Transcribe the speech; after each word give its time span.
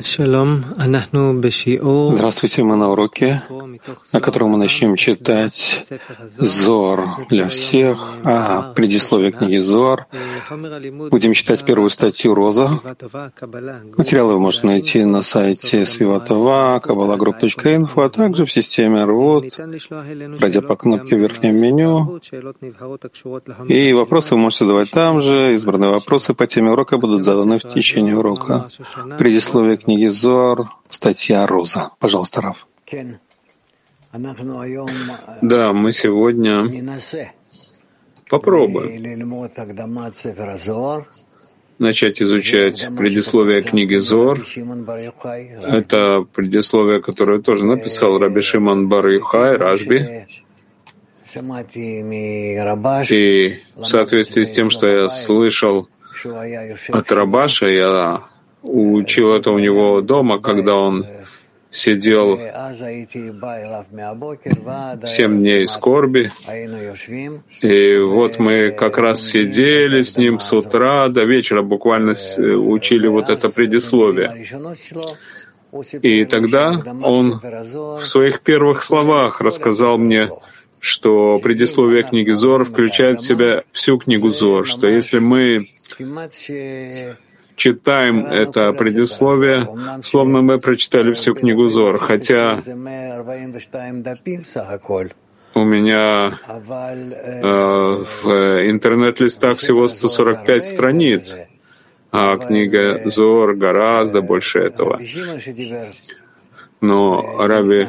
Здравствуйте, 0.00 2.62
мы 2.62 2.76
на 2.76 2.90
уроке, 2.90 3.42
на 4.12 4.20
котором 4.20 4.50
мы 4.50 4.56
начнем 4.56 4.94
читать 4.94 5.92
Зор 6.24 7.26
для 7.28 7.48
всех, 7.48 8.14
а 8.22 8.72
предисловие 8.74 9.32
книги 9.32 9.58
Зор. 9.58 10.06
Будем 11.10 11.32
читать 11.32 11.64
первую 11.64 11.90
статью 11.90 12.34
«Роза». 12.34 12.78
Материалы 13.96 14.34
вы 14.34 14.38
можете 14.38 14.68
найти 14.68 15.04
на 15.04 15.22
сайте 15.22 15.84
свиватова, 15.84 16.80
kabbalagroup.info, 16.84 18.04
а 18.04 18.08
также 18.08 18.46
в 18.46 18.52
системе 18.52 19.04
РВОД, 19.04 19.46
пройдя 20.38 20.62
по 20.62 20.76
кнопке 20.76 21.16
в 21.16 21.18
верхнем 21.18 21.56
меню. 21.56 22.20
И 23.66 23.92
вопросы 23.92 24.36
вы 24.36 24.42
можете 24.42 24.64
задавать 24.64 24.92
там 24.92 25.22
же. 25.22 25.54
Избранные 25.54 25.90
вопросы 25.90 26.34
по 26.34 26.46
теме 26.46 26.70
урока 26.70 26.98
будут 26.98 27.24
заданы 27.24 27.58
в 27.58 27.64
течение 27.64 28.16
урока. 28.16 28.68
Предисловие 29.18 29.76
книги 29.76 29.87
Зор, 29.96 30.68
статья 30.90 31.46
Роза. 31.46 31.90
Пожалуйста, 31.98 32.40
Раф. 32.40 32.66
Да, 35.42 35.72
мы 35.72 35.92
сегодня 35.92 36.68
попробуем 38.28 39.02
начать 41.78 42.20
изучать 42.20 42.88
предисловие 42.98 43.62
книги 43.62 43.96
Зор. 43.96 44.40
Это 45.62 46.24
предисловие, 46.34 47.00
которое 47.00 47.40
тоже 47.40 47.64
написал 47.64 48.18
Раби 48.18 48.42
Шимон 48.42 48.88
Бар 48.88 49.06
Юхай, 49.08 49.56
Рашби. 49.56 50.26
И 53.10 53.58
в 53.76 53.84
соответствии 53.84 54.42
с 54.44 54.50
тем, 54.50 54.70
что 54.70 54.86
я 54.88 55.08
слышал 55.08 55.88
от 56.88 57.12
Рабаша, 57.12 57.68
я 57.68 58.28
учил 58.62 59.34
это 59.34 59.50
у 59.50 59.58
него 59.58 60.00
дома, 60.00 60.40
когда 60.40 60.74
он 60.74 61.04
сидел 61.70 62.38
семь 65.06 65.38
дней 65.38 65.66
скорби. 65.66 66.30
И 67.62 67.98
вот 67.98 68.38
мы 68.38 68.70
как 68.70 68.98
раз 68.98 69.26
сидели 69.28 70.02
с 70.02 70.16
ним 70.16 70.40
с 70.40 70.52
утра 70.52 71.08
до 71.08 71.24
вечера, 71.24 71.62
буквально 71.62 72.12
учили 72.12 73.06
вот 73.06 73.28
это 73.28 73.48
предисловие. 73.48 74.46
И 76.02 76.24
тогда 76.24 76.82
он 77.02 77.40
в 77.42 78.06
своих 78.06 78.40
первых 78.40 78.82
словах 78.82 79.40
рассказал 79.42 79.98
мне, 79.98 80.28
что 80.80 81.38
предисловие 81.40 82.04
книги 82.04 82.30
Зор 82.30 82.64
включает 82.64 83.20
в 83.20 83.26
себя 83.26 83.64
всю 83.72 83.98
книгу 83.98 84.30
Зор, 84.30 84.66
что 84.66 84.86
если 84.86 85.18
мы 85.18 85.62
читаем 87.58 88.24
это 88.24 88.72
предисловие, 88.72 89.68
словно 90.02 90.40
мы 90.40 90.58
прочитали 90.58 91.12
всю 91.12 91.34
книгу 91.34 91.66
Зор, 91.68 91.98
хотя 91.98 92.58
у 95.54 95.64
меня 95.64 96.40
э, 96.46 97.48
в 98.22 98.70
интернет-листах 98.70 99.58
всего 99.58 99.86
145 99.88 100.66
страниц, 100.66 101.36
а 102.12 102.36
книга 102.38 103.00
Зор 103.04 103.54
гораздо 103.56 104.22
больше 104.22 104.60
этого. 104.60 105.00
Но 106.80 107.46
Раби 107.46 107.88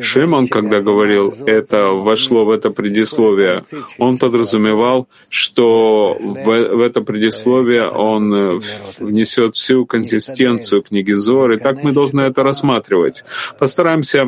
Шимон, 0.00 0.48
когда 0.48 0.80
говорил, 0.80 1.34
это 1.46 1.88
вошло 1.88 2.44
в 2.44 2.50
это 2.50 2.70
предисловие, 2.70 3.62
он 3.98 4.18
подразумевал, 4.18 5.08
что 5.28 6.16
в, 6.18 6.44
в 6.44 6.80
это 6.80 7.00
предисловие 7.02 7.88
он 7.88 8.60
внесет 8.98 9.54
всю 9.54 9.86
консистенцию 9.86 10.82
книги 10.82 11.12
Зор, 11.12 11.52
и 11.52 11.58
так 11.58 11.82
мы 11.82 11.92
должны 11.92 12.22
это 12.22 12.42
рассматривать. 12.42 13.24
Постараемся 13.58 14.26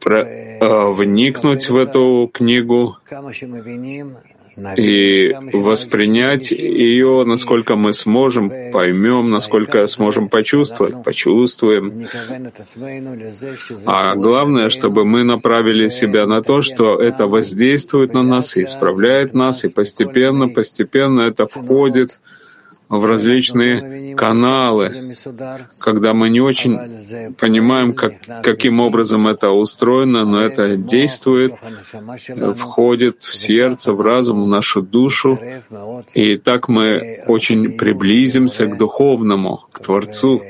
про, 0.00 0.20
э, 0.20 0.90
вникнуть 0.90 1.68
в 1.68 1.76
эту 1.76 2.30
книгу 2.32 2.96
и 4.76 5.34
воспринять 5.52 6.50
ее, 6.50 7.24
насколько 7.24 7.76
мы 7.76 7.94
сможем, 7.94 8.50
поймем, 8.72 9.30
насколько 9.30 9.86
сможем 9.86 10.28
почувствовать, 10.28 11.02
почувствуем. 11.04 12.06
А 13.86 14.14
главное, 14.14 14.70
чтобы 14.70 15.04
мы 15.04 15.24
направили 15.24 15.88
себя 15.88 16.26
на 16.26 16.42
то, 16.42 16.62
что 16.62 17.00
это 17.00 17.26
воздействует 17.26 18.14
на 18.14 18.22
нас 18.22 18.56
и 18.56 18.64
исправляет 18.64 19.34
нас, 19.34 19.64
и 19.64 19.68
постепенно, 19.68 20.48
постепенно 20.48 21.22
это 21.22 21.46
входит 21.46 22.20
в 22.90 23.04
различные 23.04 24.16
каналы, 24.16 25.14
когда 25.78 26.12
мы 26.12 26.28
не 26.28 26.40
очень 26.40 26.76
понимаем, 27.38 27.94
как, 27.94 28.14
каким 28.42 28.80
образом 28.80 29.28
это 29.28 29.50
устроено, 29.50 30.24
но 30.24 30.40
это 30.42 30.76
действует, 30.76 31.52
входит 32.56 33.22
в 33.22 33.34
сердце, 33.34 33.92
в 33.92 34.00
разум, 34.00 34.42
в 34.42 34.48
нашу 34.48 34.82
душу, 34.82 35.38
и 36.14 36.36
так 36.36 36.68
мы 36.68 37.22
очень 37.28 37.78
приблизимся 37.78 38.66
к 38.66 38.76
духовному, 38.76 39.64
к 39.72 39.78
Творцу. 39.78 40.42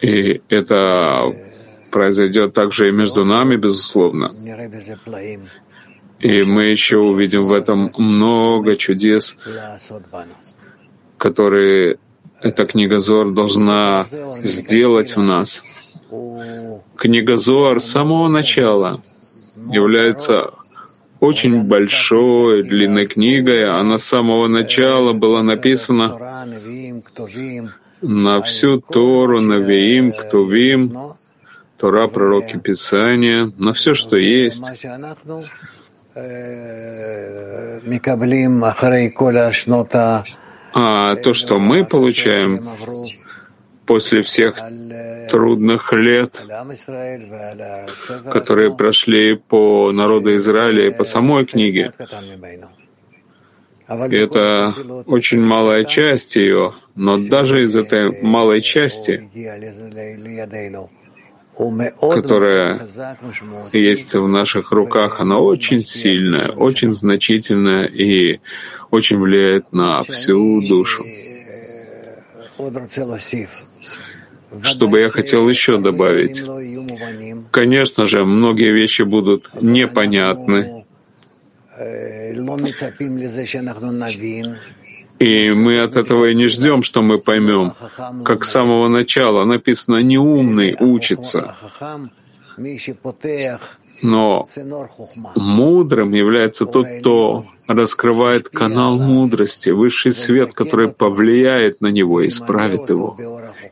И 0.00 0.42
это 0.48 1.32
произойдет 1.92 2.52
также 2.52 2.88
и 2.88 2.92
между 2.92 3.24
нами, 3.24 3.54
безусловно. 3.54 4.32
И 6.20 6.42
мы 6.42 6.64
еще 6.64 6.98
увидим 6.98 7.42
в 7.42 7.52
этом 7.52 7.90
много 7.98 8.76
чудес, 8.76 9.36
которые 11.18 11.98
эта 12.40 12.66
книга 12.66 12.98
Зор 12.98 13.32
должна 13.32 14.06
сделать 14.10 15.16
в 15.16 15.22
нас. 15.22 15.62
Книга 16.96 17.36
Зор 17.36 17.80
с 17.80 17.86
самого 17.86 18.28
начала 18.28 19.00
является 19.70 20.50
очень 21.20 21.62
большой, 21.62 22.62
длинной 22.62 23.06
книгой. 23.06 23.68
Она 23.68 23.98
с 23.98 24.04
самого 24.04 24.46
начала 24.46 25.12
была 25.12 25.42
написана 25.42 26.46
на 28.02 28.42
всю 28.42 28.80
Тору, 28.80 29.40
Навиим, 29.40 30.12
Ктувим, 30.12 30.92
Тора, 31.78 32.08
пророки 32.08 32.58
Писания, 32.58 33.52
на 33.56 33.72
все, 33.72 33.94
что 33.94 34.16
есть. 34.16 34.64
А 40.72 41.16
то, 41.16 41.34
что 41.34 41.58
мы 41.58 41.84
получаем 41.84 42.66
после 43.86 44.22
всех 44.22 44.56
трудных 45.30 45.92
лет, 45.92 46.42
которые 48.32 48.76
прошли 48.76 49.34
по 49.34 49.92
народу 49.92 50.36
Израиля 50.36 50.86
и 50.86 50.90
по 50.90 51.04
самой 51.04 51.44
книге, 51.46 51.92
это 53.88 54.74
очень 55.06 55.40
малая 55.40 55.84
часть 55.84 56.36
ее, 56.36 56.74
но 56.94 57.18
даже 57.18 57.64
из 57.64 57.76
этой 57.76 58.22
малой 58.22 58.62
части 58.62 59.28
которая 61.56 62.80
есть 63.72 64.14
в 64.14 64.28
наших 64.28 64.72
руках, 64.72 65.20
она 65.20 65.38
очень 65.38 65.80
сильная, 65.82 66.48
очень 66.48 66.90
значительная 66.90 67.84
и 67.84 68.40
очень 68.90 69.18
влияет 69.18 69.72
на 69.72 70.02
всю 70.04 70.60
душу. 70.68 71.04
Что 74.62 74.88
бы 74.88 75.00
я 75.00 75.10
хотел 75.10 75.48
еще 75.48 75.78
добавить? 75.78 76.44
Конечно 77.50 78.04
же, 78.04 78.24
многие 78.24 78.72
вещи 78.72 79.02
будут 79.02 79.50
непонятны, 79.60 80.84
и 85.24 85.52
мы 85.52 85.80
от 85.80 85.96
этого 85.96 86.30
и 86.30 86.34
не 86.34 86.48
ждем, 86.48 86.82
что 86.82 87.02
мы 87.02 87.18
поймем. 87.18 87.72
Как 88.24 88.44
с 88.44 88.50
самого 88.50 88.88
начала 88.88 89.44
написано 89.44 90.02
«неумный 90.02 90.76
учится». 90.78 91.56
Но 94.02 94.46
мудрым 95.36 96.12
является 96.12 96.66
тот, 96.66 96.86
кто 97.00 97.44
раскрывает 97.68 98.48
канал 98.48 98.98
мудрости, 98.98 99.70
высший 99.70 100.12
свет, 100.12 100.54
который 100.54 100.88
повлияет 100.88 101.80
на 101.80 101.88
него, 101.88 102.20
и 102.20 102.28
исправит 102.28 102.90
его 102.90 103.16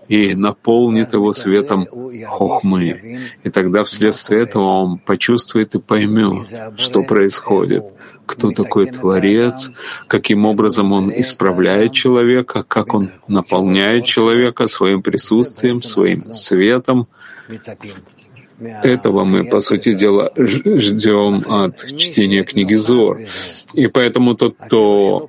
и 0.08 0.34
наполнит 0.34 1.14
его 1.14 1.32
светом 1.32 1.87
хохмы. 2.26 3.00
И 3.44 3.50
тогда 3.50 3.84
вследствие 3.84 4.43
этого 4.43 4.64
он 4.64 4.99
почувствует 4.99 5.75
и 5.75 5.79
поймет, 5.79 6.46
что 6.76 7.02
происходит, 7.02 7.84
кто 8.26 8.50
такой 8.50 8.87
Творец, 8.87 9.70
каким 10.08 10.44
образом 10.44 10.93
он 10.93 11.12
исправляет 11.14 11.93
человека, 11.93 12.62
как 12.62 12.94
он 12.94 13.11
наполняет 13.29 14.05
человека 14.05 14.67
своим 14.67 15.02
присутствием, 15.02 15.82
своим 15.82 16.32
светом, 16.32 17.06
этого 18.82 19.25
мы, 19.25 19.44
по 19.44 19.61
сути 19.61 19.93
дела, 19.93 20.31
ждем 20.37 21.44
от 21.49 21.87
чтения 21.97 22.44
книги 22.44 22.75
Зор. 22.75 23.20
И 23.75 23.87
поэтому 23.87 24.35
тот, 24.35 24.56
кто 24.59 25.29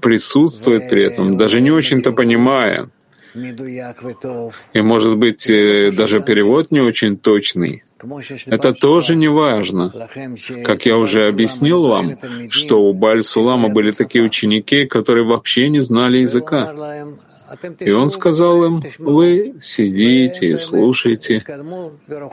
присутствует 0.00 0.88
при 0.88 1.04
этом, 1.04 1.36
даже 1.36 1.60
не 1.60 1.70
очень-то 1.70 2.12
понимая, 2.12 2.88
и, 4.74 4.82
может 4.82 5.16
быть, 5.16 5.48
э, 5.48 5.90
даже 5.90 6.20
перевод 6.20 6.70
не 6.70 6.80
очень 6.80 7.16
точный. 7.16 7.82
Это 8.46 8.74
тоже 8.74 9.16
не 9.16 9.28
важно. 9.28 9.90
Как 10.64 10.84
я 10.84 10.98
уже 10.98 11.28
объяснил 11.28 11.86
вам, 11.86 12.18
что 12.50 12.82
у 12.82 12.92
Баль-Сулама 12.92 13.70
были 13.70 13.92
такие 13.92 14.22
ученики, 14.22 14.84
которые 14.84 15.24
вообще 15.24 15.70
не 15.70 15.80
знали 15.80 16.18
языка. 16.18 16.74
И 17.80 17.90
он 17.90 18.10
сказал 18.10 18.64
им, 18.64 18.82
вы 18.98 19.54
сидите 19.60 20.48
и 20.48 20.56
слушайте. 20.56 21.44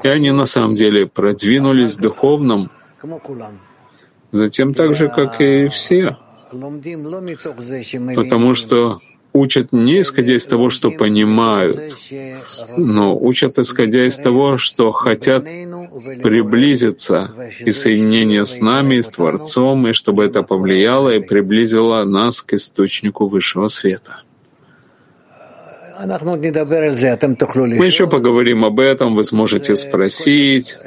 И 0.04 0.08
они 0.08 0.32
на 0.32 0.46
самом 0.46 0.76
деле 0.76 1.08
продвинулись 1.08 1.98
в 1.98 2.02
духовном, 2.02 2.70
затем 4.32 4.74
так 4.74 4.96
же, 4.96 5.10
как 5.10 5.42
и 5.42 5.68
все. 5.68 6.18
Потому 8.16 8.56
что 8.56 9.00
учат 9.34 9.72
не 9.72 10.02
исходя 10.02 10.36
из 10.36 10.46
того, 10.46 10.70
что 10.70 10.92
понимают, 10.92 11.80
но 12.78 13.18
учат 13.18 13.60
исходя 13.60 14.06
из 14.06 14.18
того, 14.18 14.58
что 14.58 14.92
хотят 14.92 15.44
приблизиться 16.24 17.32
и 17.60 17.72
соединение 17.72 18.46
с 18.46 18.60
нами, 18.60 18.96
и 18.96 19.02
с 19.02 19.10
Творцом, 19.10 19.88
и 19.88 19.94
чтобы 19.94 20.26
это 20.26 20.44
повлияло 20.44 21.16
и 21.16 21.22
приблизило 21.22 22.04
нас 22.04 22.42
к 22.42 22.54
источнику 22.54 23.28
высшего 23.28 23.68
света. 23.68 24.24
Мы 27.78 27.86
еще 27.86 28.08
поговорим 28.08 28.64
об 28.64 28.80
этом, 28.80 29.16
вы 29.16 29.26
сможете 29.26 29.76
спросить. 29.76 30.78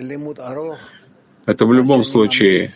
Это 1.47 1.67
в 1.67 1.73
любом 1.73 2.05
случае 2.05 2.71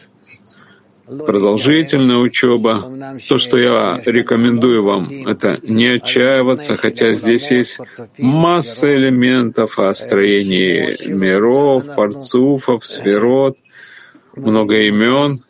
продолжительная 1.07 2.17
учеба. 2.17 2.91
То, 3.29 3.39
что 3.39 3.57
я 3.59 4.01
рекомендую 4.05 4.83
вам, 4.83 5.09
это 5.27 5.59
не 5.63 5.87
отчаиваться, 5.87 6.77
хотя 6.77 7.13
здесь 7.13 7.51
есть 7.51 7.81
масса 8.19 8.95
элементов 8.95 9.79
о 9.79 9.95
строении 9.95 11.09
миров, 11.09 11.87
парцуфов, 11.95 12.85
сферот, 12.85 13.57
много 14.35 14.81
имен, 14.83 15.43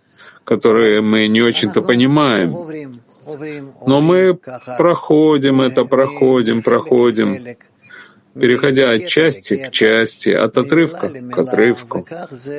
которые 0.45 1.01
мы 1.01 1.27
не 1.27 1.43
очень-то 1.43 1.83
понимаем. 1.83 2.55
Но 3.87 4.01
мы 4.01 4.39
проходим 4.79 5.61
это, 5.61 5.85
проходим, 5.85 6.63
проходим 6.63 7.57
переходя 8.41 8.91
от 8.91 9.07
части 9.07 9.57
к 9.57 9.71
части, 9.71 10.31
от 10.31 10.57
отрывка 10.59 11.09
к 11.09 11.39
отрывку, 11.39 12.07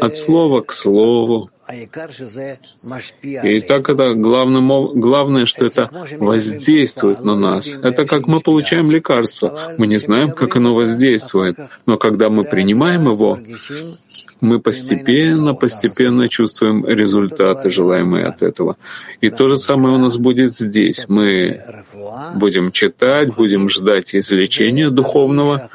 от 0.01 0.15
слова 0.15 0.61
к 0.61 0.71
слову. 0.71 1.49
И 1.69 3.61
так 3.61 3.89
это 3.89 4.13
главное, 4.13 4.61
главное, 4.93 5.45
что 5.45 5.65
это 5.65 5.89
воздействует 6.19 7.23
на 7.23 7.35
нас. 7.35 7.79
Это 7.81 8.05
как 8.05 8.27
мы 8.27 8.39
получаем 8.39 8.89
лекарство. 8.89 9.73
Мы 9.77 9.87
не 9.87 9.97
знаем, 9.97 10.31
как 10.31 10.55
оно 10.55 10.73
воздействует, 10.73 11.57
но 11.85 11.97
когда 11.97 12.29
мы 12.29 12.43
принимаем 12.43 13.09
его, 13.09 13.37
мы 14.39 14.59
постепенно, 14.59 15.53
постепенно 15.55 16.29
чувствуем 16.29 16.85
результаты, 16.85 17.69
желаемые 17.69 18.25
от 18.25 18.43
этого. 18.43 18.77
И 19.19 19.29
то 19.29 19.47
же 19.47 19.57
самое 19.57 19.95
у 19.95 19.97
нас 19.97 20.17
будет 20.17 20.53
здесь. 20.53 21.05
Мы 21.09 21.59
будем 22.35 22.71
читать, 22.71 23.35
будем 23.35 23.69
ждать 23.69 24.15
излечения 24.15 24.89
духовного 24.89 25.69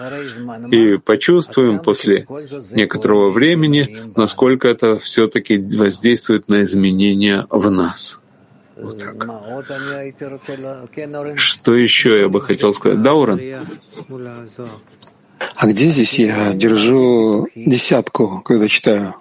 и 0.71 0.99
почувствуем 0.99 1.79
после 1.79 2.27
некоторого 2.71 3.31
времени, 3.31 3.89
насколько 4.17 4.69
это 4.69 4.99
все-таки 4.99 5.57
воздействует 5.83 6.49
на 6.49 6.63
изменения 6.63 7.47
в 7.51 7.71
нас. 7.71 8.21
Вот 8.77 8.99
так. 8.99 9.17
Что 11.37 11.75
еще 11.75 12.21
я 12.21 12.29
бы 12.29 12.41
хотел 12.41 12.73
сказать? 12.73 13.03
Дауран? 13.03 13.41
А 15.57 15.67
где 15.67 15.91
здесь 15.91 16.15
я 16.19 16.53
держу 16.55 17.49
десятку, 17.55 18.43
когда 18.45 18.69
читаю? 18.69 19.15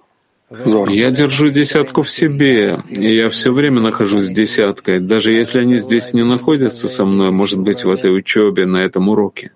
Я 0.89 1.11
держу 1.11 1.49
десятку 1.49 2.01
в 2.01 2.09
себе, 2.09 2.77
и 2.89 3.15
я 3.15 3.29
все 3.29 3.53
время 3.53 3.79
нахожусь 3.79 4.25
с 4.25 4.31
десяткой, 4.31 4.99
даже 4.99 5.31
если 5.31 5.59
они 5.59 5.77
здесь 5.77 6.13
не 6.13 6.25
находятся 6.25 6.87
со 6.89 7.05
мной, 7.05 7.31
может 7.31 7.59
быть, 7.59 7.85
в 7.85 7.89
этой 7.89 8.15
учебе, 8.15 8.65
на 8.65 8.77
этом 8.77 9.07
уроке. 9.07 9.51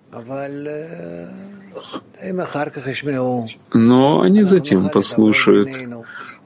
Но 3.74 4.20
они 4.22 4.42
затем 4.44 4.88
послушают. 4.88 5.68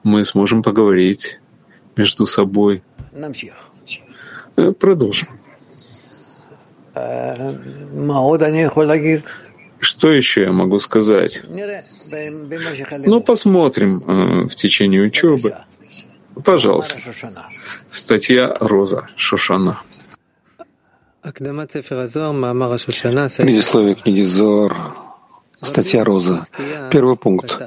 Мы 0.03 0.25
сможем 0.25 0.63
поговорить 0.63 1.41
между 1.97 2.27
собой. 2.27 2.83
Э, 4.57 4.73
продолжим. 4.73 5.29
Что 9.81 10.11
еще 10.13 10.43
я 10.43 10.53
могу 10.53 10.79
сказать? 10.79 11.43
Ну, 13.07 13.21
посмотрим 13.21 14.03
э, 14.07 14.49
в 14.49 14.55
течение 14.55 15.03
учебы. 15.03 15.55
Пожалуйста. 16.45 16.99
Статья 17.91 18.55
Роза 18.61 19.07
Шошана. 19.17 19.83
Предисловие 23.43 23.95
книги 23.95 24.23
Зор, 24.23 24.75
статья 25.61 26.03
Роза. 26.05 26.47
Первый 26.91 27.17
пункт. 27.17 27.59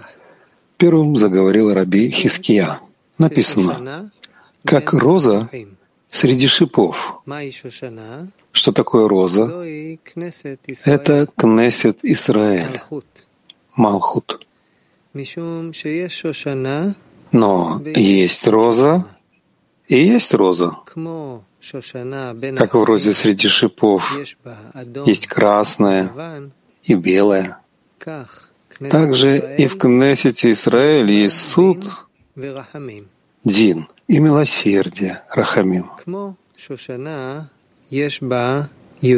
Первым 0.83 1.15
заговорил 1.15 1.73
Раби 1.73 2.09
Хиския. 2.09 2.81
Написано, 3.17 4.11
как 4.65 4.91
роза 4.91 5.49
среди 6.09 6.47
шипов. 6.47 7.21
Что 8.51 8.73
такое 8.73 9.07
роза? 9.07 9.43
Это 10.83 11.27
Кнесет 11.37 11.99
Израиль, 12.03 12.81
Малхут. 13.77 14.45
Но 17.31 17.81
есть 17.95 18.47
роза 18.49 19.05
и 19.87 20.03
есть 20.03 20.33
роза. 20.33 20.75
Как 22.57 22.73
в 22.73 22.83
розе 22.83 23.13
среди 23.13 23.47
шипов 23.47 24.17
есть 25.05 25.27
красная 25.27 26.11
и 26.83 26.93
белая. 26.93 27.59
Также 28.89 29.55
и 29.57 29.67
в 29.67 29.77
Кнессете 29.77 30.51
Израиль 30.51 31.11
есть 31.11 31.41
суд, 31.41 31.85
Дин 33.43 33.87
и 34.07 34.19
милосердие, 34.19 35.21
Рахамим. 35.29 35.91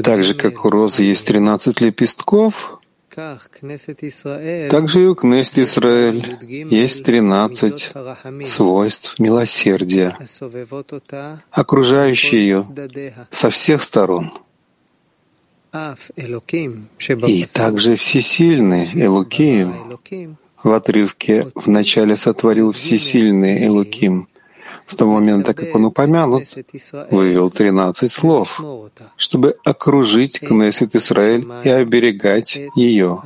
Так 0.04 0.24
же, 0.24 0.34
как 0.34 0.66
у 0.66 0.70
розы 0.70 1.04
есть 1.04 1.26
13 1.26 1.82
лепестков, 1.82 2.80
также 3.16 5.04
и 5.04 5.06
у 5.06 5.16
Кнессет 5.16 5.60
Израиль 5.60 6.38
есть 6.70 7.04
13 7.06 7.94
свойств 8.46 9.20
милосердия, 9.20 10.18
окружающие 11.52 12.42
ее 12.42 12.68
со 13.30 13.50
всех 13.50 13.84
сторон. 13.84 14.34
И 17.28 17.46
также 17.46 17.96
всесильный 17.96 18.90
Элуким 18.94 19.98
в 20.64 20.72
отрывке 20.72 21.52
«Вначале 21.56 22.16
сотворил 22.16 22.72
всесильный 22.72 23.66
Элуким», 23.66 24.28
с 24.86 24.96
того 24.96 25.14
момента, 25.14 25.54
как 25.54 25.74
он 25.76 25.86
упомянут, 25.86 26.44
вывел 27.10 27.50
13 27.50 28.12
слов, 28.12 28.62
чтобы 29.18 29.56
окружить 29.64 30.40
Кнессет 30.40 30.96
Израиль 30.96 31.48
и 31.64 31.70
оберегать 31.70 32.58
ее. 32.76 33.24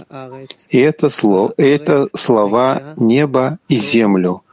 И 0.70 0.78
это, 0.78 1.10
слово, 1.10 1.54
это 1.58 2.08
слова 2.16 2.82
неба 2.98 3.60
и 3.68 3.76
землю. 3.76 4.44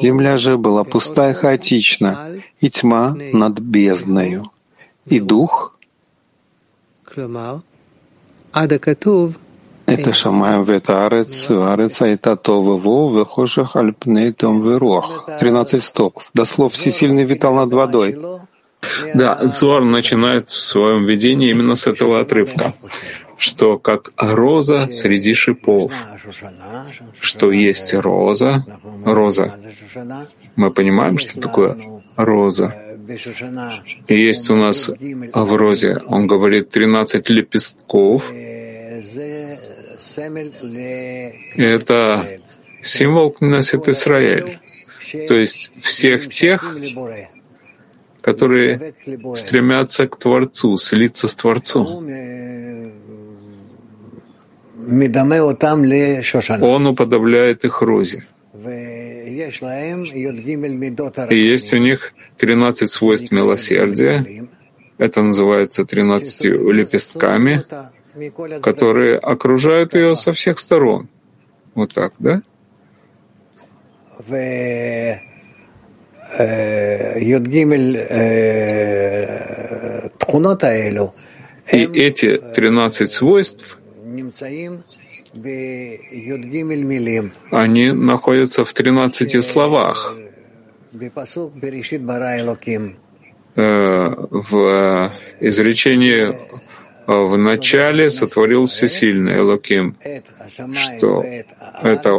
Земля 0.00 0.38
же 0.38 0.56
была 0.56 0.84
пуста 0.84 1.30
и 1.30 1.34
хаотична, 1.34 2.40
и 2.60 2.70
тьма 2.70 3.16
над 3.32 3.58
бездною. 3.58 4.50
И 5.06 5.20
дух 5.20 5.75
это 9.86 10.12
Шамаем 10.12 10.64
Ветарец, 10.64 11.50
Арец 11.50 12.02
Айтатова 12.02 12.76
Во, 12.76 13.18
Вехошах 13.18 13.76
Альпнейтом 13.76 14.62
Верох. 14.62 15.28
Тринадцать 15.40 15.84
стов. 15.84 16.12
До 16.34 16.44
слов 16.44 16.72
«Всесильный 16.72 17.24
витал 17.24 17.54
над 17.54 17.72
водой». 17.72 18.18
Да, 19.14 19.38
Зуар 19.48 19.82
начинает 19.82 20.50
в 20.50 20.60
своем 20.60 21.06
видении 21.06 21.50
именно 21.50 21.76
с 21.76 21.86
этого 21.86 22.20
отрывка, 22.20 22.74
что 23.38 23.78
как 23.78 24.12
роза 24.16 24.88
среди 24.90 25.34
шипов, 25.34 25.92
что 27.20 27.50
есть 27.50 27.94
роза, 27.94 28.64
роза. 29.04 29.54
Мы 30.56 30.70
понимаем, 30.70 31.18
что 31.18 31.40
такое 31.40 31.76
роза. 32.16 32.74
Есть 34.08 34.50
у 34.50 34.56
нас 34.56 34.88
в 34.88 35.56
розе, 35.56 35.98
он 36.06 36.26
говорит, 36.26 36.70
13 36.70 37.28
лепестков, 37.30 38.30
Это 41.56 42.26
символ 42.82 43.30
Кнессет 43.32 43.88
Израиль, 43.88 44.58
то 45.28 45.34
есть 45.34 45.70
всех 45.82 46.28
тех, 46.28 46.76
которые 48.22 48.94
стремятся 49.34 50.08
к 50.08 50.16
Творцу, 50.16 50.76
слиться 50.78 51.28
с 51.28 51.36
Творцом. 51.36 52.06
Он 56.62 56.86
уподобляет 56.86 57.64
их 57.64 57.82
розе. 57.82 58.26
И 61.30 61.38
есть 61.38 61.72
у 61.72 61.78
них 61.78 62.14
13 62.38 62.90
свойств 62.90 63.32
милосердия. 63.32 64.46
Это 64.98 65.22
называется 65.22 65.84
13 65.84 66.44
лепестками, 66.44 67.60
которые 68.60 69.18
окружают 69.18 69.94
ее 69.94 70.16
со 70.16 70.32
всех 70.32 70.58
сторон. 70.58 71.08
Вот 71.74 71.92
так, 71.92 72.14
да? 72.18 72.40
И 81.72 81.84
эти 81.94 82.36
13 82.38 83.10
свойств 83.10 83.78
они 87.50 87.92
находятся 87.92 88.64
в 88.64 88.72
13 88.72 89.44
словах. 89.44 90.14
Э, 93.56 94.14
в 94.30 95.12
изречении 95.40 96.34
в 97.06 97.36
начале 97.36 98.10
сотворил 98.10 98.66
всесильный 98.66 99.36
Элоким, 99.38 99.96
что 100.74 101.24
это, 101.82 102.18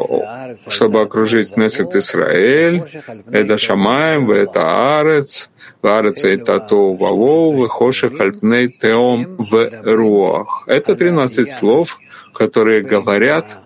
чтобы 0.69 1.01
окружить 1.01 1.57
Несет 1.57 1.95
Исраэль, 1.95 2.83
это 3.29 3.57
Шамаем, 3.57 4.31
это 4.31 5.00
Арец, 5.00 5.50
Арец 5.81 6.24
это 6.24 6.59
То 6.59 6.93
Вавоу, 6.93 7.63
Вехошек 7.63 8.19
Альпней 8.19 8.69
Теом 8.69 9.36
в 9.38 9.69
Руах. 9.83 10.63
Это 10.67 10.95
13 10.95 11.51
слов, 11.51 12.00
которые 12.38 12.84
говорят 12.84 13.58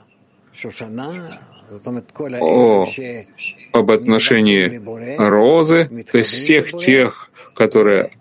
о, 2.40 2.88
об 3.74 3.92
отношении 3.92 4.82
розы, 5.18 6.06
то 6.10 6.18
есть 6.18 6.32
всех 6.32 6.72
тех, 6.72 7.30
которые 7.56 8.12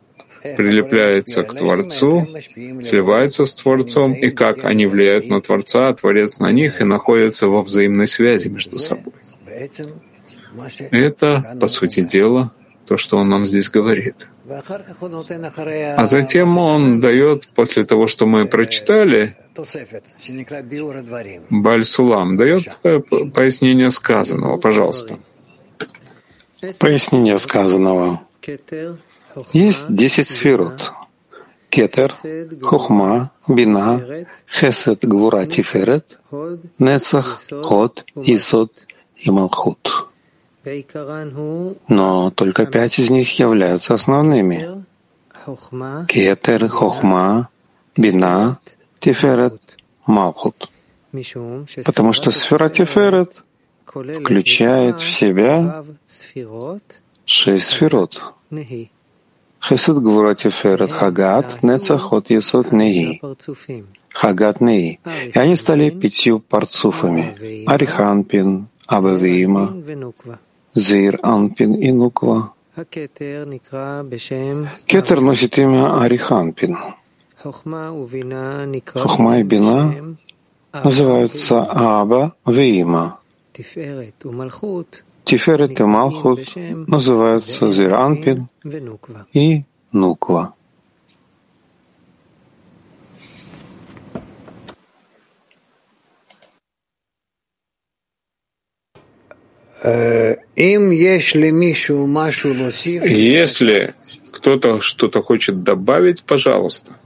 прилепляются 0.43 1.45
к 1.45 1.55
Творцу, 1.55 2.27
сливаются 2.83 3.45
с 3.45 3.55
Творцом, 3.55 4.13
и 4.13 4.31
как 4.31 4.65
они 4.65 4.87
влияют 4.87 5.29
на 5.29 5.41
Творца, 5.41 5.89
а 5.89 5.95
Творец 5.95 6.41
на 6.41 6.51
них, 6.51 6.81
и 6.81 6.85
находятся 6.85 7.47
во 7.47 7.63
взаимной 7.63 8.09
связи 8.09 8.49
между 8.49 8.79
собой. 8.79 9.15
Это, 10.91 11.57
по 11.61 11.69
сути 11.69 12.03
дела, 12.03 12.53
то, 12.87 12.97
что 12.97 13.19
он 13.19 13.29
нам 13.29 13.47
здесь 13.47 13.69
говорит. 13.69 14.27
А 15.97 16.07
затем 16.07 16.59
он 16.59 17.01
дает, 17.01 17.47
после 17.55 17.85
того, 17.85 18.09
что 18.09 18.27
мы 18.27 18.47
прочитали, 18.47 19.37
Бальсулам 21.51 22.37
дает 22.37 22.79
пояснение 23.35 23.91
сказанного, 23.91 24.59
пожалуйста. 24.59 25.19
Пояснение 26.79 27.39
сказанного. 27.39 28.21
Есть 29.53 29.95
десять 29.95 30.29
сферот. 30.29 30.93
Кетер, 31.71 32.13
Хохма, 32.63 33.31
Бина, 33.47 34.27
Хесед, 34.49 35.05
Гвура, 35.07 35.47
Тиферет, 35.47 36.19
Нецах, 36.79 37.41
Ход, 37.63 38.05
Исод 38.17 38.73
и 39.17 39.31
Малхут. 39.31 40.09
Но 41.89 42.31
только 42.33 42.67
пять 42.67 42.99
из 42.99 43.09
них 43.09 43.39
являются 43.39 43.95
основными. 43.95 44.85
Кетер, 46.09 46.69
Хохма, 46.69 47.49
Бина, 47.97 48.59
Тиферет, 49.01 49.79
Малхут. 50.07 50.71
Потому 51.85 52.13
что 52.13 52.31
сфера 52.31 52.69
Тиферет 52.69 53.43
включает 53.87 55.01
в 55.01 55.11
себя 55.11 55.85
шесть 57.25 57.67
сферот. 57.67 58.23
Хесед 59.63 59.99
Гвура 59.99 60.35
Тиферет 60.35 60.93
Хагат 60.93 61.63
Нецахот 61.63 62.31
Есот 62.31 62.73
Неи. 62.73 63.21
Хагат 64.13 64.61
Неи. 64.61 65.01
И 65.35 65.39
они 65.39 65.57
стали 65.57 65.91
пятью 65.91 66.41
парцуфами. 66.41 67.65
Ариханпин, 67.67 68.69
Абавиима, 68.87 69.75
Зир 70.75 71.19
Анпин 71.23 71.75
и 71.75 71.93
Нуква. 71.93 72.55
Кетер 74.87 75.21
носит 75.21 75.59
имя 75.59 76.01
Ариханпин. 76.01 76.77
Хохма 79.01 79.39
и 79.39 79.43
Бина 79.43 80.17
называются 80.73 81.63
Аба 81.63 82.35
Виима. 82.47 83.19
Тиферет 85.25 85.81
и 85.81 85.85
Малхут 85.85 86.41
называются 86.87 87.71
Зиранпин 87.71 88.49
и 89.33 89.65
Нуква. 89.93 90.55
Если 103.07 103.95
кто-то 104.31 104.81
что-то 104.83 105.23
хочет 105.23 105.63
добавить, 105.63 106.23
пожалуйста. 106.25 107.00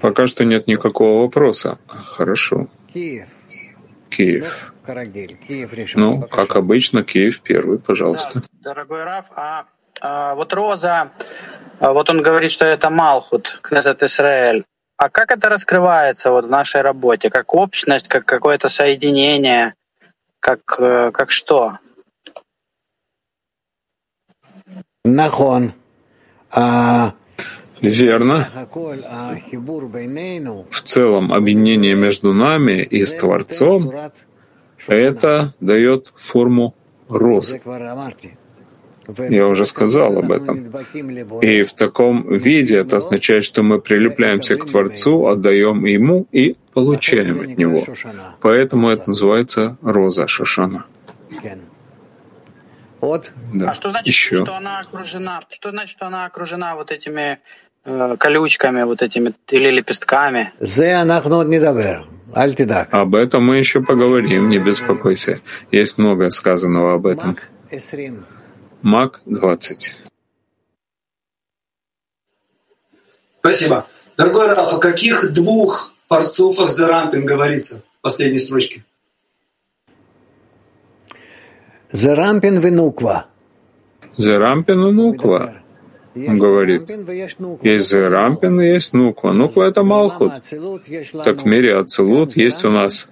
Пока 0.00 0.26
что 0.26 0.44
нет 0.44 0.66
никакого 0.66 1.22
вопроса. 1.22 1.78
Хорошо. 1.86 2.68
Киев. 4.08 4.72
Ну, 6.00 6.22
как 6.22 6.56
обычно, 6.56 7.04
Киев 7.04 7.40
первый, 7.42 7.78
пожалуйста. 7.78 8.40
Да, 8.40 8.70
дорогой 8.70 9.04
Раф, 9.04 9.26
а, 9.36 9.66
а 10.00 10.34
вот 10.34 10.52
Роза, 10.52 11.12
а, 11.78 11.92
вот 11.92 12.10
он 12.10 12.22
говорит, 12.22 12.50
что 12.50 12.64
это 12.64 12.90
Малхут, 12.90 13.60
Кнезет 13.62 14.02
Израиль. 14.02 14.64
А 14.96 15.08
как 15.08 15.30
это 15.30 15.48
раскрывается 15.48 16.30
вот 16.30 16.44
в 16.44 16.50
нашей 16.50 16.82
работе? 16.82 17.30
Как 17.30 17.54
общность, 17.54 18.08
как 18.08 18.26
какое-то 18.26 18.68
соединение, 18.68 19.74
как, 20.40 20.60
э, 20.78 21.10
как 21.12 21.30
что? 21.30 21.78
Нахон. 25.04 25.72
А, 26.50 27.14
Верно. 27.80 28.48
В 30.70 30.80
целом, 30.82 31.32
объединение 31.32 31.94
между 31.94 32.32
нами 32.32 32.82
и 32.82 33.04
с 33.04 33.14
Творцом 33.14 33.90
это 34.86 35.54
дает 35.60 36.12
форму 36.16 36.74
розы. 37.08 37.60
Я 39.28 39.46
уже 39.48 39.66
сказал 39.66 40.18
об 40.18 40.30
этом. 40.30 40.70
И 41.40 41.64
в 41.64 41.72
таком 41.72 42.32
виде 42.32 42.76
это 42.76 42.98
означает, 42.98 43.44
что 43.44 43.62
мы 43.62 43.80
прилепляемся 43.80 44.56
к 44.56 44.66
Творцу, 44.66 45.26
отдаем 45.26 45.84
Ему 45.84 46.26
и 46.30 46.56
получаем 46.72 47.40
от 47.40 47.58
Него. 47.58 47.84
Поэтому 48.40 48.88
это 48.90 49.08
называется 49.08 49.78
роза 49.82 50.28
Шошана. 50.28 50.84
Да. 53.52 53.70
А 53.70 53.74
что 53.74 53.90
значит, 53.90 54.06
Еще. 54.06 54.44
что 54.44 54.56
она 54.56 54.80
окружена? 54.80 55.40
Что 55.48 55.70
значит, 55.70 55.90
что 55.90 56.06
она 56.06 56.26
окружена 56.26 56.76
вот 56.76 56.92
этими 56.92 57.40
колючками, 57.84 58.82
вот 58.82 59.02
этими 59.02 59.32
или 59.48 59.70
лепестками? 59.70 60.52
Об 62.90 63.14
этом 63.14 63.44
мы 63.44 63.56
еще 63.56 63.80
поговорим, 63.80 64.48
не 64.48 64.58
беспокойся. 64.58 65.40
Есть 65.72 65.98
много 65.98 66.30
сказанного 66.30 66.94
об 66.94 67.06
этом. 67.06 67.36
Мак 68.82 69.20
20. 69.26 70.02
Спасибо. 73.40 73.86
Дорогой 74.16 74.48
Раф, 74.48 74.74
о 74.74 74.78
каких 74.78 75.32
двух 75.32 75.92
парсуфах 76.08 76.70
за 76.70 76.86
рампин 76.86 77.24
говорится 77.24 77.82
в 77.98 78.02
последней 78.02 78.38
строчке? 78.38 78.84
Зарампин 81.90 82.60
венуква. 82.60 83.26
Зарампин 84.16 84.88
и 84.88 84.92
нуква. 84.92 85.59
Он 86.14 86.38
говорит, 86.38 86.90
есть 87.62 87.88
Зерампин 87.88 88.60
и 88.60 88.66
есть 88.66 88.92
Нуква. 88.92 89.32
Нуква— 89.32 89.62
это 89.68 89.84
Малхут. 89.84 90.32
Так 91.24 91.42
в 91.42 91.46
мире 91.46 91.76
Ацелут 91.76 92.36
есть 92.36 92.64
у 92.64 92.70
нас 92.70 93.10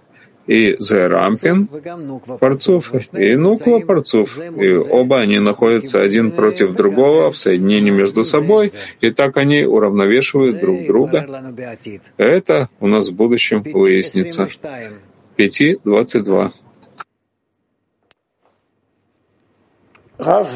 и 0.48 0.76
Зерампин 0.80 1.68
Парцуф, 2.40 2.92
и 3.14 3.36
Нуква 3.36 3.80
Парцуф. 3.80 4.40
И 4.56 4.74
оба 4.76 5.20
они 5.20 5.38
находятся 5.38 6.00
один 6.00 6.32
против 6.32 6.74
другого 6.74 7.30
в 7.30 7.36
соединении 7.36 7.90
между 7.90 8.24
собой, 8.24 8.72
и 9.00 9.10
так 9.10 9.36
они 9.36 9.64
уравновешивают 9.64 10.58
друг 10.58 10.86
друга. 10.86 11.26
Это 12.16 12.68
у 12.80 12.88
нас 12.88 13.10
в 13.10 13.14
будущем 13.14 13.62
выяснится. 13.62 14.48
5.22. 15.36 16.50
Рав, 20.18 20.48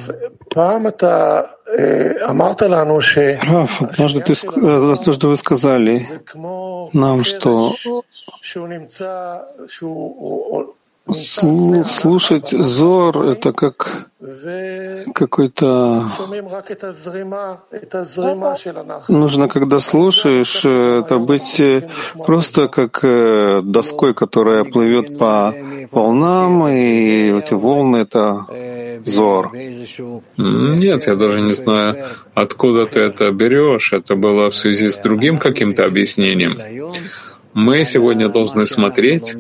однажды, 3.80 4.20
ты, 4.20 4.32
однажды 4.32 5.26
вы 5.26 5.36
сказали 5.36 6.06
нам, 6.92 7.24
что 7.24 7.72
слушать 11.10 12.50
Зор— 12.50 13.18
это 13.26 13.52
как 13.52 14.08
какой-то... 15.14 16.04
Нужно, 19.08 19.48
когда 19.48 19.78
слушаешь, 19.78 20.64
это 20.64 21.18
быть 21.18 21.60
просто 22.24 22.68
как 22.68 23.00
э, 23.02 23.62
доской, 23.64 24.14
которая 24.14 24.64
плывет 24.64 25.18
по 25.18 25.52
волнам, 25.90 26.68
и 26.68 27.36
эти 27.36 27.54
волны— 27.54 27.96
это 27.98 28.46
Зор. 29.04 29.50
Нет, 30.36 31.06
я 31.06 31.16
даже 31.16 31.40
не 31.40 31.54
знаю, 31.54 31.96
откуда 32.34 32.86
ты 32.86 33.00
это 33.00 33.30
берешь. 33.32 33.92
Это 33.92 34.14
было 34.14 34.50
в 34.50 34.56
связи 34.56 34.88
с 34.88 34.98
другим 34.98 35.38
каким-то 35.38 35.84
объяснением. 35.84 36.56
Мы 37.54 37.84
сегодня 37.84 38.28
должны 38.28 38.66
смотреть 38.66 39.34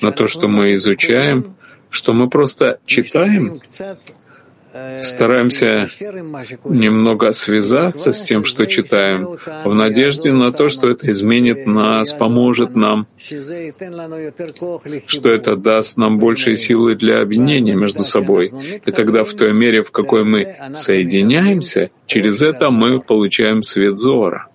на 0.00 0.12
то, 0.12 0.26
что 0.26 0.48
мы 0.48 0.74
изучаем, 0.74 1.54
что 1.90 2.12
мы 2.12 2.28
просто 2.28 2.78
читаем, 2.86 3.60
стараемся 5.02 5.88
немного 6.64 7.32
связаться 7.32 8.12
с 8.12 8.22
тем, 8.22 8.44
что 8.44 8.66
читаем, 8.66 9.36
в 9.64 9.74
надежде 9.74 10.32
на 10.32 10.52
то, 10.52 10.68
что 10.68 10.90
это 10.90 11.10
изменит 11.10 11.66
нас, 11.66 12.12
поможет 12.12 12.76
нам, 12.76 13.06
что 15.06 15.30
это 15.30 15.56
даст 15.56 15.96
нам 15.96 16.18
больше 16.18 16.56
силы 16.56 16.94
для 16.94 17.20
объединения 17.20 17.74
между 17.74 18.04
собой. 18.04 18.52
И 18.86 18.92
тогда 18.92 19.24
в 19.24 19.34
той 19.34 19.52
мере, 19.52 19.82
в 19.82 19.90
какой 19.90 20.24
мы 20.24 20.54
соединяемся, 20.74 21.90
через 22.06 22.42
это 22.42 22.70
мы 22.70 23.00
получаем 23.00 23.62
свет 23.62 23.98
Зора. 23.98 24.49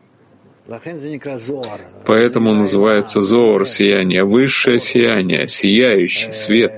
Поэтому 2.06 2.54
называется 2.54 3.22
Зор 3.22 3.68
сияние, 3.68 4.24
высшее 4.24 4.80
сияние, 4.80 5.48
сияющий 5.48 6.32
свет, 6.32 6.72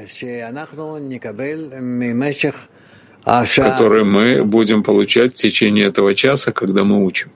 который 3.23 4.03
мы 4.03 4.43
будем 4.43 4.83
получать 4.83 5.31
в 5.31 5.35
течение 5.35 5.85
этого 5.87 6.13
часа, 6.15 6.51
когда 6.51 6.83
мы 6.83 7.03
учим. 7.05 7.31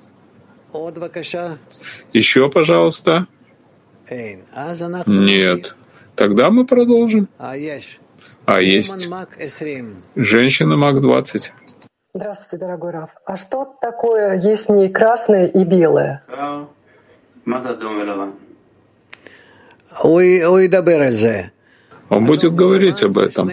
Еще, 2.14 2.50
пожалуйста. 2.50 3.28
Нет. 5.08 5.76
Тогда 6.16 6.50
мы 6.50 6.66
продолжим. 6.66 7.28
А 8.46 8.60
есть. 8.62 9.08
Женщина 10.16 10.76
МАК-20. 10.76 11.52
Здравствуйте, 12.14 12.58
дорогой 12.58 12.92
Раф. 12.92 13.12
А 13.26 13.38
что 13.38 13.64
такое 13.80 14.38
есть 14.38 14.68
не 14.68 14.90
красное 14.90 15.48
и 15.48 15.64
белое? 15.64 16.24
Он 22.10 22.26
будет 22.26 22.54
говорить 22.54 23.02
об 23.04 23.18
этом. 23.18 23.50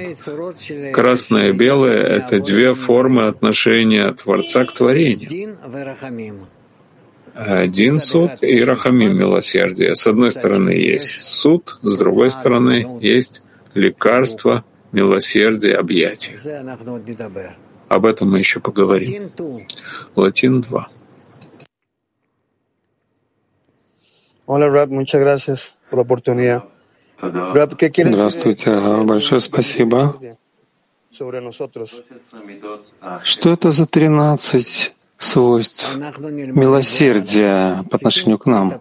Красное 0.93 1.51
и 1.51 1.53
белое— 1.53 2.03
это 2.17 2.41
две 2.41 2.75
формы 2.75 3.29
отношения 3.29 4.11
Творца 4.13 4.65
к 4.65 4.73
творению. 4.73 5.57
Один 7.35 8.01
суд 8.01 8.43
и 8.43 8.65
рахамим— 8.65 9.17
милосердие. 9.19 9.95
С 9.95 10.05
одной 10.09 10.33
стороны 10.33 10.71
есть 10.71 11.21
суд, 11.21 11.79
с 11.83 11.97
другой 11.97 12.33
стороны 12.33 12.99
есть 13.01 13.45
лекарство, 13.75 14.65
милосердие, 14.91 15.77
объятие. 15.77 16.41
Об 17.89 18.07
этом 18.07 18.31
мы 18.31 18.39
еще 18.39 18.61
поговорим. 18.61 19.31
Латин 20.15 20.61
2. 20.61 20.87
Hola, 24.47 24.69
Rab, 24.71 24.89
muchas 24.91 25.21
gracias 25.21 25.75
por 25.91 25.99
la 25.99 26.03
oportunidad. 26.03 26.65
Здравствуйте, 27.21 28.71
большое 29.05 29.41
спасибо. 29.41 30.15
Что 33.25 33.53
это 33.53 33.71
за 33.73 33.87
13 33.87 34.95
свойств 35.19 35.97
милосердия 35.97 37.85
по 37.91 37.97
отношению 37.97 38.39
к 38.39 38.47
нам? 38.47 38.81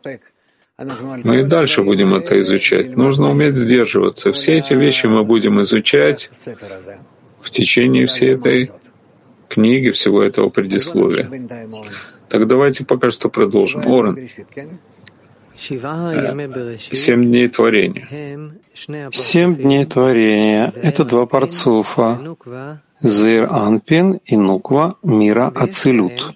Мы 0.78 1.42
и 1.42 1.44
дальше 1.44 1.82
будем 1.82 2.14
это 2.14 2.40
изучать. 2.42 2.96
Нужно 2.96 3.32
уметь 3.32 3.56
сдерживаться. 3.56 4.32
Все 4.32 4.60
эти 4.60 4.74
вещи 4.74 5.08
мы 5.08 5.24
будем 5.24 5.60
изучать 5.62 6.30
в 7.42 7.50
течение 7.50 8.06
всей 8.06 8.36
этой 8.36 8.70
книги, 9.48 9.92
всего 9.92 10.24
этого 10.24 10.50
предисловия. 10.50 11.30
Так 12.30 12.48
давайте 12.48 12.86
пока 12.86 13.12
что 13.12 13.30
продолжим. 13.30 13.82
Орен. 13.86 14.28
Семь 15.56 17.24
дней 17.26 17.48
творения. 17.48 18.08
Семь 19.12 19.56
дней 19.56 19.86
творения— 19.86 20.72
это 20.76 21.04
два 21.04 21.26
парцуфа— 21.26 22.38
Зир 23.02 23.48
Анпин 23.52 24.20
и 24.26 24.38
Нуква 24.38 24.98
мира 25.04 25.52
Ацилют. 25.56 26.36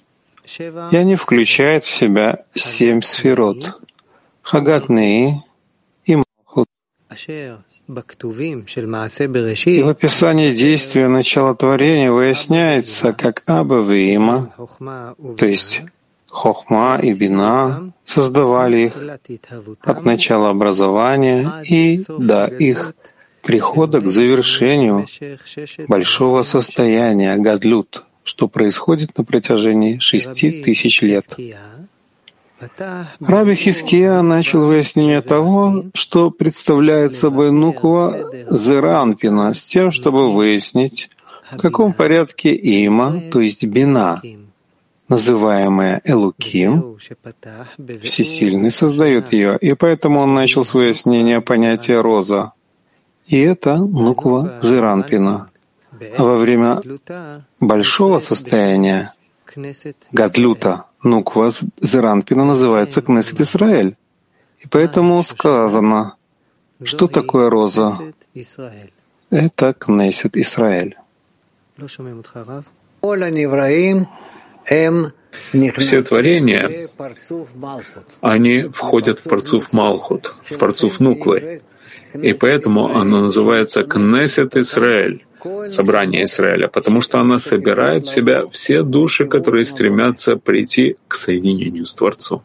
И 0.91 0.95
они 0.97 1.15
включают 1.15 1.83
в 1.83 1.89
себя 1.89 2.45
семь 2.55 3.01
сферот— 3.01 3.79
Хагатнеи 4.41 5.43
и 6.05 6.15
Малхут. 6.15 6.67
И 9.65 9.81
в 9.83 9.87
описании 9.87 10.53
действия 10.53 11.07
начала 11.07 11.55
творения 11.55 12.11
выясняется, 12.11 13.13
как 13.13 13.43
Аба 13.45 13.81
Виима, 13.81 14.53
то 15.37 15.45
есть 15.45 15.81
Хохма 16.31 16.99
и 17.03 17.13
Бина 17.13 17.91
создавали 18.05 18.85
их 18.85 18.93
от 19.81 20.05
начала 20.05 20.49
образования 20.49 21.63
и 21.67 21.99
до 22.07 22.45
их 22.45 22.93
прихода 23.41 23.99
к 23.99 24.07
завершению 24.07 25.05
большого 25.87 26.43
состояния. 26.43 27.35
Гадлют, 27.35 28.05
что 28.23 28.47
происходит 28.47 29.17
на 29.17 29.25
протяжении 29.25 29.99
шести 29.99 30.63
тысяч 30.63 31.01
лет. 31.01 31.25
Раби 33.19 33.55
Хиския 33.55 34.21
начал 34.21 34.65
выяснение 34.65 35.21
того, 35.21 35.85
что 35.93 36.29
представляет 36.31 37.13
собой 37.13 37.51
Нуква 37.51 38.31
Зеранпина, 38.49 39.53
с 39.53 39.65
тем, 39.65 39.91
чтобы 39.91 40.31
выяснить, 40.33 41.09
в 41.51 41.57
каком 41.57 41.93
порядке 41.93 42.53
има, 42.53 43.21
то 43.31 43.41
есть 43.41 43.63
бина, 43.63 44.21
называемая 45.09 46.01
Элуким, 46.05 46.97
Всесильный 48.03 48.71
создает 48.71 49.33
ее, 49.33 49.57
и 49.57 49.73
поэтому 49.73 50.19
он 50.21 50.33
начал 50.33 50.63
с 50.63 50.73
выяснения 50.73 51.41
понятия 51.41 51.99
«роза». 51.99 52.53
И 53.27 53.39
это 53.39 53.77
Нуква 53.77 54.59
Зеранпина. 54.61 55.49
А 56.17 56.23
во 56.23 56.37
время 56.37 56.81
большого 57.59 58.19
состояния 58.19 59.13
Гадлюта 60.11 60.85
Нуква 61.03 61.51
Зеранпина 61.81 62.45
называется 62.45 63.01
Кнессет 63.01 63.41
Израиль. 63.41 63.95
И 64.59 64.67
поэтому 64.67 65.23
сказано, 65.23 66.15
что 66.83 67.07
такое 67.07 67.49
роза? 67.49 67.97
Это 69.29 69.73
Кнессет 69.73 70.37
Израиль. 70.37 70.95
Все 75.77 76.03
творения, 76.03 76.89
они 78.21 78.63
входят 78.63 79.19
в 79.19 79.23
парцуф 79.23 79.73
Малхут, 79.73 80.35
в 80.43 80.57
парцуф 80.57 80.99
Нуквы. 80.99 81.61
И 82.13 82.33
поэтому 82.33 82.95
оно 82.95 83.21
называется 83.21 83.83
Кнесет 83.83 84.55
Израиль, 84.57 85.25
собрание 85.69 86.23
Израиля, 86.23 86.67
потому 86.67 87.01
что 87.01 87.19
она 87.19 87.39
собирает 87.39 88.05
в 88.05 88.09
себя 88.09 88.47
все 88.47 88.83
души, 88.83 89.25
которые 89.25 89.65
стремятся 89.65 90.37
прийти 90.37 90.97
к 91.07 91.15
соединению 91.15 91.85
с 91.85 91.95
Творцом. 91.95 92.43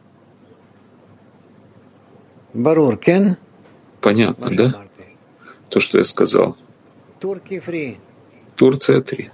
Понятно, 4.01 4.49
да? 4.55 4.87
То, 5.69 5.79
что 5.79 5.97
я 5.97 6.03
сказал. 6.03 6.57
Турция 8.55 9.01
3. 9.01 9.31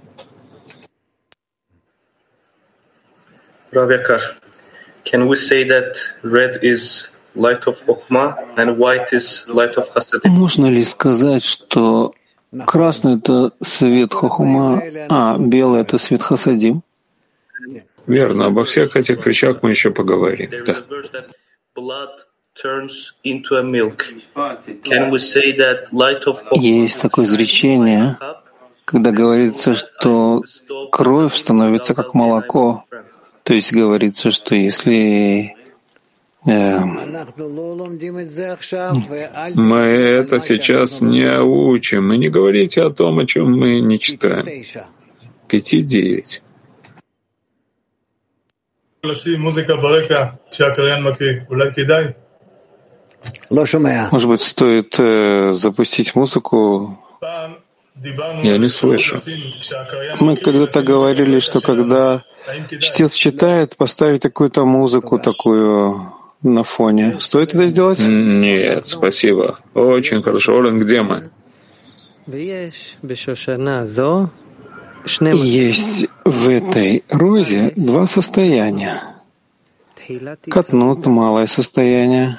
Rav 3.72 3.90
can 5.04 5.26
we 5.26 5.36
say 5.36 5.64
that 5.64 5.96
red 6.22 6.62
is 6.62 7.08
Можно 10.24 10.66
ли 10.70 10.84
сказать, 10.84 11.42
что 11.42 12.14
красный— 12.66 13.16
это 13.18 13.52
свет 13.62 14.12
хохума, 14.12 14.82
а 15.08 15.36
белый— 15.38 15.80
это 15.82 15.98
свет 15.98 16.22
хасадим? 16.22 16.82
Верно, 18.06 18.46
обо 18.46 18.64
всех 18.64 18.96
этих 18.96 19.24
вещах 19.26 19.62
мы 19.62 19.70
еще 19.70 19.90
поговорим. 19.90 20.50
Да. 20.66 20.82
Есть 26.52 27.00
такое 27.02 27.24
изречение, 27.24 28.18
когда 28.84 29.10
говорится, 29.10 29.74
что 29.74 30.42
кровь 30.92 31.34
становится 31.34 31.94
как 31.94 32.14
молоко. 32.14 32.84
То 33.42 33.54
есть 33.54 33.72
говорится, 33.72 34.30
что 34.30 34.54
если 34.54 35.56
мы 39.54 39.78
это 39.78 40.40
сейчас 40.40 41.00
не 41.00 41.40
учим. 41.40 42.12
И 42.12 42.18
не 42.18 42.28
говорите 42.28 42.82
о 42.82 42.90
том, 42.90 43.18
о 43.18 43.26
чем 43.26 43.58
мы 43.58 43.80
не 43.80 43.98
читаем. 43.98 44.46
Пяти 45.48 45.82
девять. 45.82 46.42
Может 54.12 54.28
быть, 54.28 54.42
стоит 54.42 54.98
э, 54.98 55.52
запустить 55.52 56.14
музыку? 56.14 56.98
Я 58.42 58.58
не 58.58 58.68
слышу. 58.68 59.16
Мы 60.20 60.36
когда-то 60.36 60.82
говорили, 60.82 61.38
что 61.38 61.60
когда 61.60 62.24
чтец 62.80 63.14
читает, 63.14 63.76
поставить 63.76 64.22
какую-то 64.22 64.64
музыку 64.64 65.18
такую 65.18 66.12
на 66.44 66.62
фоне. 66.62 67.16
Стоит 67.20 67.54
это 67.54 67.66
сделать? 67.66 67.98
Нет, 67.98 68.86
спасибо. 68.86 69.58
Очень 69.74 70.22
хорошо. 70.22 70.58
Олен, 70.58 70.78
где 70.78 71.02
мы? 71.02 71.30
Есть 75.32 76.08
в 76.24 76.48
этой 76.48 77.04
розе 77.10 77.72
два 77.76 78.06
состояния. 78.06 79.02
Катнут— 80.50 81.06
малое 81.06 81.46
состояние, 81.46 82.36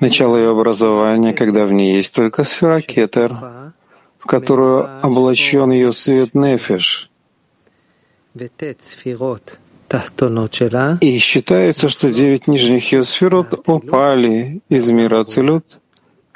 начало 0.00 0.36
ее 0.36 0.50
образования, 0.50 1.32
когда 1.32 1.66
в 1.66 1.72
ней 1.72 1.94
есть 1.96 2.14
только 2.14 2.42
сфера 2.44 2.80
кетер, 2.80 3.32
в 4.18 4.26
которую 4.26 4.88
облачен 5.02 5.70
ее 5.70 5.92
свет 5.92 6.34
нефиш. 6.34 7.10
И 11.00 11.18
считается, 11.18 11.88
что 11.88 12.12
девять 12.12 12.46
нижних 12.46 12.92
ее 12.92 13.04
сферот 13.04 13.68
упали 13.68 14.60
из 14.68 14.90
мира 14.90 15.20
Ацелют 15.20 15.80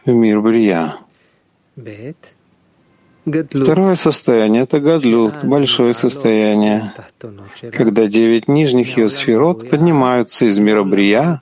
в 0.05 0.11
мир 0.11 0.40
Брия. 0.40 0.96
Второе 3.25 3.96
состояние— 3.96 4.62
это 4.64 4.81
гадлют, 4.81 5.44
большое 5.44 5.94
состояние, 5.94 6.92
когда 7.73 8.07
девять 8.07 8.49
нижних 8.49 8.96
ее 8.96 9.11
сферот 9.11 9.68
поднимаются 9.68 10.46
из 10.46 10.59
мира 10.59 10.85
Брия 10.85 11.38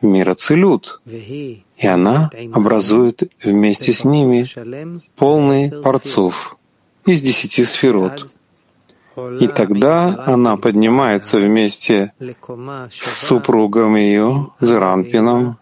в 0.00 0.06
мир 0.06 0.28
Ацилют, 0.30 1.00
и 1.06 1.86
она 1.86 2.30
образует 2.52 3.22
вместе 3.42 3.92
с 3.92 4.04
ними 4.04 4.46
полный 5.16 5.70
парцов 5.82 6.56
из 7.06 7.20
десяти 7.20 7.64
сферот. 7.64 8.26
И 9.40 9.46
тогда 9.48 10.24
она 10.26 10.56
поднимается 10.56 11.38
вместе 11.38 12.12
с 12.90 13.26
супругом 13.26 13.96
ее, 13.96 14.48
Зеранпином, 14.60 15.58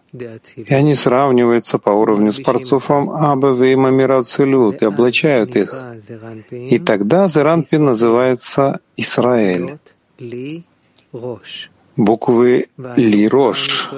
и 0.55 0.73
они 0.73 0.95
сравниваются 0.95 1.77
по 1.77 1.89
уровню 1.91 2.33
с 2.33 2.39
парцуфом 2.39 3.09
Абаве 3.09 3.73
и 3.73 3.75
Мамирацилют 3.75 4.81
и 4.81 4.85
облачают 4.85 5.55
их. 5.55 5.75
И 6.51 6.79
тогда 6.79 7.27
Зеранпин 7.27 7.85
называется 7.85 8.79
Израиль. 8.95 9.77
Буквы 11.95 12.67
Ли-Рош. 12.77 13.89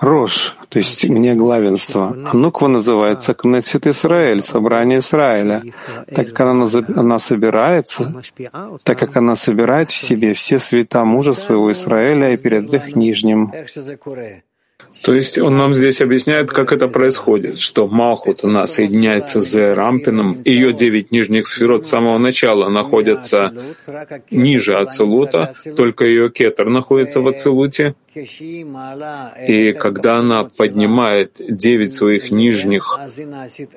Рош, 0.00 0.56
то 0.68 0.78
есть 0.78 1.08
мне 1.08 1.34
главенство. 1.34 2.16
А 2.32 2.36
Нуква 2.36 2.68
называется 2.68 3.34
Кнесет 3.34 3.86
Израиль, 3.86 4.42
собрание 4.42 5.00
Израиля. 5.00 5.62
Так 6.14 6.28
как 6.28 6.40
она, 6.40 6.68
она 6.96 7.18
собирается, 7.18 8.14
так 8.82 8.98
как 8.98 9.16
она 9.16 9.36
собирает 9.36 9.90
в 9.90 9.96
себе 9.96 10.32
все 10.32 10.58
света 10.58 11.04
мужа 11.04 11.34
своего 11.34 11.70
Израиля 11.72 12.32
и 12.32 12.36
перед 12.36 12.72
их 12.72 12.96
нижним. 12.96 13.52
То 15.02 15.14
есть 15.14 15.38
он 15.38 15.56
нам 15.56 15.74
здесь 15.74 16.02
объясняет, 16.02 16.50
как 16.50 16.72
это 16.72 16.88
происходит, 16.88 17.58
что 17.58 17.88
Малхут, 17.88 18.44
она 18.44 18.66
соединяется 18.66 19.40
с 19.40 19.74
Рампином, 19.74 20.42
ее 20.44 20.72
девять 20.72 21.10
нижних 21.10 21.46
сферот 21.46 21.86
с 21.86 21.88
самого 21.88 22.18
начала 22.18 22.68
находятся 22.68 23.52
ниже 24.30 24.76
Ацелута, 24.76 25.54
только 25.76 26.04
ее 26.04 26.30
кетер 26.30 26.68
находится 26.68 27.20
в 27.20 27.28
Ацелуте, 27.28 27.94
и 29.48 29.72
когда 29.78 30.16
она 30.16 30.42
поднимает 30.44 31.36
девять 31.38 31.92
своих 31.92 32.32
нижних 32.32 32.98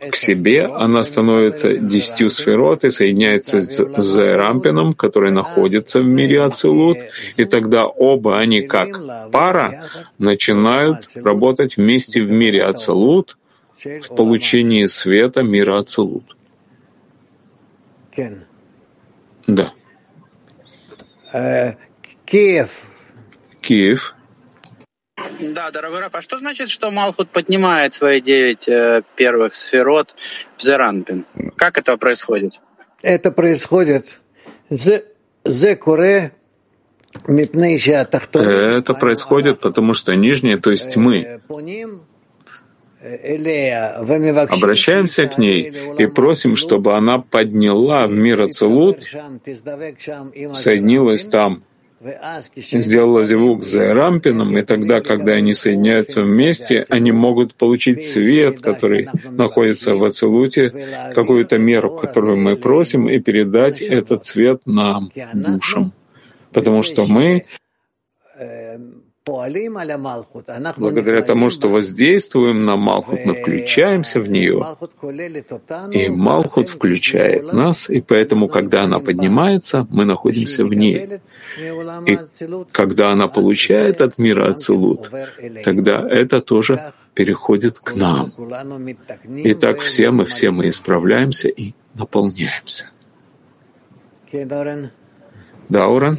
к 0.09 0.15
себе, 0.15 0.65
она 0.65 1.03
становится 1.03 1.77
десятью 1.77 2.31
сферот 2.31 2.83
и 2.83 2.89
соединяется 2.89 3.59
с 3.59 4.35
Рампином, 4.35 4.93
который 4.95 5.31
находится 5.31 5.99
в 5.99 6.07
мире 6.07 6.41
Ацелут, 6.41 6.97
и 7.37 7.45
тогда 7.45 7.85
оба 7.85 8.39
они 8.39 8.63
как 8.63 8.89
пара 9.31 9.83
начинают 10.17 11.02
работать 11.15 11.77
вместе 11.77 12.21
в 12.21 12.31
мире 12.31 12.63
Ацелут 12.63 13.37
в 13.83 14.15
получении 14.15 14.85
света 14.85 15.43
мира 15.43 15.79
Ацелут. 15.79 16.35
Да. 19.47 19.73
Киев. 22.25 22.81
Киев. 23.61 24.15
Да, 25.39 25.71
дорогой 25.71 25.99
Раф, 25.99 26.15
а 26.15 26.21
что 26.21 26.37
значит, 26.37 26.69
что 26.69 26.91
Малхут 26.91 27.29
поднимает 27.29 27.93
свои 27.93 28.21
девять 28.21 28.67
э, 28.67 29.03
первых 29.15 29.55
сферот 29.55 30.15
в 30.57 30.63
Зеранпин? 30.63 31.25
Как 31.55 31.77
это 31.77 31.97
происходит? 31.97 32.59
Это 33.01 33.31
происходит. 33.31 34.19
Это 38.39 38.93
происходит, 38.93 39.59
потому 39.59 39.93
что 39.93 40.15
нижние, 40.15 40.57
то 40.57 40.71
есть 40.71 40.95
мы, 40.97 41.41
обращаемся 44.49 45.27
к 45.27 45.37
ней 45.37 45.73
и 45.97 46.05
просим, 46.07 46.55
чтобы 46.55 46.95
она 46.95 47.19
подняла 47.19 48.07
в 48.07 48.11
мир 48.11 48.41
Ацелут, 48.41 49.03
соединилась 50.53 51.25
там 51.25 51.63
сделала 52.71 53.23
звук 53.23 53.63
за 53.63 53.93
рампином, 53.93 54.57
и 54.57 54.61
тогда, 54.61 55.01
когда 55.01 55.33
они 55.33 55.53
соединяются 55.53 56.23
вместе, 56.23 56.85
они 56.89 57.11
могут 57.11 57.55
получить 57.55 58.03
свет, 58.03 58.59
который 58.59 59.09
находится 59.31 59.95
в 59.95 60.03
Ацелуте, 60.03 60.73
какую-то 61.15 61.57
меру, 61.57 61.91
которую 61.91 62.37
мы 62.37 62.55
просим, 62.55 63.09
и 63.09 63.19
передать 63.19 63.81
этот 63.81 64.25
свет 64.25 64.61
нам, 64.65 65.11
душам. 65.33 65.93
Потому 66.53 66.83
что 66.83 67.05
мы 67.05 67.43
Благодаря 70.77 71.21
тому, 71.21 71.49
что 71.49 71.69
воздействуем 71.69 72.65
на 72.65 72.75
Малхут, 72.75 73.19
мы 73.25 73.35
включаемся 73.35 74.19
в 74.19 74.27
нее, 74.27 74.61
и 75.93 76.09
Малхут 76.09 76.67
включает 76.67 77.53
нас, 77.53 77.89
и 77.89 78.01
поэтому, 78.01 78.49
когда 78.49 78.83
она 78.83 78.99
поднимается, 78.99 79.87
мы 79.89 80.03
находимся 80.03 80.65
в 80.65 80.73
ней. 80.73 81.21
И 82.05 82.17
когда 82.73 83.11
она 83.11 83.29
получает 83.29 84.01
от 84.01 84.17
мира 84.17 84.49
Ацелут, 84.49 85.09
тогда 85.63 86.05
это 86.05 86.41
тоже 86.41 86.91
переходит 87.13 87.79
к 87.79 87.95
нам. 87.95 88.33
И 89.37 89.53
так 89.53 89.79
все 89.79 90.11
мы, 90.11 90.25
все 90.25 90.51
мы 90.51 90.67
исправляемся 90.67 91.47
и 91.47 91.73
наполняемся. 91.93 92.89
Да, 94.33 94.89
Уран? 95.87 96.15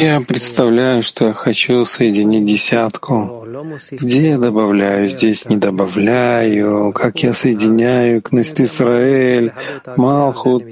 Я 0.00 0.20
представляю, 0.20 1.02
что 1.02 1.26
я 1.26 1.32
хочу 1.32 1.84
соединить 1.84 2.44
десятку. 2.44 3.46
Где 3.90 4.30
я 4.30 4.38
добавляю, 4.38 5.08
здесь 5.08 5.48
не 5.48 5.56
добавляю, 5.56 6.92
как 6.92 7.22
я 7.22 7.32
соединяю 7.32 8.22
Кнест 8.22 8.60
Исраэль, 8.60 9.52
Малхут. 9.96 10.64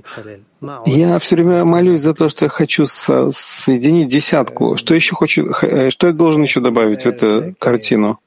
Я 0.87 1.19
все 1.19 1.35
время 1.37 1.65
молюсь 1.65 2.03
за 2.03 2.15
то, 2.15 2.29
что 2.29 2.45
я 2.45 2.49
хочу 2.49 2.87
со 2.87 3.33
соединить 3.33 4.09
десятку. 4.09 4.77
Что 4.77 4.95
еще 4.95 5.17
хочу, 5.17 5.51
э, 5.63 5.91
что 5.91 6.07
я 6.07 6.13
должен 6.13 6.43
еще 6.43 6.61
добавить 6.61 7.03
в 7.03 7.07
эту 7.07 7.55
картину? 7.59 8.21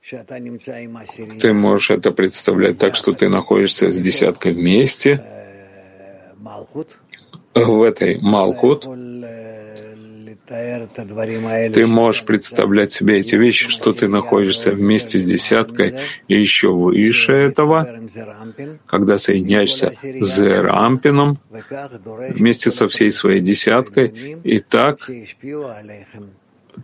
Ты 1.39 1.53
можешь 1.53 1.91
это 1.91 2.11
представлять 2.11 2.77
так, 2.77 2.95
что 2.95 3.13
ты 3.13 3.29
находишься 3.29 3.89
с 3.89 3.97
десяткой 3.97 4.53
вместе, 4.53 5.23
в 7.55 7.81
этой 7.83 8.19
Малкут, 8.19 8.85
Ты 11.73 11.87
можешь 11.87 12.23
представлять 12.23 12.91
себе 12.91 13.19
эти 13.19 13.35
вещи, 13.35 13.69
что 13.69 13.93
ты 13.93 14.07
находишься 14.07 14.71
вместе 14.71 15.17
с 15.17 15.25
десяткой 15.25 15.95
и 16.27 16.39
еще 16.39 16.71
выше 16.71 17.33
этого, 17.33 17.99
когда 18.85 19.17
соединяешься 19.17 19.93
с 20.03 20.39
Рампином 20.39 21.39
вместе 21.49 22.69
со 22.69 22.87
всей 22.87 23.11
своей 23.11 23.41
десяткой, 23.41 24.37
и 24.43 24.59
так 24.59 25.09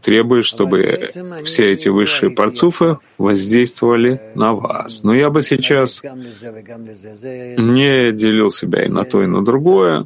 требует, 0.02 0.46
чтобы 0.46 1.10
все 1.44 1.72
эти 1.72 1.90
высшие 1.90 2.32
парцуфы 2.32 2.98
воздействовали 3.18 4.22
на 4.36 4.54
вас. 4.54 5.04
Но 5.04 5.14
я 5.14 5.30
бы 5.30 5.42
сейчас 5.42 6.04
не 6.04 8.12
делил 8.12 8.52
себя 8.52 8.84
и 8.84 8.90
на 8.90 9.04
то, 9.04 9.24
и 9.24 9.28
на 9.28 9.44
другое, 9.44 10.06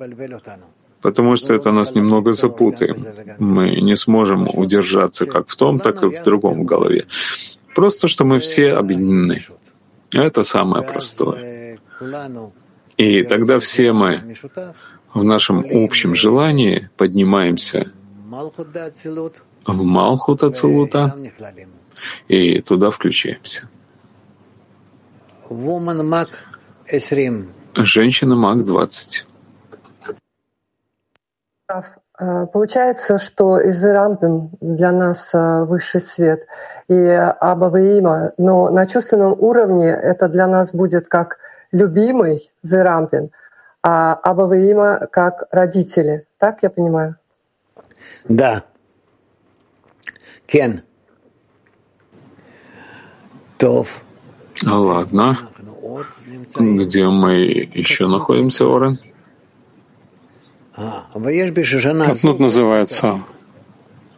потому 1.02 1.36
что 1.36 1.54
это 1.54 1.71
нас 1.71 1.95
немного 1.95 2.34
запутает. 2.34 2.98
Мы 3.39 3.82
не 3.82 3.95
сможем 3.95 4.48
удержаться 4.52 5.26
как 5.26 5.48
в 5.48 5.56
том, 5.56 5.80
так 5.80 6.04
и 6.04 6.08
в 6.08 6.24
другом 6.24 6.62
в 6.62 6.65
голове. 6.65 7.06
Просто, 7.76 8.08
что 8.08 8.26
мы 8.26 8.39
все 8.39 8.74
объединены. 8.74 9.43
Это 10.12 10.43
самое 10.43 10.84
простое. 10.84 11.78
И 12.98 13.24
тогда 13.24 13.60
все 13.60 13.91
мы 13.91 14.36
в 15.13 15.24
нашем 15.24 15.65
общем 15.69 16.15
желании 16.15 16.89
поднимаемся 16.98 17.91
в 19.65 19.84
Малхут 19.84 20.43
Ацелута 20.43 21.15
и 22.28 22.62
туда 22.62 22.91
включаемся. 22.91 23.67
Женщина 27.75 28.36
Маг 28.36 28.65
20. 28.65 29.28
Э, 32.17 32.45
получается, 32.45 33.17
что 33.17 33.60
Изерампин 33.69 34.49
для 34.62 34.91
нас 34.91 35.32
э, 35.34 35.63
высший 35.65 36.01
свет 36.01 36.45
и 36.88 36.95
Абаваима, 36.95 38.34
но 38.38 38.69
на 38.69 38.86
чувственном 38.86 39.34
уровне 39.38 39.89
это 39.89 40.30
для 40.30 40.47
нас 40.47 40.71
будет 40.71 41.08
как 41.08 41.38
любимый 41.71 42.51
Зерампин, 42.63 43.32
а 43.84 44.13
Абаваима 44.13 45.08
как 45.12 45.47
родители. 45.51 46.25
Так 46.38 46.63
я 46.63 46.69
понимаю? 46.69 47.15
Да. 48.23 48.63
Кен. 50.48 50.82
Тов. 53.58 54.02
Ладно. 54.64 55.40
Где 56.58 57.08
мы 57.08 57.36
еще 57.74 58.08
находимся, 58.08 58.66
Орен? 58.66 59.00
Катнут 62.08 62.40
называется. 62.40 63.22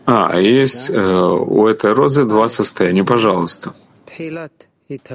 А, 0.06 0.40
есть 0.40 0.90
э, 0.90 0.96
у 0.96 1.68
этой 1.68 1.94
розы 1.94 2.26
два 2.26 2.48
состояния, 2.48 3.04
пожалуйста. 3.04 3.74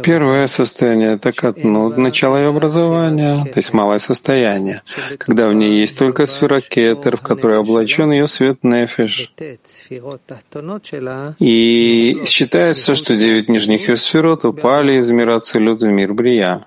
Первое 0.02 0.48
состояние— 0.48 1.14
это 1.14 1.32
катнут, 1.32 1.96
начало 1.96 2.37
ее 2.37 2.48
образования, 2.48 3.42
то 3.44 3.58
есть 3.58 3.72
малое 3.72 3.98
состояние, 4.00 4.82
когда 5.18 5.48
в 5.48 5.54
ней 5.54 5.80
есть 5.80 5.98
только 5.98 6.26
сфера 6.26 6.61
кетер, 6.61 7.16
в 7.16 7.22
которой 7.22 7.58
облачен 7.58 8.12
ее 8.12 8.28
свет 8.28 8.62
нефиш. 8.62 9.32
И 11.38 12.22
считается, 12.26 12.94
что 12.94 13.16
девять 13.16 13.48
нижних 13.48 13.88
ее 13.88 13.96
сферот 13.96 14.44
упали 14.44 14.98
из 14.98 15.08
мира 15.08 15.37
Ацелют 15.37 15.80
в 15.80 15.87
мир 15.87 16.12
Брия. 16.12 16.66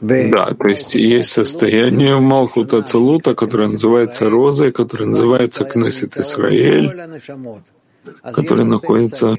Да, 0.00 0.54
то 0.54 0.68
есть 0.68 0.94
есть 0.94 1.30
состояние 1.30 2.18
Малхута 2.18 2.82
Целута, 2.82 3.34
которое 3.34 3.68
называется 3.68 4.28
розой, 4.28 4.72
которое 4.72 5.06
называется 5.06 5.64
Кнессет 5.64 6.16
Исраэль, 6.16 6.92
который 8.22 8.64
находится 8.64 9.36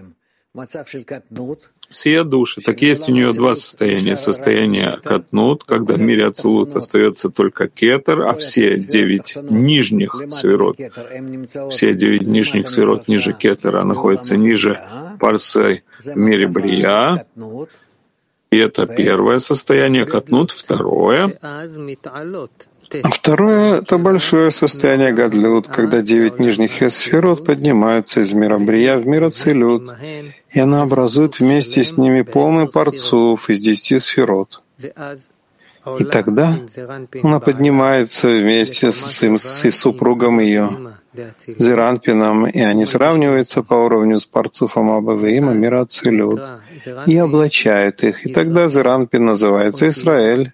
все 1.90 2.24
души. 2.24 2.62
Так 2.62 2.82
есть 2.82 3.10
у 3.10 3.12
нее 3.12 3.34
два 3.34 3.56
состояния. 3.56 4.16
Состояние 4.16 5.00
катнут, 5.04 5.64
когда 5.64 5.96
в 5.96 6.00
мире 6.00 6.28
Ацелут 6.28 6.76
остается 6.76 7.30
только 7.30 7.68
кетер, 7.68 8.22
а 8.22 8.34
все 8.36 8.78
девять 8.78 9.36
нижних 9.42 10.22
сферот, 10.30 10.78
все 11.72 11.94
девять 11.94 12.24
нижних 12.24 12.70
сферот 12.70 13.08
ниже 13.08 13.34
кетера 13.34 13.84
находятся 13.84 14.38
ниже 14.38 14.80
парсы 15.20 15.84
в 16.04 16.16
мире 16.16 16.48
Брия, 16.48 17.26
и 18.52 18.58
это 18.58 18.88
первое 18.88 19.40
состояние. 19.40 20.06
Катнут, 20.06 20.52
второе. 20.52 21.34
Второе— 22.90 23.80
это 23.82 23.98
большое 23.98 24.52
состояние 24.52 25.14
гадлют, 25.14 25.68
когда 25.68 26.02
девять 26.02 26.40
нижних 26.40 26.82
эсферот 26.82 27.46
поднимаются 27.46 28.22
из 28.22 28.34
мира 28.34 28.58
Брия 28.58 28.98
в 28.98 29.06
мир 29.06 29.26
Ацелют, 29.26 29.92
и 30.50 30.60
она 30.60 30.82
образует 30.82 31.40
вместе 31.40 31.84
с 31.84 31.98
ними 31.98 32.24
полный 32.24 32.68
парцов 32.68 33.50
из 33.50 33.60
десяти 33.60 34.00
сферот. 34.00 34.62
И 36.00 36.04
тогда 36.04 36.58
она 37.24 37.40
поднимается 37.40 38.28
вместе 38.28 38.92
с, 38.92 38.98
своим, 38.98 39.38
с 39.38 39.72
супругом 39.72 40.40
ее, 40.40 40.70
Зеранпином, 41.48 42.48
и 42.48 42.60
они 42.60 42.86
сравниваются 42.86 43.64
по 43.64 43.74
уровню 43.74 44.20
с 44.20 44.26
парцуфом 44.26 44.92
Абавеима 44.92 45.54
мира 45.54 45.82
Ацелют 45.82 46.42
и 47.08 47.18
облачают 47.18 48.04
их. 48.04 48.26
И 48.26 48.34
тогда 48.34 48.68
Зеранпин 48.68 49.26
называется 49.26 49.88
Израиль, 49.88 50.54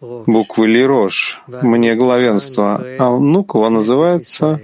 буквы 0.00 0.66
Лирош, 0.66 1.42
мне 1.46 1.94
главенство, 1.94 2.82
а 2.98 3.18
Нуква 3.18 3.68
называется 3.68 4.60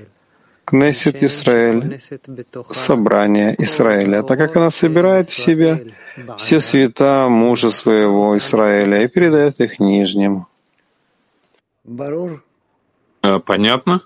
Кнессет 0.64 1.23
Израиль, 1.23 2.01
собрание 2.71 3.55
Израиля, 3.59 4.23
так 4.23 4.38
как 4.38 4.57
она 4.57 4.71
собирает 4.71 5.29
в 5.29 5.35
себе 5.35 5.95
все 6.38 6.61
света 6.61 7.27
мужа 7.29 7.71
своего 7.71 8.37
Израиля 8.38 9.05
и 9.05 9.09
передает 9.09 9.61
их 9.61 9.81
нижним. 9.81 10.47
Э, 13.23 13.38
понятно? 13.38 14.01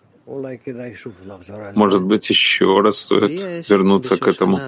Может 1.75 2.05
быть, 2.05 2.31
еще 2.31 2.81
раз 2.81 2.97
стоит 2.99 3.69
вернуться 3.69 4.17
к 4.17 4.27
этому. 4.27 4.59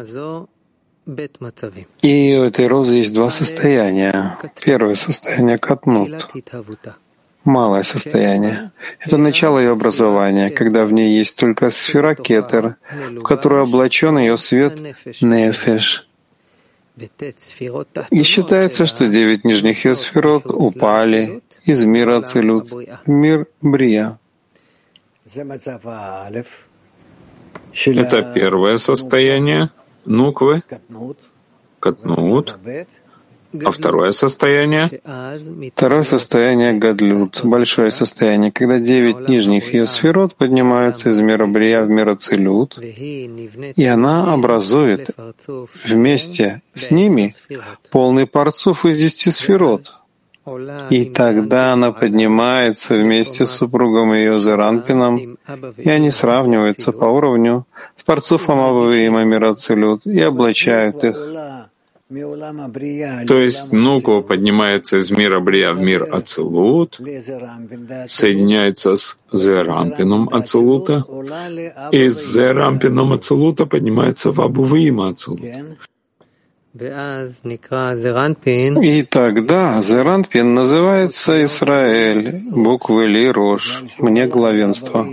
И 2.03 2.37
у 2.37 2.43
этой 2.43 2.67
розы 2.67 2.93
есть 2.95 3.15
два 3.15 3.31
состояния. 3.31 4.37
Первое 4.63 4.95
состояние— 4.95 5.59
катнут, 5.59 6.29
малое 7.45 7.83
состояние. 7.83 8.73
Это 9.01 9.17
начало 9.17 9.59
ее 9.59 9.71
образования, 9.73 10.51
когда 10.51 10.85
в 10.85 10.93
ней 10.93 11.17
есть 11.17 11.37
только 11.37 11.71
сфера 11.71 12.15
кетер, 12.15 12.77
в 12.93 13.23
которую 13.23 13.63
облачен 13.63 14.19
ее 14.19 14.37
свет 14.37 14.79
нефеш. 15.23 16.07
И 18.11 18.23
считается, 18.23 18.85
что 18.85 19.09
девять 19.09 19.45
нижних 19.45 19.85
ее 19.85 19.95
сферот 19.95 20.45
упали 20.47 21.43
из 21.65 21.85
мира 21.85 22.19
Ацелют 22.19 22.71
в 22.71 23.09
мир 23.09 23.47
Брия. 23.63 24.19
Это 27.75 28.33
первое 28.35 28.79
состояние 28.79 29.71
нуквы, 30.09 30.63
катнут, 31.81 32.59
а 33.65 33.71
второе 33.71 34.13
состояние? 34.13 35.01
Второе 35.75 36.05
состояние— 36.05 36.73
гадлют, 36.75 37.41
большое 37.45 37.91
состояние, 37.91 38.53
когда 38.53 38.79
девять 38.79 39.29
нижних 39.29 39.73
ее 39.73 39.87
сферот 39.87 40.35
поднимаются 40.35 41.11
из 41.11 41.19
мира 41.21 41.47
Брия 41.47 41.83
в 41.83 41.89
мир 41.89 42.11
Ацелют, 42.11 42.79
и 42.79 43.85
она 43.85 44.33
образует 44.35 45.11
вместе 45.85 46.63
с 46.75 46.91
ними 46.91 47.33
полный 47.91 48.27
парцов 48.27 48.85
из 48.85 48.99
десяти 48.99 49.31
сферот. 49.31 49.95
И 50.89 51.05
тогда 51.05 51.75
она 51.75 51.93
поднимается 51.93 52.95
вместе 52.95 53.45
с 53.45 53.51
супругом 53.51 54.15
ее 54.15 54.39
Зеранпином, 54.39 55.37
и 55.77 55.91
они 55.91 56.11
сравниваются 56.11 56.93
по 56.93 57.05
уровню 57.05 57.67
с 57.99 58.03
парцуфом 58.03 58.61
Абавиима 58.61 59.25
Мирацелют 59.25 60.07
и 60.07 60.21
облачают 60.21 61.05
их. 61.05 61.17
То 63.27 63.39
есть 63.39 63.71
Нукова 63.71 64.23
поднимается 64.23 64.97
из 64.97 65.11
мира 65.11 65.41
Брия 65.41 65.73
в 65.73 65.81
мир 65.81 66.09
Ацелут, 66.11 66.99
соединяется 68.07 68.97
с 68.97 69.19
Зерампином 69.31 70.31
Ацелута, 70.33 71.05
и 71.93 72.09
с 72.09 72.33
Зерампином 72.33 73.13
Ацелута 73.13 73.67
поднимается 73.67 74.33
в 74.33 74.41
Абувиима 74.41 75.09
Ацелут. 75.09 75.43
И 78.83 79.03
тогда 79.03 79.83
Зеранпин 79.83 80.55
называется 80.55 81.45
Израиль, 81.45 82.41
буквы 82.51 83.07
Ли 83.07 83.31
Рош, 83.31 83.83
мне 83.99 84.27
главенство. 84.27 85.07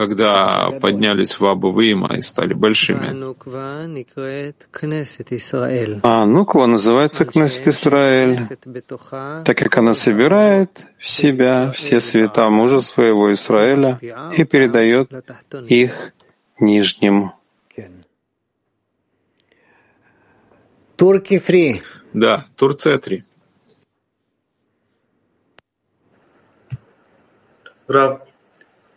Когда 0.00 0.70
поднялись 0.80 1.38
в 1.38 1.44
Абу-Вима 1.44 2.16
и 2.16 2.22
стали 2.22 2.54
большими. 2.54 3.08
А 6.02 6.24
Нуква 6.24 6.64
называется 6.64 7.26
Кнессет 7.26 7.68
Исраэль, 7.68 8.40
так 9.44 9.58
как 9.58 9.76
она 9.76 9.94
собирает 9.94 10.70
в 10.96 11.06
себя 11.06 11.70
все 11.72 12.00
света 12.00 12.48
мужа 12.48 12.80
своего 12.80 13.30
Израиля 13.34 14.00
и 14.34 14.44
передает 14.44 15.12
их 15.68 16.14
нижним. 16.58 17.32
Турки 20.96 21.38
фри. 21.38 21.82
Да, 22.14 22.46
Турция 22.56 22.96
3. 22.96 23.22
Раб, 27.86 28.29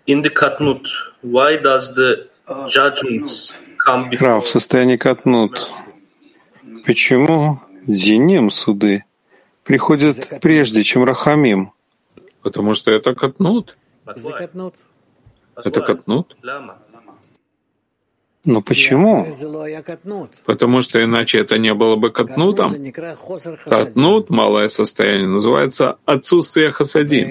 in 0.07 0.21
the 0.21 0.29
Katnut, 0.29 0.87
why 1.21 1.57
does 1.57 1.93
the 1.95 2.29
judgments 2.69 3.53
come 3.85 4.09
before? 4.09 4.27
Рав, 4.27 4.45
в 4.45 4.47
состоянии 4.47 4.97
Катнут. 4.97 5.69
Почему 6.85 7.61
Диним 7.87 8.51
суды 8.51 9.03
приходят 9.63 10.39
прежде, 10.41 10.83
чем 10.83 11.03
Рахамим? 11.05 11.71
Потому 12.41 12.73
что 12.73 12.91
это 12.91 13.15
катнут. 13.15 13.77
Это 15.55 15.81
катнут. 15.81 16.35
Лама. 16.43 16.77
Но 18.45 18.61
почему? 18.61 19.25
Потому 20.45 20.81
что 20.81 21.01
иначе 21.01 21.39
это 21.39 21.57
не 21.57 21.73
было 21.73 21.95
бы 21.95 22.11
катнутом. 22.11 22.73
Катнут, 23.63 24.29
малое 24.29 24.67
состояние, 24.67 25.27
называется 25.27 25.97
отсутствие 26.05 26.73
хасадим, 26.73 27.29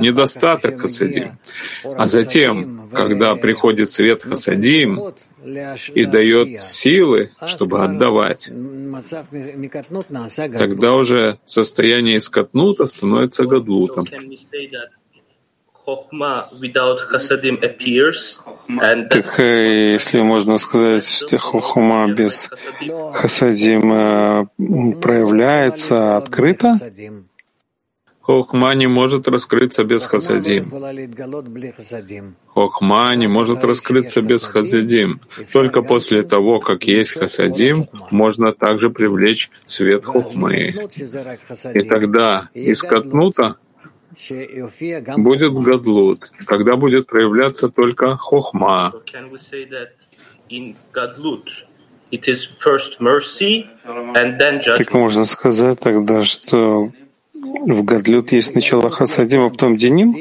недостаток 0.00 0.80
хасадим. 0.80 1.38
А 1.84 2.06
затем, 2.08 2.88
когда 2.92 3.34
приходит 3.36 3.90
свет 3.90 4.22
хасадим 4.22 5.00
и 5.94 6.04
дает 6.04 6.60
силы, 6.60 7.30
чтобы 7.46 7.82
отдавать, 7.82 8.50
тогда 10.58 10.94
уже 10.94 11.38
состояние 11.44 12.16
из 12.16 12.28
катнута 12.28 12.86
становится 12.86 13.44
гадлутом. 13.44 14.06
Так 19.10 19.40
э, 19.40 19.92
если 19.94 20.20
можно 20.20 20.58
сказать, 20.58 21.04
что 21.04 21.38
хохма 21.38 22.06
без 22.12 22.48
хасадим 23.14 23.92
э, 23.92 24.46
проявляется 25.00 26.16
открыто, 26.18 26.78
Хохма 28.22 28.74
не 28.74 28.86
может 28.86 29.26
раскрыться 29.26 29.82
без 29.82 30.04
хасадим. 30.04 30.70
Хохма 32.46 33.14
не 33.16 33.26
может 33.26 33.64
раскрыться 33.64 34.22
без 34.22 34.46
хасадим. 34.46 35.20
Только 35.52 35.82
после 35.82 36.22
того, 36.22 36.60
как 36.60 36.84
есть 36.84 37.18
хасадим, 37.18 37.88
можно 38.10 38.52
также 38.52 38.90
привлечь 38.90 39.50
свет 39.64 40.04
хохмы. 40.04 40.74
И 41.74 41.82
тогда 41.82 42.48
из 42.54 42.82
катнута 42.82 43.56
будет 45.16 45.52
гадлут, 45.54 46.30
когда 46.46 46.76
будет 46.76 47.08
проявляться 47.08 47.68
только 47.70 48.16
хохма. 48.16 48.92
так 54.76 54.92
можно 54.92 55.24
сказать 55.24 55.80
тогда, 55.80 56.24
что 56.24 56.92
в 57.42 57.84
Гадлют 57.84 58.32
есть 58.32 58.54
начало 58.54 58.90
хасадим, 58.90 59.42
а 59.42 59.50
потом 59.50 59.74
диним? 59.74 60.12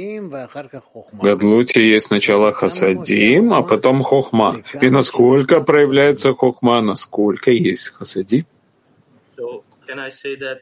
В 1.11 1.21
Гадлуте 1.21 1.87
есть 1.87 2.09
начало 2.11 2.51
хасадим, 2.51 3.53
а 3.53 3.61
потом 3.61 4.01
хохма. 4.03 4.63
И 4.81 4.89
насколько 4.89 5.61
проявляется 5.61 6.33
хохма, 6.33 6.81
насколько 6.81 7.51
есть 7.51 7.89
хасадим. 7.89 8.45
So 9.37 9.63
can 9.87 9.99
I 9.99 10.09
say 10.09 10.35
that 10.35 10.61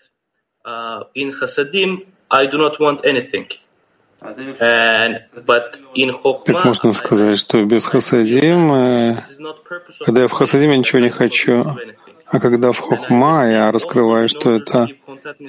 uh, 0.66 1.04
in 1.14 1.32
Chasadim 1.32 2.06
I 2.30 2.46
do 2.46 2.58
not 2.58 2.80
want 2.80 3.04
anything, 3.04 3.48
and 4.22 5.20
but 5.46 5.80
in 5.96 6.14
Так 6.46 6.66
можно 6.66 6.94
сказать, 6.94 7.38
что 7.38 7.66
без 7.66 7.86
хасадим, 7.86 8.72
this 8.72 9.30
is 9.30 9.40
not 9.40 9.64
purpose 9.64 10.00
of 10.00 10.06
когда 10.06 10.22
я 10.22 10.28
в 10.28 10.32
хасадим, 10.32 10.72
я 10.72 10.78
ничего 10.78 11.00
не 11.00 11.10
хочу, 11.10 11.66
а 12.29 12.41
когда 12.41 12.73
в 12.73 12.79
хохма 12.79 13.47
я 13.47 13.71
раскрываю, 13.73 14.29
что 14.29 14.53
это, 14.53 14.89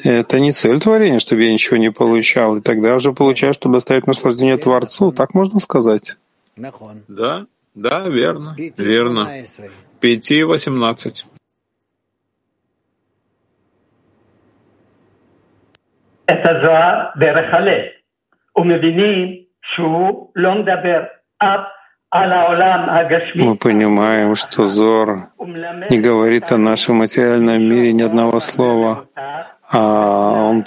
это 0.03 0.39
не 0.39 0.51
цель 0.51 0.79
творения, 0.79 1.19
чтобы 1.19 1.43
я 1.43 1.53
ничего 1.53 1.77
не 1.77 1.91
получал, 1.91 2.57
и 2.57 2.61
тогда 2.61 2.95
уже 2.95 3.13
получаю, 3.13 3.53
чтобы 3.53 3.75
доставить 3.75 4.07
наслаждение 4.07 4.57
Творцу, 4.57 5.11
так 5.11 5.33
можно 5.33 5.59
сказать? 5.59 6.15
Да, 6.55 7.45
да, 7.73 8.07
верно, 8.07 8.55
верно. 8.77 9.29
Пяти 9.99 10.43
восемнадцать. 10.43 11.25
את 16.31 16.39
הזוהר 16.49 17.05
דרך 17.17 17.53
הלב, 17.53 17.81
ומבינים 18.55 19.43
שהוא 19.61 20.31
לא 20.35 20.55
מדבר 20.55 21.03
אף 21.37 21.47
על 21.49 21.49
העולם 21.49 21.59
הגשמי, 21.59 21.78
мы 22.12 23.56
понимаем, 23.56 24.34
что 24.34 24.66
Зор 24.66 25.28
не 25.38 26.00
говорит 26.00 26.50
о 26.50 26.56
нашем 26.56 26.96
материальном 26.96 27.62
мире 27.62 27.92
ни 27.92 28.02
одного 28.02 28.40
слова, 28.40 29.06
а 29.70 30.42
он 30.42 30.64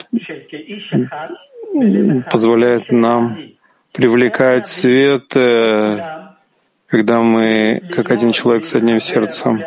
позволяет 2.31 2.91
нам 2.93 3.37
привлекать 3.91 4.67
свет, 4.67 5.35
э, 5.35 5.99
когда 6.87 7.19
мы 7.19 7.81
как 7.93 8.11
один 8.11 8.31
человек 8.31 8.63
с 8.63 8.75
одним 8.75 9.01
сердцем. 9.01 9.61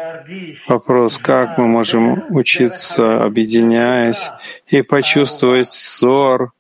Вопрос, 0.67 1.19
как 1.19 1.59
мы 1.59 1.69
можем 1.69 2.25
учиться, 2.31 3.23
объединяясь, 3.23 4.31
и 4.67 4.81
почувствовать 4.81 5.73
ссор 5.73 6.53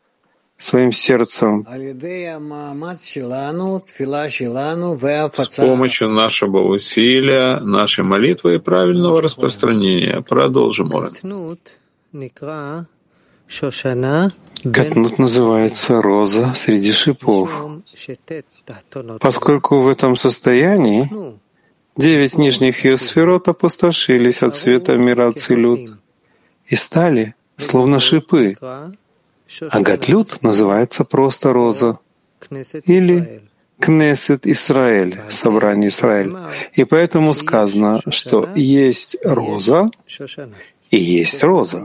своим 0.58 0.92
сердцем 0.92 1.66
С 5.36 5.56
помощью 5.56 6.08
нашего 6.08 6.62
усилия, 6.62 7.60
нашей 7.60 8.04
молитвы 8.04 8.54
и 8.54 8.58
правильного 8.58 9.20
распространения. 9.22 10.22
Продолжим, 10.22 10.92
Орен. 10.94 11.58
Катнут 14.72 15.18
называется 15.18 16.02
роза 16.02 16.54
среди 16.56 16.92
шипов, 16.92 17.50
поскольку 19.20 19.80
в 19.80 19.88
этом 19.88 20.16
состоянии 20.16 21.08
девять 21.96 22.38
нижних 22.38 22.84
ее 22.84 22.96
сферот 22.96 23.48
опустошились 23.48 24.42
от 24.42 24.54
света 24.54 24.96
мира 24.96 25.28
Ацилют 25.28 25.98
и 26.66 26.74
стали 26.74 27.34
словно 27.58 28.00
шипы, 28.00 28.56
а 29.70 29.80
Гатлют 29.80 30.42
называется. 30.42 31.04
просто 31.04 31.52
роза. 31.52 31.98
Или 32.84 33.42
Кнесет 33.78 34.46
Исраэль, 34.46 35.20
собрание 35.30 35.88
Израиль. 35.90 36.34
И 36.74 36.84
поэтому 36.84 37.34
сказано, 37.34 38.00
что 38.08 38.48
есть 38.54 39.16
роза 39.22 39.90
и 40.90 40.96
есть 40.96 41.42
роза. 41.42 41.84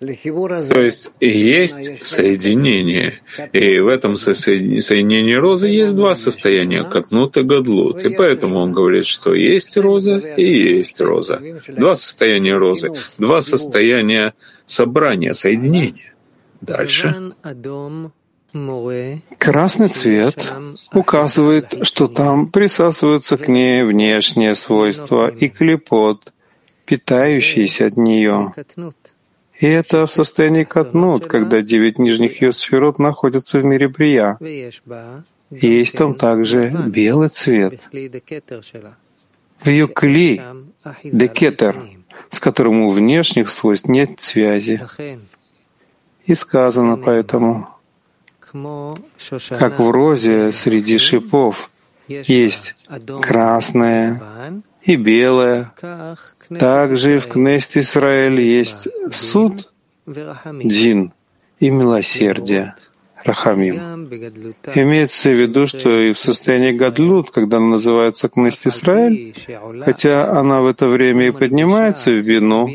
То 0.00 0.80
есть 0.80 1.10
есть 1.18 2.06
соединение. 2.06 3.20
И 3.52 3.80
в 3.80 3.88
этом 3.88 4.14
соединении 4.14 5.34
розы 5.34 5.66
есть 5.68 5.96
два 5.96 6.14
состояния— 6.14 6.84
катнут 6.92 7.36
и 7.36 7.42
гадлут. 7.42 8.04
И 8.04 8.08
поэтому 8.10 8.60
он 8.60 8.72
говорит, 8.72 9.06
что 9.06 9.34
есть 9.34 9.76
роза 9.76 10.18
и 10.18 10.78
есть 10.78 11.00
роза. 11.00 11.40
Два 11.66 11.96
состояния 11.96 12.56
розы, 12.56 12.90
два 13.18 13.40
состояния 13.40 14.34
собрания, 14.70 15.34
соединения. 15.34 16.14
Дальше. 16.60 17.32
Красный 19.38 19.88
цвет 19.88 20.52
указывает, 20.92 21.86
что 21.86 22.06
там 22.06 22.48
присасываются 22.48 23.36
к 23.36 23.48
ней 23.48 23.82
внешние 23.84 24.54
свойства 24.54 25.28
и 25.28 25.48
клепот, 25.48 26.32
питающиеся 26.86 27.86
от 27.86 27.96
нее. 27.96 28.52
И 29.60 29.66
это 29.66 30.06
в 30.06 30.12
состоянии 30.12 30.64
катнут, 30.64 31.26
когда 31.26 31.60
девять 31.60 31.98
нижних 31.98 32.40
ее 32.40 32.52
сферот 32.52 32.98
находятся 32.98 33.58
в 33.58 33.64
мире 33.64 33.88
Брия. 33.88 34.38
И 34.40 35.66
есть 35.66 35.96
там 35.96 36.14
также 36.14 36.70
белый 36.86 37.28
цвет. 37.28 37.80
В 39.60 39.66
ее 39.66 39.88
кли, 39.88 40.40
декетер, 41.02 41.76
с 42.30 42.40
которым 42.40 42.82
у 42.82 42.90
внешних 42.90 43.48
свойств 43.48 43.88
нет 43.88 44.20
связи. 44.20 44.80
И 46.24 46.34
сказано 46.34 46.96
поэтому, 46.96 47.68
как 49.50 49.78
в 49.78 49.90
розе 49.90 50.52
среди 50.52 50.98
шипов 50.98 51.70
есть 52.06 52.76
красное 53.20 54.62
и 54.82 54.96
белое, 54.96 55.72
также 56.58 57.18
в 57.18 57.28
Кнест 57.28 57.76
Израиль 57.76 58.40
есть 58.40 58.88
суд, 59.10 59.72
дин 60.06 61.12
и 61.60 61.70
милосердие. 61.70 62.74
Рахамим. 63.28 63.76
Имеется 64.74 65.30
в 65.30 65.40
виду, 65.40 65.66
что 65.66 65.90
и 66.00 66.12
в 66.12 66.18
состоянии 66.18 66.72
Гадлут, 66.72 67.30
когда 67.30 67.58
она 67.58 67.76
называется 67.76 68.28
Кнест 68.28 68.66
Исраэль, 68.66 69.34
хотя 69.84 70.30
она 70.40 70.60
в 70.60 70.66
это 70.66 70.88
время 70.88 71.28
и 71.28 71.30
поднимается 71.30 72.10
в 72.10 72.20
вину, 72.20 72.70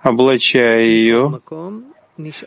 облачая 0.00 0.82
ее, 0.82 1.40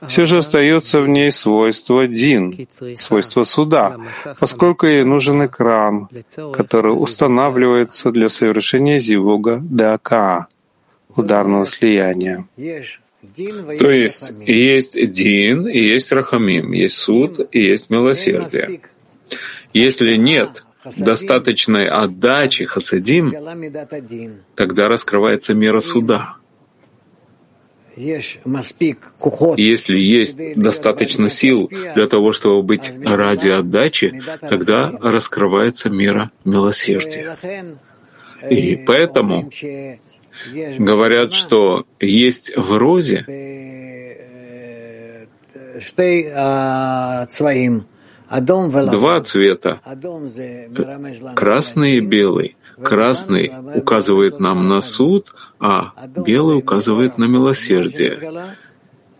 все 0.07 0.25
же 0.25 0.37
остается 0.37 1.01
в 1.01 1.07
ней 1.07 1.31
свойство 1.31 2.07
дин, 2.07 2.67
свойство 2.95 3.43
суда, 3.43 3.97
поскольку 4.39 4.85
ей 4.87 5.03
нужен 5.03 5.45
экран, 5.45 6.07
который 6.53 6.93
устанавливается 6.93 8.11
для 8.11 8.29
совершения 8.29 8.99
зивуга 8.99 9.59
дака, 9.61 10.47
ударного 11.15 11.65
слияния. 11.65 12.45
То 13.79 13.91
есть 13.91 14.33
есть 14.45 15.11
дин 15.11 15.67
и 15.67 15.79
есть 15.79 16.11
рахамим, 16.11 16.71
есть 16.71 16.97
суд 16.97 17.39
и 17.51 17.59
есть 17.59 17.89
милосердие. 17.89 18.81
Если 19.73 20.15
нет 20.15 20.63
достаточной 20.97 21.87
отдачи 21.87 22.65
хасадим, 22.65 23.33
тогда 24.55 24.87
раскрывается 24.87 25.53
мера 25.53 25.79
суда. 25.79 26.35
Если 27.97 29.99
есть 29.99 30.55
достаточно 30.55 31.27
сил 31.27 31.69
для 31.69 32.07
того, 32.07 32.31
чтобы 32.31 32.63
быть 32.63 32.93
ради 33.05 33.49
отдачи, 33.49 34.21
тогда 34.41 34.89
раскрывается 35.01 35.89
мера 35.89 36.31
милосердия. 36.45 37.37
И 38.49 38.77
поэтому 38.87 39.51
говорят, 40.77 41.33
что 41.33 41.85
есть 41.99 42.55
в 42.55 42.77
розе 42.77 43.25
два 48.91 49.21
цвета— 49.21 49.81
красный 51.35 51.97
и 51.97 51.99
белый. 52.01 52.55
Красный 52.81 53.51
указывает 53.75 54.39
нам 54.39 54.69
на 54.69 54.81
суд, 54.81 55.33
а 55.59 55.93
белый 56.15 56.57
указывает 56.57 57.17
на 57.17 57.25
милосердие. 57.25 58.19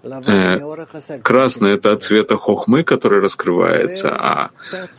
Э, 0.02 0.60
красный— 1.22 1.72
это 1.74 1.92
от 1.92 2.04
цвета 2.04 2.38
хохмы, 2.38 2.84
который 2.84 3.20
раскрывается, 3.20 4.16
а 4.18 4.52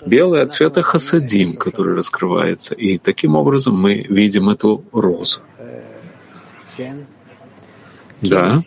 белый— 0.05 0.43
от 0.43 0.53
цвета 0.53 0.83
хасадим, 0.83 1.57
который 1.57 1.95
раскрывается. 1.95 2.75
И 2.75 2.99
таким 2.99 3.35
образом 3.35 3.81
мы 3.81 4.05
видим 4.09 4.51
эту 4.51 4.85
розу. 4.93 5.41
Да. 8.23 8.61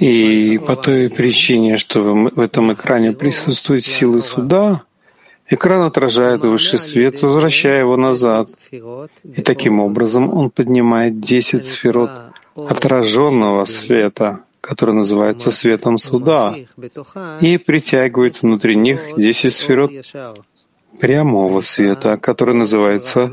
И 0.00 0.60
по 0.66 0.76
той 0.76 1.08
причине, 1.08 1.78
что 1.78 2.02
в 2.02 2.40
этом 2.40 2.72
экране 2.72 3.12
присутствуют 3.12 3.84
силы 3.84 4.20
суда, 4.20 4.82
экран 5.48 5.82
отражает 5.82 6.44
высший 6.44 6.78
свет, 6.78 7.22
возвращая 7.22 7.80
его 7.80 7.96
назад. 7.96 8.48
И 8.72 9.42
таким 9.42 9.80
образом 9.80 10.34
он 10.34 10.50
поднимает 10.50 11.20
десять 11.20 11.64
сферот 11.64 12.10
отраженного 12.56 13.64
света, 13.64 14.40
который 14.60 14.94
называется 14.94 15.50
светом 15.50 15.98
суда, 15.98 16.56
и 17.40 17.58
притягивает 17.58 18.42
внутри 18.42 18.76
них 18.76 19.00
десять 19.16 19.54
сферот 19.54 19.92
прямого 21.00 21.60
света, 21.60 22.16
который 22.16 22.54
называется 22.54 23.32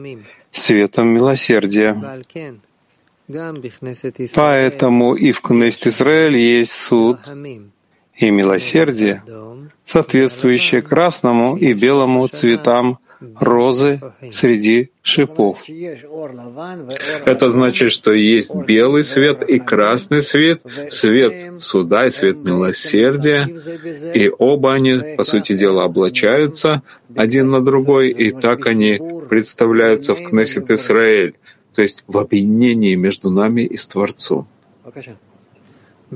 светом 0.52 1.08
милосердия. 1.08 1.96
Поэтому 4.36 5.16
и 5.16 5.32
в 5.32 5.42
Кнест 5.42 5.88
Израиль 5.88 6.38
есть 6.38 6.74
суд 6.74 7.18
и 8.16 8.30
милосердие, 8.30 9.24
соответствующее 9.84 10.82
красному 10.82 11.56
и 11.58 11.74
белому 11.74 12.28
цветам 12.28 13.00
розы 13.40 14.00
среди 14.32 14.92
шипов. 15.02 15.64
Это 17.26 17.50
значит, 17.50 17.92
что 17.92 18.14
есть 18.14 18.56
белый 18.56 19.04
свет 19.04 19.44
и 19.44 19.60
красный 19.60 20.22
свет, 20.22 20.62
свет 20.90 21.62
суда 21.62 22.08
и 22.08 22.10
свет 22.10 22.38
милосердия, 22.44 23.48
и 24.14 24.32
оба 24.38 24.74
они, 24.74 25.16
по 25.18 25.24
сути 25.24 25.58
дела, 25.58 25.86
облачаются 25.86 26.82
один 27.16 27.50
на 27.50 27.62
другой, 27.62 28.10
и 28.10 28.32
так 28.32 28.66
они 28.66 29.00
представляются 29.30 30.16
в 30.16 30.22
Кнессет 30.24 30.72
Исраэль, 30.72 31.36
то 31.74 31.82
есть 31.82 32.04
в 32.08 32.18
объединении 32.18 32.96
между 32.96 33.30
нами 33.30 33.62
и 33.62 33.78
с 33.78 33.88
Творцом. 33.88 34.48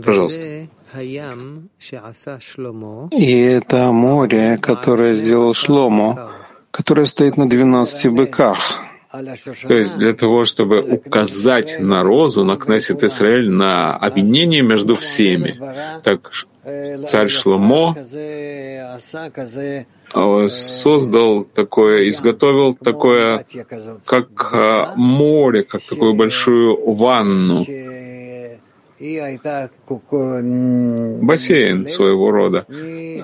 Пожалуйста. 0.04 0.68
И 3.12 3.40
это 3.40 3.92
море, 3.92 4.58
которое 4.62 5.16
сделал 5.16 5.54
Шломо, 5.54 6.32
которое 6.76 7.06
стоит 7.06 7.38
на 7.38 7.48
двенадцати 7.48 8.10
быках. 8.10 8.82
То 9.66 9.78
есть 9.78 9.98
для 9.98 10.14
того, 10.14 10.44
чтобы 10.44 10.82
указать 10.82 11.78
на 11.80 12.04
розу, 12.04 12.44
на 12.44 12.58
Кнессет 12.58 13.02
Исраэль, 13.02 13.50
на 13.50 13.96
объединение 13.96 14.62
между 14.62 14.96
всеми. 14.96 15.58
Так 16.04 16.32
царь 17.08 17.30
Шломо 17.30 17.96
э, 20.14 20.50
создал 20.50 21.44
такое, 21.46 22.10
изготовил 22.10 22.74
такое, 22.74 23.46
как 24.04 24.50
э, 24.52 24.88
море, 24.98 25.64
как 25.64 25.82
такую 25.82 26.14
большую 26.16 26.92
ванну, 26.92 27.64
бассейн 31.22 31.88
своего 31.88 32.32
рода, 32.32 32.66
э, 32.68 33.20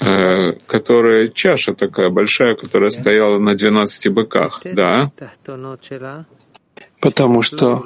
э, 0.00 0.52
которая 0.66 1.28
чаша 1.28 1.74
такая 1.74 2.10
большая, 2.10 2.54
которая 2.54 2.90
стояла 2.90 3.38
на 3.38 3.54
12 3.54 4.08
быках, 4.12 4.60
да. 4.64 5.10
Потому 7.00 7.42
что 7.42 7.84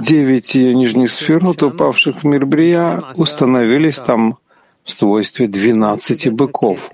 девять 0.00 0.54
ее 0.54 0.74
нижних 0.74 1.10
сферот, 1.10 1.62
упавших 1.62 2.22
в 2.22 2.26
мир 2.26 2.46
Брия, 2.46 3.02
установились 3.16 3.98
там 3.98 4.38
в 4.82 4.90
свойстве 4.90 5.46
двенадцати 5.46 6.30
быков. 6.30 6.90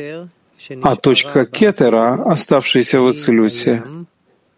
А 0.83 0.97
точка 0.97 1.45
кетера, 1.47 2.15
оставшаяся 2.25 3.01
в 3.01 3.07
Ацелюте,— 3.07 3.83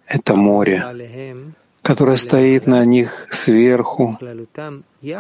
это 0.07 0.35
море, 0.35 0.85
которое 1.83 2.17
стоит 2.17 2.67
на 2.67 2.85
них 2.85 3.29
сверху, 3.31 4.19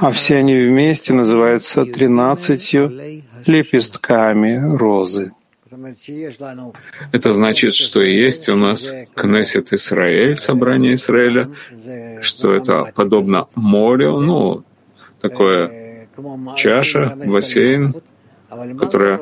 а 0.00 0.12
все 0.12 0.36
они 0.36 0.56
вместе 0.56 1.12
называются 1.12 1.84
тринадцатью 1.84 3.22
лепестками 3.46 4.76
розы. 4.76 5.32
Это 7.12 7.32
значит, 7.32 7.74
что 7.74 8.00
есть 8.00 8.48
у 8.48 8.56
нас 8.56 8.94
Кнессет 9.14 9.72
Израиль, 9.72 10.36
собрание 10.36 10.94
Израиля, 10.94 11.50
что 12.22 12.54
это 12.54 12.92
подобно 12.94 13.48
морю, 13.54 14.20
ну, 14.20 14.62
такое 15.20 16.08
чаша, 16.56 17.16
бассейн, 17.26 17.94
которая 18.78 19.20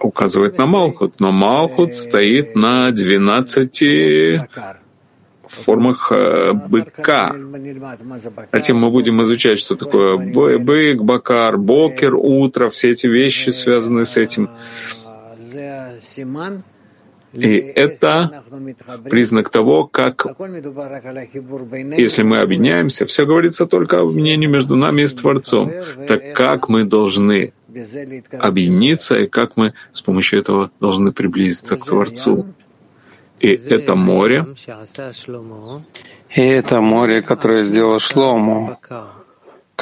указывает 0.00 0.58
на 0.58 0.66
Малхут. 0.66 1.20
Но 1.20 1.32
Малхут 1.32 1.94
стоит 1.94 2.54
на 2.56 2.90
двенадцати 2.90 4.48
формах 5.52 6.10
э, 6.10 6.52
быка. 6.52 7.34
Затем 8.52 8.78
мы 8.78 8.90
будем 8.90 9.22
изучать, 9.22 9.58
что 9.58 9.76
такое 9.76 10.16
бык, 10.16 11.02
бакар, 11.02 11.58
бокер, 11.58 12.14
утро, 12.14 12.70
все 12.70 12.90
эти 12.90 13.06
вещи 13.06 13.50
связаны 13.50 14.04
с 14.04 14.16
этим. 14.16 14.48
И 17.32 17.56
это 17.56 18.42
признак 19.08 19.48
того, 19.48 19.86
как, 19.86 20.26
если 21.96 22.22
мы 22.22 22.40
объединяемся, 22.40 23.06
все 23.06 23.24
говорится 23.24 23.66
только 23.66 24.00
о 24.00 24.02
объединении 24.02 24.46
между 24.46 24.76
нами 24.76 25.02
и 25.02 25.06
с 25.06 25.14
Творцом. 25.14 25.70
Так 26.06 26.34
как 26.34 26.68
мы 26.68 26.84
должны 26.84 27.54
объединиться, 28.38 29.16
и 29.18 29.26
как 29.26 29.56
мы 29.56 29.74
с 29.90 30.00
помощью 30.02 30.40
этого 30.40 30.70
должны 30.80 31.12
приблизиться 31.12 31.76
к 31.76 31.84
Творцу. 31.84 32.46
И 33.40 33.48
это 33.48 33.96
море, 33.96 34.46
и 36.34 36.40
это 36.40 36.80
море, 36.80 37.22
которое 37.22 37.64
сделал 37.64 37.98
Шлому, 37.98 38.78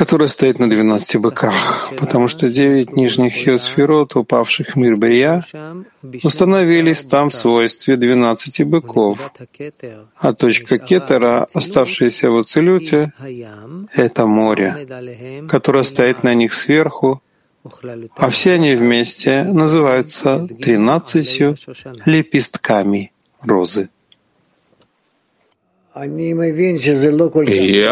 которое 0.00 0.28
стоит 0.28 0.58
на 0.58 0.70
двенадцати 0.70 1.18
быках, 1.18 1.90
потому 1.98 2.26
что 2.28 2.48
девять 2.48 2.96
нижних 2.96 3.46
Йосферот, 3.46 4.16
упавших 4.16 4.68
в 4.68 4.76
мир 4.76 4.96
Брия, 4.96 5.44
установились 6.22 7.02
там 7.04 7.28
в 7.28 7.34
свойстве 7.34 7.96
двенадцати 7.96 8.62
быков, 8.62 9.18
а 10.16 10.32
точка 10.32 10.78
кетера, 10.78 11.46
оставшаяся 11.52 12.30
в 12.30 12.38
Ацелюте,— 12.38 13.12
это 13.94 14.26
море, 14.26 14.86
которое 15.48 15.84
стоит 15.84 16.22
на 16.22 16.32
них 16.32 16.54
сверху, 16.54 17.20
а 18.16 18.30
все 18.30 18.52
они 18.52 18.74
вместе 18.74 19.44
называются 19.44 20.48
тринадцатью 20.60 21.56
лепестками 22.06 23.12
розы. 23.42 23.90
Я 25.94 26.02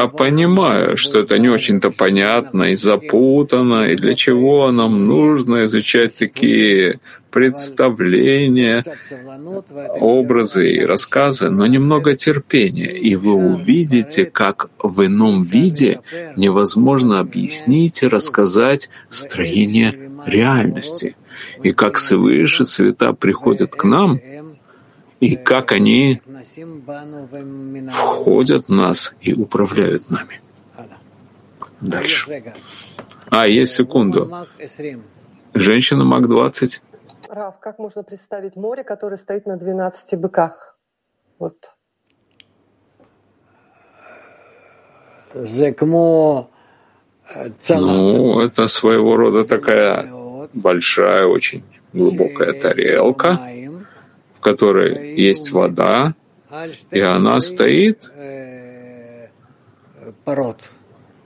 понимаю, 0.07 0.97
что 0.97 1.19
это 1.19 1.39
не 1.39 1.49
очень-то 1.49 1.91
понятно 1.91 2.65
и 2.65 2.77
запутано, 2.77 3.91
и 3.91 3.97
для 3.97 4.15
чего 4.15 4.71
нам 4.71 5.07
нужно 5.07 5.67
изучать 5.67 6.17
такие 6.17 7.01
представления, 7.31 8.85
образы 10.01 10.73
и 10.73 10.85
рассказы, 10.85 11.51
но 11.51 11.67
немного 11.67 12.15
терпения, 12.15 12.93
и 12.97 13.17
вы 13.17 13.35
увидите, 13.35 14.25
как 14.25 14.71
в 14.83 15.05
ином 15.05 15.43
виде 15.43 16.01
невозможно 16.37 17.21
объяснить 17.21 18.03
и 18.03 18.09
рассказать 18.09 18.91
строение 19.09 20.11
реальности, 20.27 21.17
и 21.63 21.73
как 21.73 21.99
свыше 21.99 22.65
света 22.65 23.13
приходят 23.13 23.75
к 23.75 23.85
нам, 23.85 24.21
и 25.21 25.37
как 25.37 25.73
они 25.73 26.21
входят 27.91 28.69
в 28.69 28.73
нас 28.73 29.15
и 29.21 29.33
управляют 29.35 30.11
нами. 30.11 30.41
Дальше. 31.81 32.43
А, 33.31 33.47
есть 33.47 33.73
секунду. 33.73 34.33
Женщина 35.55 36.05
МАК-20. 36.05 36.81
Рав, 37.29 37.59
как 37.61 37.79
можно 37.79 38.03
представить 38.03 38.57
море, 38.57 38.85
которое 38.85 39.19
стоит 39.19 39.45
на 39.45 39.59
12 39.59 40.19
быках? 40.19 40.79
Вот. 41.39 41.71
Ну, 47.69 48.41
это 48.41 48.67
своего 48.67 49.17
рода 49.17 49.45
такая 49.45 50.11
большая, 50.55 51.27
очень 51.27 51.63
глубокая 51.93 52.55
тарелка, 52.55 53.39
в 54.39 54.41
которой 54.41 55.15
есть 55.15 55.53
вода, 55.53 56.15
и 56.91 57.01
она 57.01 57.41
стоит 57.41 58.11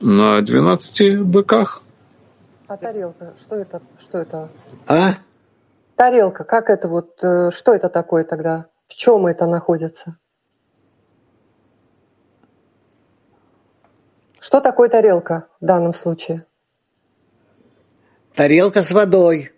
на 0.01 0.41
12 0.41 1.21
быках. 1.21 1.83
А 2.67 2.77
тарелка, 2.77 3.35
что 3.41 3.55
это? 3.55 3.81
Что 4.01 4.19
это? 4.19 4.51
А? 4.89 5.13
Тарелка, 5.97 6.45
как 6.45 6.71
это 6.71 6.89
вот, 6.89 7.23
э, 7.23 7.51
что 7.53 7.75
это 7.75 7.89
такое 7.89 8.25
тогда? 8.25 8.67
В 8.89 8.95
чем 8.95 9.27
это 9.27 9.47
находится? 9.47 10.17
Что 14.41 14.61
такое 14.61 14.89
тарелка 14.89 15.47
в 15.61 15.65
данном 15.65 15.95
случае? 15.95 16.45
Тарелка 18.35 18.83
с 18.83 18.91
водой. 18.91 19.53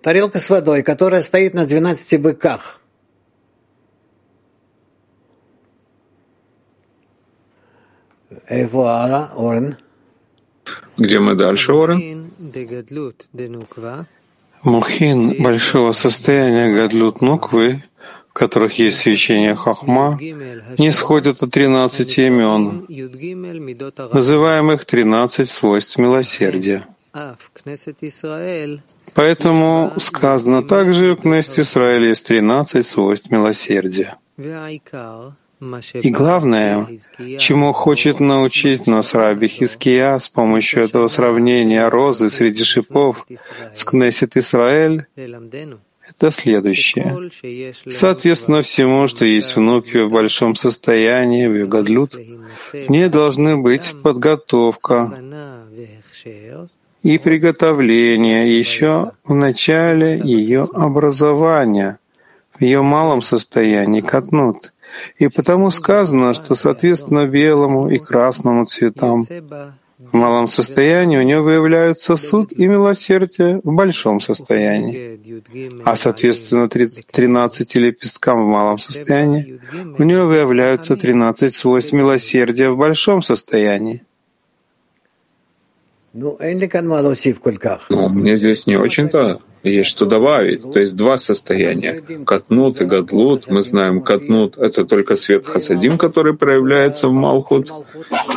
Тарелка 0.00 0.38
с 0.38 0.48
водой, 0.50 0.82
которая 0.82 1.22
стоит 1.22 1.54
на 1.54 1.66
12 1.66 2.20
быках. 2.20 2.80
Где 10.96 11.18
мы 11.18 11.34
дальше, 11.34 11.72
Орен? 11.72 12.21
Мухин 14.64 15.42
большого 15.42 15.92
состояния 15.92 16.72
Гадлют 16.72 17.20
Нуквы, 17.20 17.82
в 18.28 18.32
которых 18.32 18.78
есть 18.78 18.98
свечение 18.98 19.54
Хахма, 19.56 20.18
не 20.78 20.90
сходят 20.92 21.42
от 21.42 21.50
тринадцати 21.50 22.20
имен, 22.20 22.86
называемых 24.12 24.84
тринадцать 24.84 25.50
свойств 25.50 25.98
милосердия. 25.98 26.86
Поэтому 29.14 29.92
сказано 29.98 30.62
также, 30.62 31.14
в 31.14 31.20
Кнессет 31.20 31.58
Израиля 31.58 32.08
есть 32.08 32.26
тринадцать 32.26 32.86
свойств 32.86 33.30
милосердия. 33.30 34.16
И 35.94 36.10
главное, 36.10 36.88
чему 37.38 37.72
хочет 37.72 38.18
научить 38.18 38.86
нас 38.88 39.14
Раби 39.14 39.46
Хиския 39.46 40.18
с 40.18 40.28
помощью 40.28 40.82
этого 40.82 41.06
сравнения 41.08 41.88
розы 41.88 42.30
среди 42.30 42.64
шипов 42.64 43.24
с 43.74 43.84
Кнессет 43.84 44.36
Исраэль, 44.36 45.06
это 45.16 46.30
следующее. 46.32 47.30
Соответственно 47.90 48.62
всему, 48.62 49.06
что 49.06 49.24
есть 49.24 49.54
внуки 49.54 49.98
в 49.98 50.10
большом 50.10 50.56
состоянии, 50.56 51.46
в 51.46 51.54
Югадлют, 51.54 52.16
не 52.88 53.08
должны 53.08 53.56
быть 53.56 53.94
подготовка 54.02 55.16
и 57.04 57.18
приготовление 57.18 58.58
еще 58.58 59.12
в 59.24 59.34
начале 59.34 60.20
ее 60.24 60.68
образования, 60.72 61.98
в 62.52 62.62
ее 62.62 62.82
малом 62.82 63.22
состоянии, 63.22 64.00
катнут. 64.00 64.72
И 65.16 65.28
потому 65.28 65.70
сказано, 65.70 66.34
что 66.34 66.54
соответственно 66.54 67.26
белому 67.26 67.88
и 67.88 67.98
красному 67.98 68.66
цветам 68.66 69.24
в 69.98 70.14
малом 70.14 70.48
состоянии 70.48 71.16
у 71.16 71.22
него 71.22 71.42
выявляются 71.42 72.16
суд 72.16 72.52
и 72.52 72.66
милосердие 72.66 73.60
в 73.62 73.72
большом 73.72 74.20
состоянии. 74.20 75.20
А 75.84 75.96
соответственно 75.96 76.68
13 76.68 77.74
лепесткам 77.76 78.44
в 78.44 78.48
малом 78.48 78.78
состоянии 78.78 79.60
у 79.98 80.02
него 80.02 80.26
выявляются 80.26 80.96
13 80.96 81.54
свойств 81.54 81.92
милосердия 81.92 82.70
в 82.70 82.76
большом 82.76 83.22
состоянии. 83.22 84.02
Ну, 87.88 88.08
мне 88.08 88.36
здесь 88.36 88.66
не 88.66 88.76
очень-то 88.76 89.40
есть 89.62 89.88
что 89.88 90.04
добавить. 90.04 90.70
То 90.70 90.80
есть 90.80 90.94
два 90.94 91.16
состояния. 91.16 92.02
Катнут 92.26 92.80
и 92.82 92.84
Гадлут. 92.84 93.48
Мы 93.48 93.62
знаем, 93.62 94.02
Катнут— 94.02 94.56
это 94.58 94.84
только 94.84 95.16
свет 95.16 95.46
Хасадим, 95.46 95.96
который 95.96 96.34
проявляется 96.34 97.08
в 97.08 97.12
Малхут, 97.12 97.72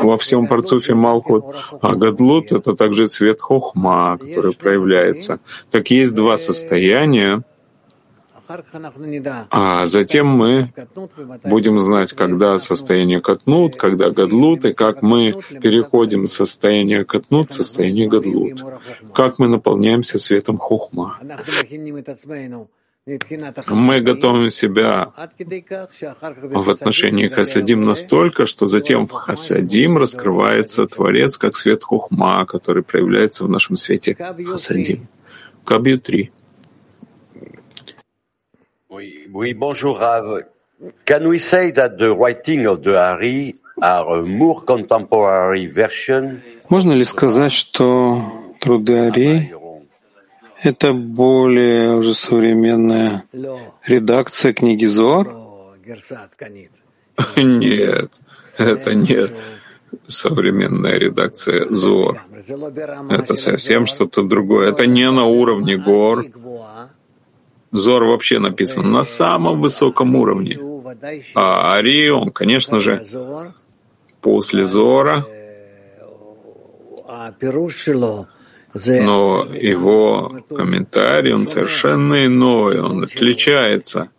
во 0.01 0.17
всем 0.17 0.47
парцуфе 0.47 0.93
Малхут. 0.93 1.43
А 1.81 1.95
Гадлут— 1.95 2.51
это 2.51 2.75
также 2.75 3.07
свет 3.07 3.41
Хохма, 3.41 4.17
который 4.19 4.53
проявляется. 4.53 5.39
Так 5.69 5.91
есть 5.91 6.15
два 6.15 6.37
состояния— 6.37 7.43
а 9.49 9.85
затем 9.85 10.27
мы 10.27 10.71
будем 11.43 11.79
знать, 11.79 12.13
когда 12.13 12.59
состояние 12.59 13.21
катнут, 13.21 13.75
когда 13.75 14.09
гадлут, 14.09 14.65
и 14.65 14.73
как 14.73 15.01
мы 15.01 15.35
переходим 15.61 16.25
из 16.25 16.33
состояния 16.33 17.03
катнут 17.05 17.51
в 17.51 17.55
состояние 17.55 18.07
гадлут, 18.07 18.63
как 19.13 19.39
мы 19.39 19.47
наполняемся 19.47 20.19
светом 20.19 20.57
хохма. 20.57 21.19
Мы 23.67 24.01
готовим 24.01 24.49
себя 24.49 25.13
в 26.41 26.69
отношении 26.71 27.27
Хасадим 27.27 27.81
настолько, 27.81 28.47
что 28.47 28.65
затем 28.65 29.07
в 29.07 29.11
Хасадим 29.11 29.99
раскрывается 29.99 30.87
Творец 30.87 31.37
как 31.37 31.55
свет 31.55 31.83
Хухма, 31.83 32.47
который 32.47 32.81
проявляется 32.81 33.43
в 33.43 33.49
нашем 33.49 33.75
свете 33.75 34.15
Хасадим. 34.15 35.07
Кабью 35.63 35.99
3. 35.99 36.31
Oui, 39.37 39.53
bonjour 39.53 39.99
Rav. 39.99 40.43
Can 41.03 41.27
we 41.27 41.39
say 41.39 41.69
that 41.71 41.97
the 41.97 42.15
writing 42.15 42.65
of 42.67 42.83
the 42.83 42.95
Hari 42.95 43.55
are 43.81 44.19
a 44.19 44.21
more 44.21 44.61
contemporary 44.61 45.67
version? 45.67 46.41
Можно 46.69 46.93
ли 46.93 47.03
сказать, 47.03 47.51
что 47.51 48.21
труды 48.61 48.97
Ари— 48.97 49.53
это 50.63 50.93
более 50.93 51.97
уже 51.97 52.13
современная 52.13 53.25
редакция 53.85 54.53
книги 54.53 54.85
Зор? 54.85 55.27
Нет, 57.35 58.11
это 58.57 58.93
не 58.93 59.29
современная 60.07 60.97
редакция 60.97 61.67
Зор. 61.69 62.23
Это 63.09 63.35
совсем 63.35 63.85
что-то 63.85 64.23
другое. 64.23 64.69
Это 64.69 64.87
не 64.87 65.11
на 65.11 65.25
уровне 65.25 65.77
гор, 65.77 66.23
Зор 67.75 68.03
вообще 68.05 68.39
написан 68.39 68.91
на 68.91 69.03
самом 69.03 69.61
высоком 69.61 70.15
уровне. 70.15 70.57
А 71.35 71.73
Ари, 71.75 72.09
он, 72.09 72.31
конечно 72.31 72.79
же, 72.79 73.03
после 74.21 74.63
Зора, 74.63 75.25
но 78.73 79.47
его 79.53 80.41
комментарий, 80.49 81.33
он 81.33 81.47
совершенно 81.47 82.25
иной, 82.25 82.79
он 82.79 83.03
отличается, 83.03 84.09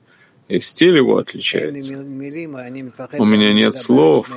и 0.48 0.60
стиль 0.60 0.96
его 0.96 1.18
отличается. 1.18 1.96
У 1.96 3.24
меня 3.24 3.52
нет 3.52 3.76
слов, 3.76 4.28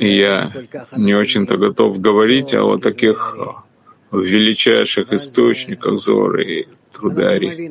и 0.00 0.08
я 0.08 0.52
не 0.96 1.14
очень-то 1.14 1.56
готов 1.56 2.00
говорить 2.00 2.54
о 2.54 2.64
вот 2.64 2.82
таких 2.82 3.36
величайших 4.12 5.12
источниках 5.12 5.98
Зоры 5.98 6.44
и 6.44 6.68
трудари. 7.04 7.70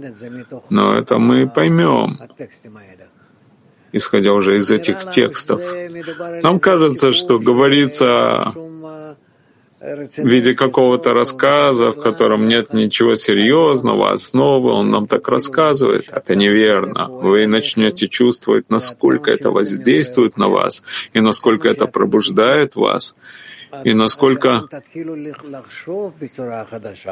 Но 0.70 0.94
это 0.94 1.18
мы 1.18 1.48
поймем, 1.48 2.20
исходя 3.92 4.34
уже 4.34 4.58
из 4.58 4.70
этих 4.72 5.10
текстов. 5.10 5.62
Нам 6.44 6.60
кажется, 6.60 7.14
что 7.14 7.40
говорится 7.40 8.54
в 9.82 10.28
виде 10.28 10.54
какого-то 10.54 11.14
рассказа, 11.14 11.92
в 11.92 12.02
котором 12.02 12.48
нет 12.48 12.74
ничего 12.74 13.16
серьезного, 13.16 14.14
основы, 14.14 14.72
он 14.72 14.92
нам 14.92 15.08
так 15.08 15.28
рассказывает. 15.28 16.06
Это 16.10 16.36
неверно. 16.36 17.10
Вы 17.10 17.48
начнете 17.48 18.08
чувствовать, 18.08 18.70
насколько 18.70 19.30
это 19.30 19.52
воздействует 19.52 20.38
на 20.38 20.48
вас, 20.48 20.84
и 21.14 21.20
насколько 21.20 21.68
это 21.68 21.86
пробуждает 21.88 22.76
вас, 22.76 23.18
и 23.84 23.94
насколько 23.94 24.68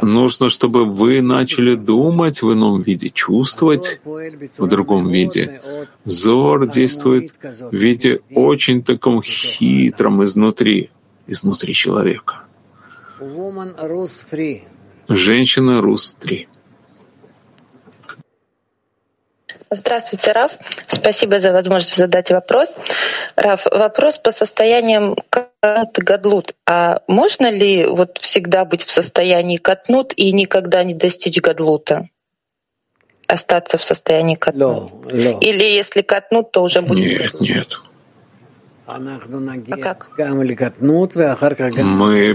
нужно, 0.02 0.50
чтобы 0.50 0.86
вы 0.86 1.22
начали 1.22 1.76
думать 1.76 2.42
в 2.42 2.54
ином 2.54 2.82
виде, 2.82 3.10
чувствовать 3.10 4.00
в 4.04 4.68
другом 4.68 5.10
виде. 5.10 5.62
Зор 6.06 6.68
действует 6.68 7.34
в 7.42 7.76
виде 7.76 8.22
очень 8.36 8.84
таком 8.84 9.22
хитром 9.24 10.24
изнутри, 10.24 10.90
изнутри 11.28 11.74
человека. 11.74 12.42
Женщина 15.08 15.82
Рус-3. 15.82 16.48
Здравствуйте, 19.74 20.34
Раф. 20.34 20.52
Спасибо 20.90 21.40
за 21.40 21.54
возможность 21.54 21.96
задать 21.96 22.30
вопрос. 22.30 22.70
Раф, 23.38 23.66
вопрос 23.72 24.18
по 24.18 24.32
состояниям 24.32 25.16
гадлут. 25.62 26.56
А 26.66 27.02
можно 27.08 27.50
ли 27.50 27.86
вот 27.86 28.18
всегда 28.18 28.66
быть 28.66 28.84
в 28.84 28.92
состоянии 28.92 29.58
катнут 29.58 30.14
и 30.16 30.32
никогда 30.32 30.84
не 30.84 30.94
достичь 30.94 31.40
гадлута? 31.40 32.10
Остаться 33.28 33.78
в 33.78 33.84
состоянии 33.84 34.36
катнут? 34.36 34.92
No, 34.92 35.12
no. 35.12 35.40
Или 35.40 35.64
если 35.64 36.02
катнут, 36.02 36.52
то 36.52 36.64
уже 36.64 36.82
будет... 36.82 37.34
Нет, 37.34 37.40
нет. 37.40 37.80
А 38.88 39.00
как? 39.78 40.10
Мы 40.18 40.56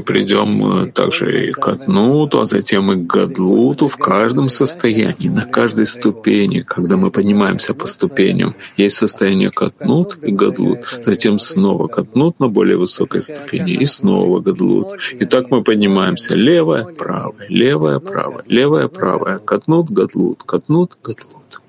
придем 0.01 0.93
также 0.93 1.49
и 1.49 1.53
к 1.53 1.69
Атнуту, 1.69 2.41
а 2.41 2.47
затем 2.47 2.93
и 2.93 2.97
к 2.97 3.07
Гадлуту 3.07 3.89
в 3.89 3.97
каждом 3.97 4.49
состоянии, 4.49 5.29
на 5.29 5.45
каждой 5.45 5.87
ступени, 5.87 6.61
когда 6.61 6.97
мы 6.97 7.11
поднимаемся 7.11 7.75
по 7.75 7.87
ступеням. 7.87 8.55
Есть 8.77 8.97
состояние 8.97 9.51
Катнут 9.51 10.19
и 10.23 10.31
Гадлут, 10.31 10.79
затем 11.05 11.41
снова 11.41 11.89
Катнут 11.89 12.39
на 12.39 12.49
более 12.49 12.79
высокой 12.79 13.21
ступени 13.21 13.73
и 13.73 13.87
снова 13.87 14.41
Гадлут. 14.41 14.99
И 15.13 15.27
так 15.27 15.51
мы 15.51 15.65
поднимаемся 15.65 16.37
левое, 16.37 16.85
правое, 16.85 17.47
левое, 17.49 17.99
правое, 17.99 18.45
левое, 18.47 18.89
правое, 18.89 19.39
Катнут, 19.39 19.91
Гадлут, 19.91 20.45
Катнут, 20.45 20.97
Гадлут. 21.03 21.61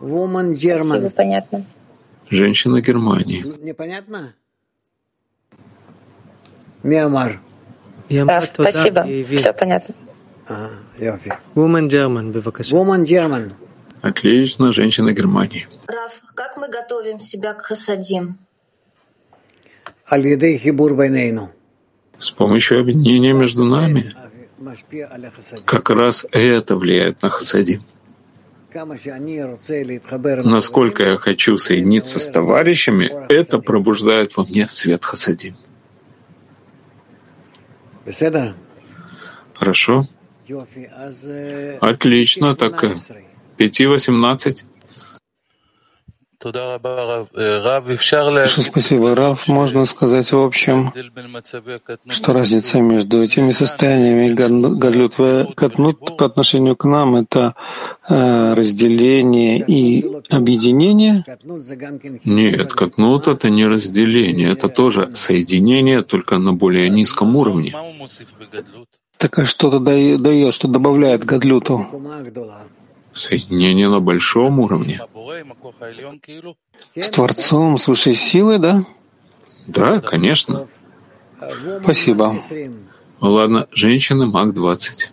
Woman 0.00 0.52
German. 0.52 1.10
Понятно. 1.14 1.64
Женщина 2.30 2.80
Германии. 2.80 3.42
Миамар. 6.82 7.40
А, 8.10 8.42
спасибо, 8.42 9.04
все 9.36 9.52
понятно. 9.52 9.94
Woman 11.54 11.88
German, 11.88 12.32
Woman 12.32 13.04
German. 13.04 13.52
Отлично, 14.02 14.72
женщина 14.72 15.12
Германии. 15.12 15.66
Раф, 15.88 16.20
как 16.34 16.56
мы 16.56 16.68
готовим 16.68 17.20
себя 17.20 17.54
к 17.54 17.62
хасадим? 17.62 18.38
С 22.18 22.30
помощью 22.30 22.80
объединения 22.80 23.32
между 23.32 23.64
нами. 23.64 24.14
Как 25.64 25.90
раз 25.90 26.26
это 26.30 26.76
влияет 26.76 27.22
на 27.22 27.30
хасадим. 27.30 27.82
Насколько 30.44 31.06
я 31.06 31.16
хочу 31.16 31.58
соединиться 31.58 32.18
с 32.18 32.28
товарищами, 32.28 33.10
это 33.28 33.58
пробуждает 33.58 34.36
во 34.36 34.44
мне 34.44 34.68
свет 34.68 35.04
хасадим. 35.04 35.54
Хорошо? 39.54 40.04
Отлично, 41.80 42.54
так 42.54 42.84
э, 42.84 42.94
5.18. 43.58 44.64
Спасибо, 48.62 49.14
Рав. 49.14 49.48
Можно 49.48 49.84
сказать 49.86 50.32
в 50.32 50.38
общем, 50.38 50.92
что 52.08 52.32
разница 52.32 52.80
между 52.80 53.22
этими 53.22 53.52
состояниями 53.52 54.32
Галют 54.32 55.16
Катнут 55.54 56.16
по 56.16 56.26
отношению 56.26 56.76
к 56.76 56.84
нам— 56.84 57.16
это 57.16 57.54
э, 58.08 58.54
разделение 58.54 59.64
и 59.66 60.04
объединение? 60.30 61.24
Нет, 62.24 62.72
Катнут— 62.72 63.26
это 63.28 63.50
не 63.50 63.66
разделение, 63.66 64.52
это 64.52 64.68
тоже 64.68 65.10
соединение, 65.14 66.02
только 66.02 66.38
на 66.38 66.52
более 66.52 66.88
низком 66.90 67.36
уровне. 67.36 67.74
Так 69.18 69.38
а 69.38 69.44
что-то 69.46 69.78
дает, 69.78 70.54
что 70.54 70.68
добавляет 70.68 71.24
Гадлюту? 71.24 71.86
соединение 73.16 73.88
на 73.88 74.00
большом 74.00 74.60
уровне. 74.60 75.00
С 76.94 77.10
Творцом, 77.10 77.78
с 77.78 77.88
высшей 77.88 78.14
силой, 78.14 78.58
да? 78.58 78.84
Да, 79.66 80.00
конечно. 80.00 80.68
Спасибо. 81.82 82.34
Ладно, 83.20 83.66
женщины, 83.72 84.26
маг 84.26 84.54
20. 84.54 85.12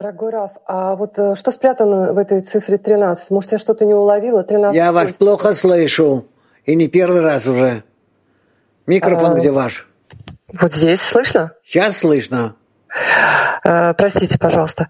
Дорогой 0.00 0.30
Раф, 0.30 0.52
а 0.64 0.94
вот 0.94 1.18
э, 1.18 1.34
что 1.34 1.50
спрятано 1.50 2.12
в 2.12 2.18
этой 2.18 2.40
цифре 2.42 2.78
13? 2.78 3.30
Может, 3.30 3.50
я 3.50 3.58
что-то 3.58 3.84
не 3.84 3.94
уловила? 3.94 4.44
13 4.44 4.76
я 4.76 4.92
вас 4.92 5.12
плохо 5.12 5.54
слышу, 5.54 6.24
и 6.64 6.76
не 6.76 6.86
первый 6.86 7.20
раз 7.20 7.48
уже. 7.48 7.82
Микрофон 8.86 9.32
а... 9.32 9.34
где 9.34 9.50
ваш? 9.50 9.88
Вот 10.60 10.72
здесь 10.72 11.00
слышно? 11.00 11.52
Сейчас 11.64 11.98
слышно. 11.98 12.54
Э, 13.64 13.94
простите, 13.94 14.38
пожалуйста. 14.38 14.88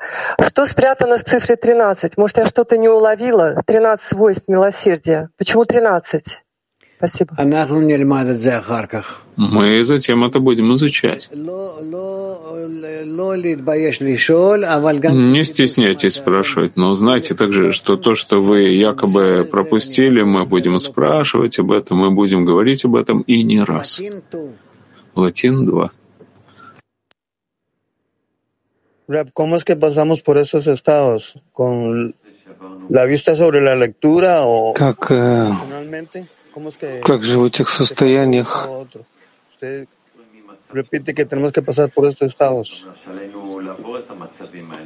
Что 0.48 0.66
спрятано 0.66 1.18
в 1.18 1.24
цифре 1.24 1.56
13? 1.56 2.16
Может, 2.16 2.38
я 2.38 2.46
что-то 2.46 2.78
не 2.78 2.88
уловила? 2.88 3.62
13 3.66 4.06
свойств 4.06 4.44
милосердия. 4.48 5.30
Почему 5.36 5.64
13? 5.64 6.40
Спасибо. 6.98 7.34
Мы 9.36 9.84
затем 9.84 10.24
это 10.24 10.40
будем 10.40 10.74
изучать. 10.74 11.30
Не 15.12 15.44
стесняйтесь 15.44 16.14
спрашивать, 16.14 16.76
но 16.76 16.94
знайте 16.94 17.34
также, 17.34 17.70
что 17.70 17.96
то, 17.96 18.16
что 18.16 18.42
вы 18.42 18.62
якобы 18.70 19.48
пропустили, 19.48 20.22
мы 20.22 20.44
будем 20.44 20.80
спрашивать 20.80 21.60
об 21.60 21.70
этом, 21.70 21.98
мы 21.98 22.10
будем 22.10 22.44
говорить 22.44 22.84
об 22.84 22.96
этом 22.96 23.20
и 23.20 23.44
не 23.44 23.62
раз. 23.62 24.02
Латин 25.14 25.66
2. 25.66 25.90
¿Cómo 29.32 29.56
es 29.56 29.64
que 29.64 29.76
pasamos 29.76 30.22
por 30.22 30.38
esos 30.38 30.66
estados? 30.66 31.40
¿Con 31.52 32.14
la 32.88 33.04
vista 33.04 33.34
sobre 33.34 33.60
la 33.60 33.74
lectura 33.74 34.42
o 34.42 34.72
Как, 34.74 35.10
э, 35.10 35.50
finalmente? 35.64 36.26
¿Cómo 36.52 36.70
es 36.70 36.76
que 36.76 37.00
как 37.00 37.22
же 37.22 37.38
в 37.38 37.44
этих 37.44 37.68
состояниях 37.68 38.68
repite 40.72 41.14
que 41.14 41.24
tenemos 41.24 41.52
que 41.52 41.62
pasar 41.62 41.90
por 41.90 42.06
estos 42.06 42.28
estados. 42.28 42.84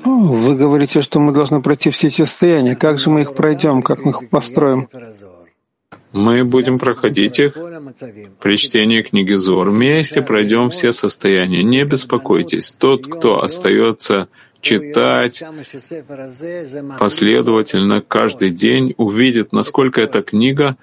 Вы 0.04 0.54
говорите, 0.56 1.02
что 1.02 1.20
мы 1.20 1.32
должны 1.32 1.60
пройти 1.60 1.90
все 1.90 2.08
эти 2.08 2.22
состояния. 2.22 2.76
Как 2.76 2.98
же 2.98 3.10
мы 3.10 3.22
их 3.22 3.34
пройдем? 3.34 3.82
Как 3.82 4.04
мы 4.04 4.10
их 4.12 4.30
построим? 4.30 4.88
Мы 6.12 6.44
будем 6.44 6.78
проходить 6.78 7.38
их 7.38 7.56
при 8.40 8.56
чтении 8.56 9.02
книги 9.02 9.34
Зор. 9.34 9.70
Вместе 9.70 10.22
пройдем 10.22 10.70
все 10.70 10.92
состояния. 10.92 11.62
Не 11.62 11.84
беспокойтесь. 11.84 12.72
Тот, 12.72 13.06
кто 13.06 13.42
остается 13.42 14.28
читать 14.62 15.42
последовательно 16.98 18.00
каждый 18.00 18.50
день, 18.50 18.94
увидит, 18.96 19.52
насколько 19.52 20.00
эта 20.00 20.22
книга 20.22 20.76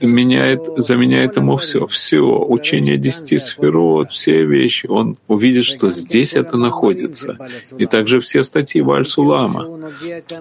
меняет, 0.00 0.60
заменяет 0.76 1.36
ему 1.36 1.56
все. 1.56 1.86
Все, 1.86 2.20
учение 2.20 2.98
десяти 2.98 3.38
сферот, 3.38 4.12
все 4.12 4.44
вещи. 4.44 4.86
Он 4.86 5.16
увидит, 5.26 5.64
что 5.64 5.88
здесь 5.88 6.34
это 6.34 6.56
находится. 6.56 7.38
И 7.78 7.86
также 7.86 8.20
все 8.20 8.42
статьи 8.42 8.82
Вальсулама. 8.82 9.64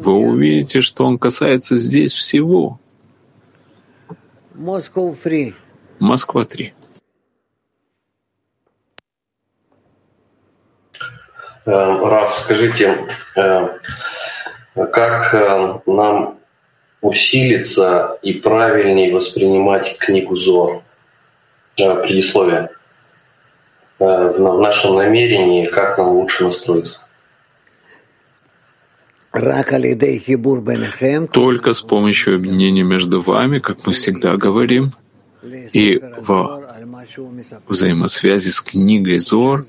Вы 0.02 0.14
увидите, 0.14 0.82
что 0.82 1.06
он 1.06 1.18
касается 1.18 1.78
здесь 1.78 2.14
всего. 2.14 2.80
Moscow 4.58 5.14
Free. 5.14 5.54
Москва 6.00 6.44
3. 6.44 6.74
Э, 11.66 11.72
Раф, 11.72 12.40
скажите, 12.40 13.06
э, 13.36 13.68
как 14.74 15.34
э, 15.36 15.80
нам 15.86 16.40
усилиться 17.02 18.18
и 18.24 18.34
правильнее 18.34 19.14
воспринимать 19.14 20.00
книгу 20.00 20.36
Зор? 20.36 20.82
Предисловие. 21.76 22.70
В 24.00 24.60
нашем 24.60 24.96
намерении, 24.96 25.68
как 25.68 26.00
нам 26.00 26.10
лучше 26.10 26.46
настроиться? 26.46 27.07
Только 31.28 31.74
с 31.74 31.82
помощью 31.82 32.36
объединения 32.36 32.84
между 32.84 33.22
вами, 33.22 33.60
как 33.60 33.86
мы 33.86 33.94
всегда 33.94 34.38
говорим, 34.38 34.92
и 35.74 36.00
в 36.28 36.68
взаимосвязи 37.68 38.50
с 38.50 38.62
книгой 38.62 39.20
Зор, 39.20 39.66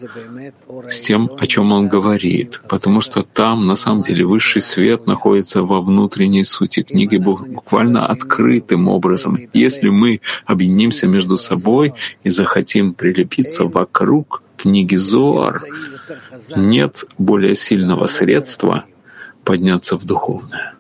с 0.89 1.01
тем, 1.01 1.31
о 1.39 1.47
чем 1.47 1.73
он 1.73 1.89
говорит, 1.89 2.61
потому 2.69 3.01
что 3.01 3.23
там, 3.23 3.67
на 3.67 3.75
самом 3.75 4.03
деле, 4.03 4.25
высший 4.25 4.61
свет 4.61 5.07
находится 5.07 5.63
во 5.63 5.81
внутренней 5.81 6.45
сути 6.45 6.83
книги 6.83 7.17
буквально 7.17 8.07
открытым 8.07 8.89
образом. 8.89 9.39
Если 9.53 9.89
мы 9.89 10.21
объединимся 10.47 11.07
между 11.07 11.37
собой 11.37 11.95
и 12.25 12.31
захотим 12.31 12.95
прилепиться 12.95 13.65
вокруг 13.65 14.43
книги 14.57 14.97
Зор, 14.97 15.65
нет 16.57 17.05
более 17.19 17.57
сильного 17.57 18.07
средства 18.07 18.85
подняться 19.49 19.97
в 19.97 20.05
духовное. 20.05 20.75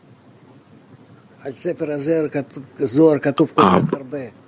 Об, 3.57 3.95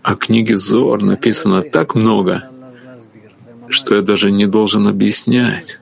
о 0.02 0.14
книге 0.16 0.56
Зор 0.58 1.02
написано 1.02 1.62
так 1.62 1.94
много, 1.94 2.50
что 3.68 3.94
я 3.94 4.02
даже 4.02 4.30
не 4.30 4.46
должен 4.46 4.86
объяснять. 4.88 5.80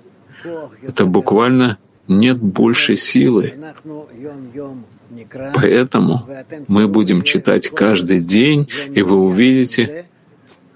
Это 0.82 1.04
буквально 1.04 1.78
нет 2.06 2.38
большей 2.38 2.96
силы. 2.96 3.54
Поэтому 5.54 6.28
мы 6.68 6.86
будем 6.86 7.22
читать 7.22 7.68
каждый 7.70 8.20
день, 8.20 8.68
и 8.94 9.02
вы 9.02 9.16
увидите, 9.16 10.06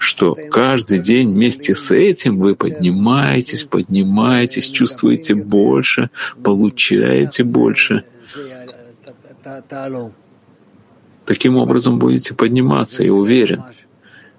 что 0.02 0.36
каждый 0.50 0.98
день 0.98 1.32
вместе 1.32 1.76
с 1.76 1.92
этим 1.92 2.38
вы 2.38 2.56
поднимаетесь, 2.56 3.62
поднимаетесь, 3.62 4.68
чувствуете 4.68 5.36
больше, 5.36 6.10
получаете 6.42 7.44
больше. 7.44 8.02
Таким 11.24 11.56
образом 11.56 12.00
будете 12.00 12.34
подниматься, 12.34 13.04
я 13.04 13.12
уверен, 13.12 13.62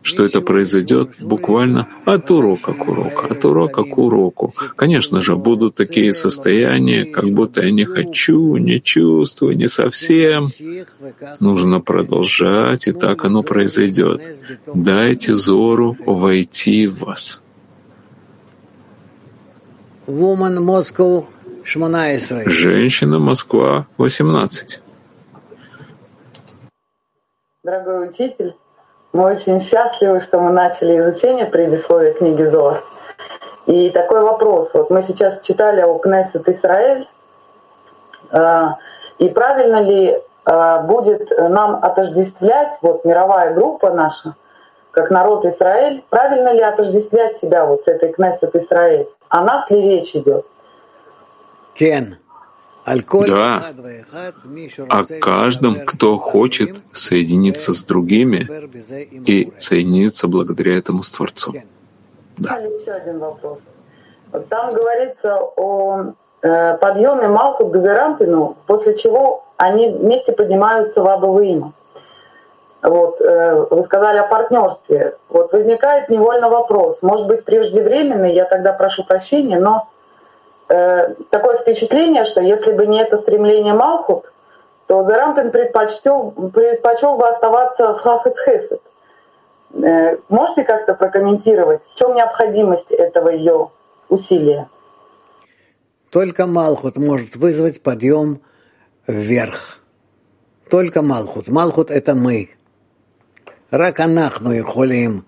что 0.04 0.26
это 0.26 0.42
произойдет 0.42 1.12
буквально 1.20 1.88
от 2.06 2.30
урока 2.30 2.74
к 2.74 2.88
уроку, 2.88 3.26
от 3.30 3.46
урока 3.46 3.84
к 3.84 3.98
уроку. 3.98 4.54
Конечно 4.76 5.22
же, 5.22 5.36
будут 5.36 5.76
такие 5.76 6.14
состояния, 6.14 7.06
как 7.06 7.26
будто 7.26 7.62
я 7.62 7.72
не 7.72 7.86
хочу, 7.86 8.58
не 8.58 8.82
чувствую, 8.82 9.58
не 9.58 9.68
совсем. 9.68 10.48
Нужно 11.40 11.80
продолжать, 11.80 12.88
и 12.88 12.92
так 12.92 13.26
оно 13.26 13.44
произойдет. 13.44 14.22
Дайте 14.74 15.34
Зору 15.36 15.98
войти 16.06 16.88
в 16.88 17.00
вас. 17.00 17.42
Женщина 22.46 23.20
Москва 23.20 23.88
18. 23.98 24.82
Дорогой 27.64 28.10
учитель, 28.10 28.54
мы 29.14 29.26
очень 29.26 29.60
счастливы, 29.60 30.20
что 30.22 30.40
мы 30.40 30.52
начали 30.52 30.98
изучение 30.98 31.46
предисловия 31.46 32.14
книги 32.14 32.44
Зор. 32.44 32.84
И 33.68 33.92
такой 33.92 34.22
вопрос. 34.22 34.74
Вот 34.74 34.90
мы 34.90 35.04
сейчас 35.04 35.40
читали 35.40 35.82
о 35.82 35.98
Кнессет 36.00 36.50
Израиль. 36.50 37.08
А, 38.32 38.78
и 39.20 39.30
правильно 39.30 39.82
ли 39.82 40.20
а, 40.46 40.82
будет 40.82 41.32
нам 41.38 41.76
отождествлять, 41.76 42.78
вот 42.82 43.06
мировая 43.06 43.54
группа 43.54 43.92
наша, 43.92 44.36
как 44.92 45.12
народ 45.12 45.46
Израиль, 45.46 46.04
правильно 46.10 46.52
ли 46.52 46.62
отождествлять 46.62 47.36
себя 47.36 47.66
вот 47.66 47.84
с 47.84 47.88
этой 47.88 48.12
Кнессет 48.12 48.56
Израиль? 48.56 49.08
О 49.30 49.44
нас 49.44 49.70
ли 49.70 49.80
речь 49.80 50.16
идет? 50.16 50.46
Кен. 51.76 52.18
Да, 53.28 53.74
о 54.90 55.04
каждом, 55.20 55.76
кто 55.86 56.18
хочет 56.18 56.78
соединиться 56.92 57.74
с 57.74 57.84
другими 57.84 58.48
и 59.12 59.54
соединиться 59.58 60.28
благодаря 60.28 60.78
этому 60.78 61.02
с 61.04 61.12
Творцом. 61.12 61.56
Да. 62.38 62.58
Еще 62.58 62.92
один 62.92 63.20
вопрос. 63.20 63.60
Там 64.50 64.74
говорится 64.74 65.40
о 65.56 66.14
э, 66.42 66.78
подъеме 66.78 67.28
Малхут 67.28 67.72
к 67.72 67.78
Зерампину, 67.78 68.58
после 68.66 68.96
чего 68.96 69.46
они 69.58 69.90
вместе 69.90 70.34
поднимаются 70.34 71.04
в 71.04 71.08
Абавыима. 71.08 71.74
Вот, 72.82 73.22
э, 73.22 73.66
вы 73.70 73.82
сказали 73.84 74.18
о 74.18 74.24
партнерстве. 74.24 75.16
Вот 75.30 75.54
возникает 75.54 76.10
невольно 76.10 76.50
вопрос, 76.50 77.02
может 77.02 77.28
быть 77.28 77.46
преждевременный, 77.46 78.34
я 78.34 78.46
тогда 78.46 78.74
прошу 78.74 79.06
прощения, 79.06 79.60
но 79.60 79.88
Э, 80.74 81.14
такое 81.30 81.58
впечатление, 81.58 82.24
что 82.24 82.42
если 82.42 82.72
бы 82.74 82.88
не 82.88 83.00
это 83.00 83.18
стремление 83.18 83.76
Малхут, 83.76 84.34
то 84.88 85.04
Зарампин 85.04 85.52
предпочтел, 85.52 86.32
предпочел 86.32 87.16
бы 87.16 87.28
оставаться 87.28 87.94
в 87.94 88.00
Хафецхесет. 88.00 88.82
Э, 89.74 90.18
можете 90.30 90.64
как-то 90.64 90.96
прокомментировать, 90.96 91.84
в 91.84 91.94
чем 91.94 92.16
необходимость 92.16 92.92
этого 92.92 93.30
ее 93.30 93.70
усилия? 94.10 94.68
Только 96.10 96.48
Малхут 96.48 96.98
может 96.98 97.36
вызвать 97.36 97.84
подъем 97.84 98.42
вверх. 99.06 99.80
Только 100.72 101.04
Малхут. 101.04 101.50
Малхут— 101.50 101.92
это 101.92 102.16
мы. 102.16 102.50
Раканахну 103.70 104.52
и 104.54 104.62
холим 104.62 105.28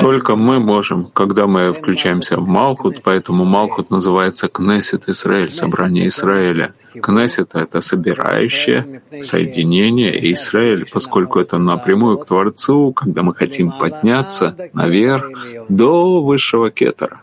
только 0.00 0.36
мы 0.36 0.60
можем, 0.60 1.06
когда 1.06 1.46
мы 1.46 1.72
включаемся 1.72 2.36
в 2.36 2.46
Малхут, 2.46 3.02
поэтому 3.02 3.44
Малхут 3.44 3.90
называется 3.90 4.48
Кнессет 4.48 5.08
Израиль, 5.08 5.52
собрание 5.52 6.08
Израиля. 6.08 6.74
Кнессет— 7.02 7.50
это 7.54 7.80
собирающее 7.80 9.02
соединение 9.20 10.32
Израиль, 10.32 10.86
поскольку 10.90 11.40
это 11.40 11.58
напрямую 11.58 12.18
к 12.18 12.26
Творцу, 12.26 12.92
когда 12.92 13.22
мы 13.22 13.34
хотим 13.34 13.72
подняться 13.72 14.56
наверх 14.72 15.24
до 15.68 16.22
высшего 16.22 16.70
кетера. 16.70 17.20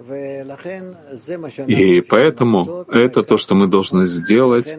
И 1.67 2.01
поэтому 2.01 2.85
это 2.89 3.23
то, 3.23 3.37
что 3.37 3.55
мы 3.55 3.67
должны 3.67 4.05
сделать. 4.05 4.77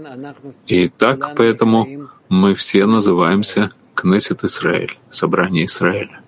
И 0.66 0.88
так 0.88 1.34
поэтому 1.36 2.08
мы 2.28 2.54
все 2.54 2.86
называемся 2.86 3.70
Кнессет 3.94 4.44
Израиль, 4.44 4.98
собрание 5.10 5.66
Израиля 5.66 6.21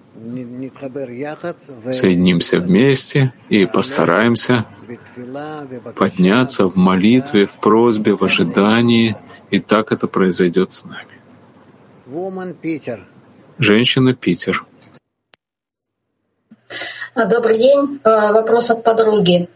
соединимся 1.93 2.59
вместе 2.59 3.33
и 3.49 3.67
постараемся 3.67 4.65
подняться 5.97 6.67
в 6.69 6.77
молитве, 6.77 7.47
в 7.47 7.59
просьбе, 7.59 8.15
в 8.15 8.23
ожидании, 8.25 9.17
и 9.51 9.61
так 9.61 9.93
это 9.93 10.07
произойдет 10.07 10.73
с 10.73 10.85
нами. 10.85 11.15
Женщина 13.59 14.15
Питер. 14.15 14.65
Добрый 17.15 17.59
день. 17.59 18.01
А, 18.03 18.33
вопрос 18.33 18.71
от 18.71 18.83
подруги. 18.83 19.49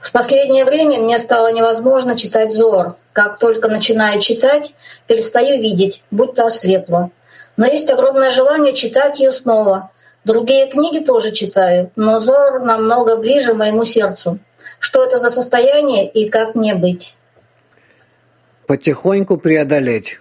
В 0.00 0.12
последнее 0.12 0.64
время 0.64 0.98
мне 0.98 1.18
стало 1.18 1.52
невозможно 1.52 2.16
читать 2.16 2.52
Зор. 2.52 2.96
Как 3.12 3.38
только 3.38 3.68
начинаю 3.68 4.20
читать, 4.20 4.74
перестаю 5.06 5.60
видеть, 5.60 6.02
будто 6.10 6.46
ослепла. 6.46 7.10
Но 7.58 7.66
есть 7.66 7.90
огромное 7.90 8.30
желание 8.30 8.72
читать 8.72 9.18
ее 9.18 9.32
снова. 9.32 9.90
Другие 10.24 10.70
книги 10.70 11.04
тоже 11.04 11.32
читаю, 11.32 11.90
но 11.96 12.20
Зор 12.20 12.60
намного 12.60 13.16
ближе 13.16 13.52
моему 13.52 13.84
сердцу. 13.84 14.38
Что 14.78 15.04
это 15.04 15.18
за 15.18 15.28
состояние 15.28 16.08
и 16.08 16.30
как 16.30 16.54
мне 16.54 16.76
быть? 16.76 17.16
Потихоньку 18.68 19.38
преодолеть. 19.38 20.20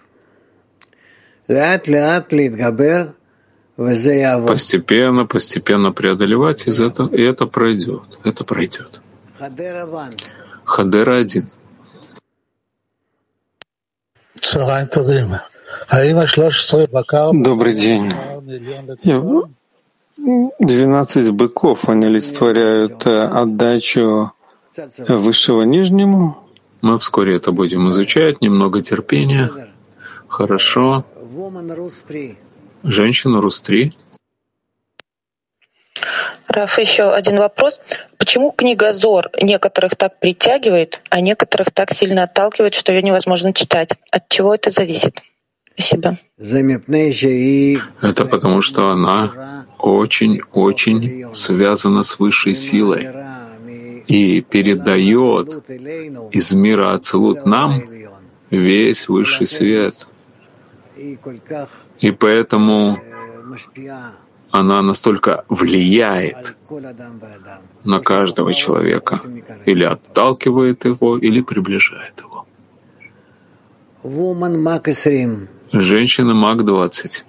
Постепенно, 4.47 5.27
постепенно 5.27 5.91
преодолевать, 5.91 6.67
из 6.67 6.81
этого, 6.81 7.13
и 7.13 7.21
это 7.21 7.45
пройдет. 7.45 8.17
Это 8.23 8.43
пройдет. 8.43 8.99
Хадера 10.65 11.17
один. 11.17 11.49
Добрый 17.43 17.73
день. 17.73 18.13
12 20.17 21.31
быков, 21.31 21.89
они 21.89 22.05
олицетворяют 22.05 23.05
э, 23.05 23.23
отдачу 23.25 24.31
высшего 25.07 25.63
нижнему. 25.63 26.37
Мы 26.81 26.97
вскоре 26.99 27.35
это 27.35 27.51
будем 27.51 27.89
изучать, 27.89 28.41
немного 28.41 28.81
терпения. 28.81 29.51
Хорошо. 30.27 31.05
Женщина 32.83 33.41
Рустри. 33.41 33.93
Раф, 36.47 36.79
еще 36.79 37.11
один 37.11 37.37
вопрос. 37.39 37.79
Почему 38.17 38.51
книга 38.51 38.93
Зор 38.93 39.29
некоторых 39.41 39.95
так 39.95 40.19
притягивает, 40.19 41.01
а 41.09 41.19
некоторых 41.21 41.71
так 41.71 41.93
сильно 41.93 42.23
отталкивает, 42.23 42.73
что 42.73 42.91
ее 42.91 43.01
невозможно 43.01 43.53
читать? 43.53 43.89
От 44.11 44.29
чего 44.29 44.55
это 44.55 44.71
зависит? 44.71 45.21
Спасибо. 45.77 46.17
Это 48.01 48.25
потому, 48.25 48.61
что 48.61 48.89
она 48.89 49.65
очень-очень 49.77 51.33
связана 51.33 52.03
с 52.03 52.19
высшей 52.19 52.55
силой 52.55 53.07
и 54.07 54.41
передает 54.41 55.69
из 56.31 56.53
мира 56.53 56.93
Ацелут 56.93 57.45
нам 57.45 57.83
весь 58.49 59.07
высший 59.07 59.45
свет. 59.45 60.07
И 61.99 62.11
поэтому 62.11 62.97
она 64.51 64.81
настолько 64.81 65.45
влияет 65.49 66.55
на 67.83 67.99
каждого 67.99 68.53
человека, 68.53 69.19
или 69.65 69.83
отталкивает 69.83 70.85
его, 70.85 71.17
или 71.17 71.41
приближает 71.41 72.13
его. 72.19 72.45
Женщина 75.73 76.33
МАК-20. 76.33 77.23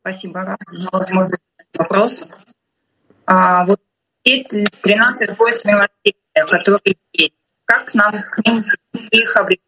Спасибо 0.00 0.56
за 0.70 0.88
возможность 0.92 1.42
вопрос. 1.76 2.24
А, 3.26 3.64
вот 3.64 3.80
эти 4.24 4.64
13 4.82 5.36
войск 5.38 5.64
милосердия, 5.64 6.14
которые 6.34 6.96
есть, 7.12 7.34
как 7.64 7.92
нам 7.94 8.14
их 9.10 9.36
обрести? 9.36 9.62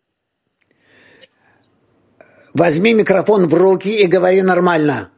Возьми 2.52 2.94
микрофон 2.94 3.48
в 3.48 3.54
руки 3.54 3.88
и 3.88 4.06
говори 4.06 4.42
нормально. 4.42 5.10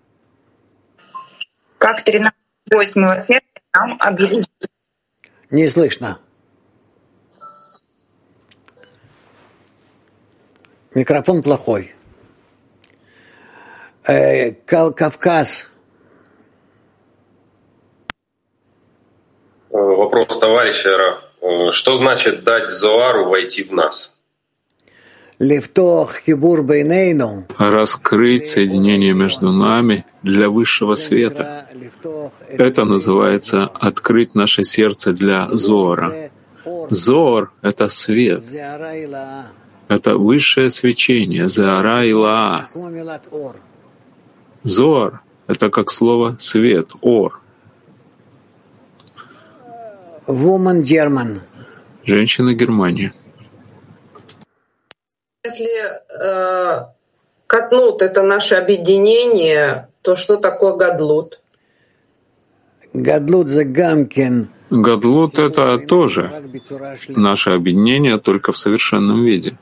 Как 1.76 2.03
13 2.03 2.34
войск 2.70 2.97
милосердия 2.97 3.43
нам 3.74 3.97
обрести? 4.01 4.51
Не 5.51 5.68
слышно. 5.68 6.18
Микрофон 10.97 11.42
плохой. 11.42 11.92
Э, 14.09 14.53
Кавказ. 14.53 15.68
Э, 19.70 19.76
вопрос 19.76 20.38
товарища 20.38 20.97
Раф. 20.97 21.18
Э, 21.42 21.70
что 21.72 21.97
значит 21.97 22.44
дать 22.44 22.70
Зоару 22.70 23.28
войти 23.28 23.64
в 23.64 23.72
нас? 23.72 24.22
Раскрыть 27.59 28.47
соединение 28.47 29.12
между 29.12 29.53
нами 29.53 30.07
для 30.22 30.49
высшего 30.49 30.94
света. 30.94 31.66
Это 32.49 32.86
называется 32.86 33.64
открыть 33.64 34.34
наше 34.34 34.64
сердце 34.64 35.12
для 35.12 35.47
Зора. 35.49 36.30
Зор— 36.88 37.53
это 37.61 37.88
свет. 37.88 38.42
Это 39.89 40.16
высшее 40.16 40.68
свечение, 40.70 41.47
Зара 41.49 42.05
и 42.05 42.12
Лаа. 42.12 42.68
Зор— 44.64 45.20
это 45.47 45.70
как 45.70 45.91
слово 45.91 46.37
«свет», 46.41 46.91
«ор». 47.03 47.41
Woman 50.26 50.82
German. 50.82 51.41
Женщина 52.05 52.53
Германия. 52.53 53.12
Если 55.45 55.70
э, 55.70 56.87
Катнут— 57.47 58.03
это 58.03 58.22
наше 58.22 58.57
объединение, 58.57 59.89
то 60.03 60.16
что 60.16 60.37
такое 60.37 60.74
Гадлут? 60.74 61.41
Гадлут 62.93 63.47
за 63.47 63.64
Гамкин. 63.64 64.49
Гадлут— 64.70 65.39
это 65.39 65.78
тоже 65.78 66.32
наше 67.09 67.51
объединение, 67.51 68.18
только 68.18 68.51
в 68.51 68.59
совершенном 68.59 69.24
виде. 69.24 69.57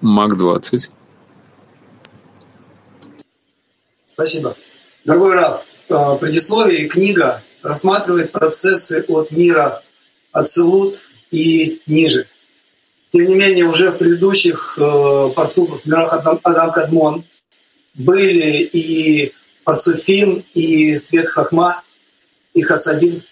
Мак 0.00 0.36
20. 0.36 0.90
Спасибо. 4.06 4.56
Дорогой 5.04 5.34
Рав, 5.34 5.64
э, 5.88 6.16
предисловие 6.20 6.84
и 6.84 6.88
книга 6.88 7.42
рассматривает 7.62 8.32
процессы 8.32 9.04
от 9.08 9.30
мира 9.30 9.82
Ацелут 10.32 11.02
и 11.30 11.80
ниже. 11.86 12.26
Тем 13.10 13.26
не 13.26 13.34
менее, 13.34 13.64
уже 13.64 13.90
в 13.90 13.98
предыдущих 13.98 14.78
э, 14.78 15.30
парцуфах, 15.34 15.84
мирах 15.84 16.12
Адам, 16.12 16.38
Адам 16.42 16.72
Кадмон, 16.72 17.24
были 17.94 18.62
и 18.62 19.32
Парцуфим, 19.64 20.44
и 20.54 20.96
Свет 20.96 21.28
Хахма, 21.28 21.82
и 22.54 22.62
Хасадим. 22.62 23.22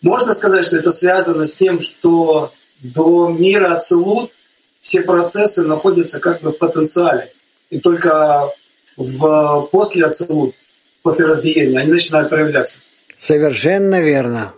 Можно 0.00 0.32
сказать, 0.32 0.64
что 0.64 0.76
это 0.76 0.90
связано 0.90 1.44
с 1.44 1.56
тем, 1.56 1.80
что 1.80 2.52
до 2.80 3.28
мира 3.30 3.76
Ацелут 3.76 4.32
все 4.80 5.02
процессы 5.02 5.66
находятся 5.66 6.20
как 6.20 6.42
бы 6.42 6.52
в 6.52 6.58
потенциале. 6.58 7.32
И 7.70 7.80
только 7.80 8.52
в, 8.96 9.68
после 9.72 10.06
Ацелут, 10.06 10.54
после 11.02 11.26
разбиения, 11.26 11.80
они 11.80 11.90
начинают 11.90 12.30
проявляться. 12.30 12.80
Совершенно 13.16 14.00
верно. 14.00 14.52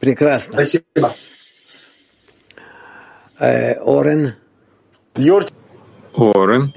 Прекрасно. 0.00 0.54
Спасибо. 0.54 1.16
Э, 3.38 3.74
Орен. 3.80 4.34
Орен. 6.14 6.72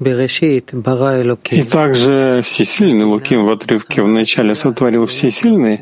И 0.00 1.62
также 1.62 2.40
всесильный 2.44 3.04
Луким 3.04 3.46
в 3.46 3.50
отрывке 3.50 4.02
в 4.02 4.08
начале 4.08 4.54
сотворил 4.54 5.06
всесильный, 5.06 5.78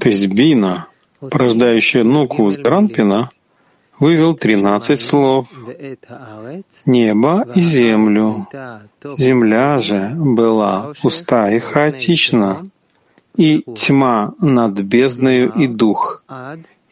то 0.00 0.08
есть 0.08 0.26
Бина, 0.26 0.86
порождающая 1.20 2.02
Нуку 2.02 2.50
Ранпина, 2.64 3.30
вывел 3.98 4.34
тринадцать 4.34 5.00
слов 5.00 5.48
«небо 6.86 7.46
и 7.54 7.60
землю». 7.60 8.48
Земля 9.16 9.80
же 9.80 10.12
была 10.16 10.92
пуста 11.00 11.50
и 11.50 11.58
хаотична, 11.58 12.64
и 13.36 13.64
тьма 13.76 14.34
над 14.40 14.80
бездною 14.80 15.52
и 15.52 15.66
дух. 15.68 16.24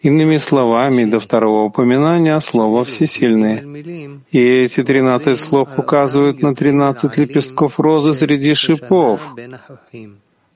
Иными 0.06 0.36
словами, 0.36 1.04
до 1.04 1.18
второго 1.18 1.64
упоминания 1.64 2.38
слова 2.40 2.84
«всесильные». 2.84 4.22
И 4.30 4.38
эти 4.38 4.84
тринадцать 4.84 5.40
слов 5.40 5.70
указывают 5.78 6.42
на 6.42 6.54
тринадцать 6.54 7.16
лепестков 7.16 7.80
розы 7.80 8.14
среди 8.14 8.54
шипов, 8.54 9.20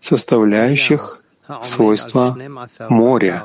составляющих 0.01 1.25
свойства 1.65 2.39
моря 2.89 3.45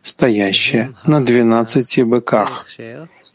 стоящая 0.00 0.94
на 1.06 1.22
двенадцати 1.22 2.00
быках, 2.00 2.66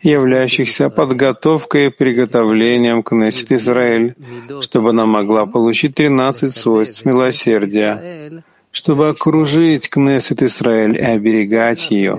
являющихся 0.02 0.90
подготовкой 0.90 1.86
и 1.86 1.90
приготовлением 1.90 3.04
к 3.04 3.10
Кнессет 3.10 3.52
Израиль, 3.52 4.16
чтобы 4.62 4.90
она 4.90 5.06
могла 5.06 5.46
получить 5.46 5.94
тринадцать 5.94 6.56
свойств 6.56 7.06
милосердия, 7.06 8.42
чтобы 8.78 9.10
окружить 9.10 9.90
Кнессет 9.90 10.44
Израиль 10.44 10.96
и 10.98 11.02
оберегать 11.02 11.90
ее. 11.90 12.16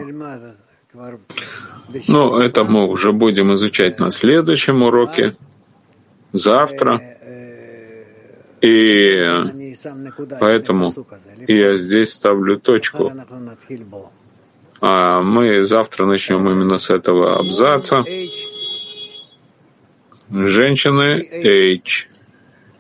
Но 0.92 1.20
ну, 2.08 2.38
это 2.38 2.64
мы 2.64 2.88
уже 2.88 3.12
будем 3.12 3.54
изучать 3.54 4.00
на 4.00 4.10
следующем 4.10 4.82
уроке, 4.82 5.36
завтра. 6.32 7.00
И 8.60 9.24
поэтому 10.40 10.92
я 11.46 11.76
здесь 11.76 12.12
ставлю 12.12 12.58
точку. 12.58 13.12
А 14.80 15.22
мы 15.22 15.64
завтра 15.64 16.06
начнем 16.06 16.48
именно 16.50 16.78
с 16.78 16.90
этого 16.90 17.38
абзаца. 17.38 18.04
Женщины 20.28 21.24
H. 21.80 22.08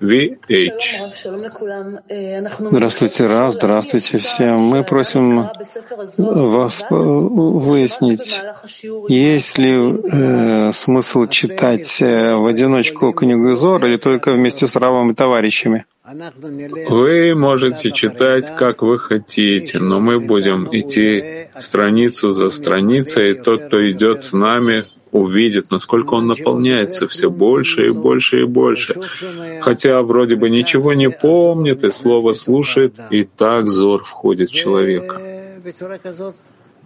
VH. 0.00 1.00
Здравствуйте, 2.58 3.26
Рав, 3.26 3.54
здравствуйте 3.54 4.18
всем. 4.18 4.60
Мы 4.60 4.84
просим 4.84 5.48
вас 6.16 6.84
выяснить, 6.88 8.40
есть 9.08 9.58
ли 9.58 9.72
э, 9.74 10.72
смысл 10.72 11.26
читать 11.26 12.00
э, 12.00 12.34
в 12.36 12.46
одиночку 12.46 13.12
книгу 13.12 13.54
Зор 13.56 13.84
или 13.86 13.96
только 13.96 14.32
вместе 14.32 14.68
с 14.68 14.76
Равом 14.76 15.10
и 15.10 15.14
товарищами? 15.14 15.84
Вы 16.88 17.34
можете 17.34 17.90
читать, 17.90 18.54
как 18.56 18.82
вы 18.82 18.98
хотите, 18.98 19.78
но 19.78 20.00
мы 20.00 20.20
будем 20.20 20.68
идти 20.70 21.48
страницу 21.58 22.30
за 22.30 22.48
страницей, 22.50 23.32
и 23.32 23.34
тот, 23.34 23.64
кто 23.64 23.90
идет 23.90 24.24
с 24.24 24.32
нами, 24.32 24.86
увидит, 25.12 25.70
насколько 25.70 26.14
он 26.14 26.26
наполняется 26.26 27.08
все 27.08 27.30
больше 27.30 27.86
и 27.86 27.90
больше 27.90 28.42
и 28.42 28.44
больше. 28.44 28.94
Хотя 29.60 30.02
вроде 30.02 30.36
бы 30.36 30.50
ничего 30.50 30.94
не 30.94 31.10
помнит 31.10 31.84
и 31.84 31.90
слово 31.90 32.32
слушает, 32.32 32.94
и 33.10 33.24
так 33.24 33.68
зор 33.68 34.04
входит 34.04 34.50
в 34.50 34.54
человека. 34.54 35.20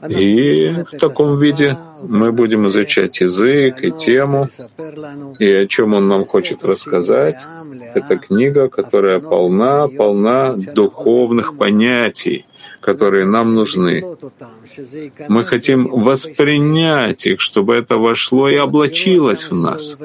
И 0.09 0.69
в 0.69 0.99
таком 0.99 1.39
виде 1.39 1.77
мы 2.03 2.33
будем 2.33 2.67
изучать 2.69 3.21
язык 3.21 3.83
и 3.83 3.91
тему, 3.93 4.49
и 5.39 5.51
о 5.53 5.67
чем 5.67 5.95
он 5.95 6.09
нам 6.09 6.25
хочет 6.25 6.65
рассказать. 6.65 7.41
Это 7.95 8.17
книга, 8.17 8.69
которая 8.69 9.21
полна, 9.21 9.89
полна 9.89 10.55
духовных 10.55 11.57
понятий, 11.57 12.47
которые 12.81 13.27
нам 13.27 13.55
нужны. 13.55 14.05
Мы 15.29 15.45
хотим 15.45 15.87
воспринять 15.87 17.27
их, 17.27 17.41
чтобы 17.41 17.77
это 17.77 17.97
вошло 17.97 18.49
и 18.49 18.57
облачилось 18.57 19.51
в 19.51 19.55
нас. 19.55 19.99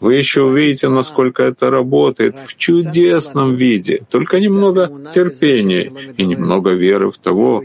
Вы 0.00 0.14
еще 0.14 0.42
увидите, 0.42 0.88
насколько 0.88 1.42
это 1.42 1.70
работает 1.70 2.38
в 2.38 2.56
чудесном 2.56 3.56
виде. 3.56 4.02
Только 4.10 4.38
немного 4.38 4.92
терпения 5.10 5.92
и 6.16 6.24
немного 6.24 6.70
веры 6.70 7.10
в 7.10 7.18
того, 7.18 7.62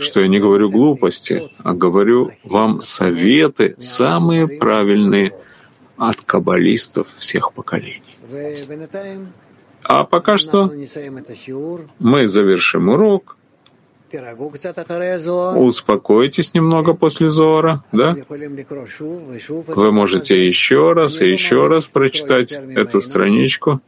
что 0.00 0.20
я 0.20 0.28
не 0.28 0.38
говорю 0.38 0.70
глупости, 0.70 1.50
а 1.58 1.74
говорю 1.74 2.30
вам 2.44 2.80
советы 2.80 3.74
самые 3.78 4.46
правильные 4.46 5.32
от 5.96 6.20
каббалистов 6.20 7.08
всех 7.18 7.52
поколений. 7.52 8.02
А 9.82 10.04
пока 10.04 10.36
что 10.36 10.72
мы 11.98 12.26
завершим 12.26 12.88
урок. 12.88 13.36
Успокойтесь 15.56 16.54
немного 16.54 16.94
после 16.94 17.28
Зора, 17.28 17.84
да? 17.90 18.16
Вы 18.28 19.92
можете 19.92 20.46
еще 20.46 20.92
раз 20.92 21.20
и 21.20 21.28
еще 21.28 21.66
раз 21.66 21.88
прочитать 21.88 22.52
эту 22.52 23.00
страничку. 23.00 23.80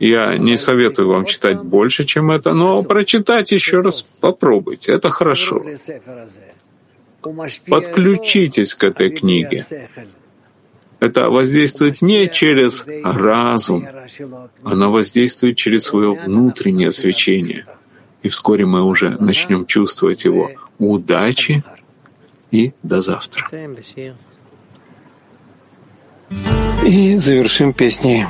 Я 0.00 0.36
не 0.36 0.56
советую 0.56 1.08
вам 1.08 1.24
читать 1.24 1.62
больше, 1.62 2.04
чем 2.04 2.30
это, 2.30 2.52
но 2.52 2.82
прочитать 2.82 3.52
еще 3.52 3.80
раз 3.80 4.02
попробуйте. 4.20 4.92
Это 4.92 5.10
хорошо. 5.10 5.64
Подключитесь 7.66 8.74
к 8.74 8.84
этой 8.84 9.10
книге. 9.10 9.64
Это 11.00 11.28
воздействует 11.28 12.02
не 12.02 12.28
через 12.28 12.86
разум, 13.04 13.86
оно 14.62 14.90
воздействует 14.90 15.56
через 15.56 15.84
свое 15.84 16.12
внутреннее 16.12 16.92
свечение. 16.92 17.66
И 18.22 18.28
вскоре 18.28 18.64
мы 18.64 18.82
уже 18.82 19.10
начнем 19.20 19.66
чувствовать 19.66 20.24
его. 20.24 20.50
Удачи 20.78 21.62
и 22.50 22.72
до 22.82 23.02
завтра. 23.02 23.46
И 26.86 27.18
завершим 27.18 27.72
песней. 27.74 28.26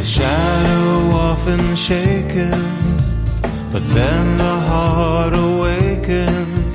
The 0.00 0.06
shadow 0.06 1.14
often 1.14 1.76
shakens, 1.76 3.02
but 3.70 3.86
then 3.96 4.38
the 4.38 4.56
heart 4.70 5.34
awakens. 5.36 6.74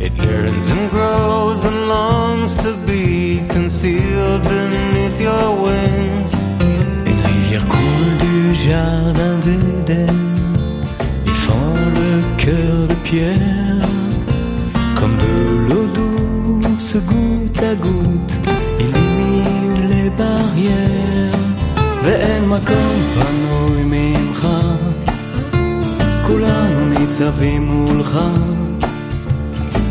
It 0.00 0.14
yearns 0.16 0.66
and 0.74 0.90
grows 0.90 1.62
and 1.66 1.86
longs 1.86 2.56
to 2.64 2.72
be 2.86 3.46
concealed 3.50 4.42
beneath 4.44 5.20
your 5.20 5.48
wings. 5.64 6.32
Une 7.10 7.20
rivière 7.28 7.66
coule 7.68 8.14
du 8.24 8.54
jardin 8.54 9.36
d'Éden 9.44 10.18
et 11.26 11.36
fend 11.44 11.74
le 12.00 12.10
cœur 12.38 12.88
de 12.88 12.94
pierre 13.08 13.88
comme 14.98 15.14
de 15.18 15.34
l'eau 15.68 15.86
douce 15.98 16.96
goutte 17.04 17.62
à 17.62 17.74
goutte 17.74 18.34
illumine 18.80 19.88
les 19.90 20.08
barrières. 20.08 21.15
ואין 22.06 22.48
מקום 22.48 22.96
פנוי 23.14 23.82
ממך, 23.84 24.48
כולנו 26.26 26.86
ניצבים 26.86 27.66
מולך. 27.66 28.18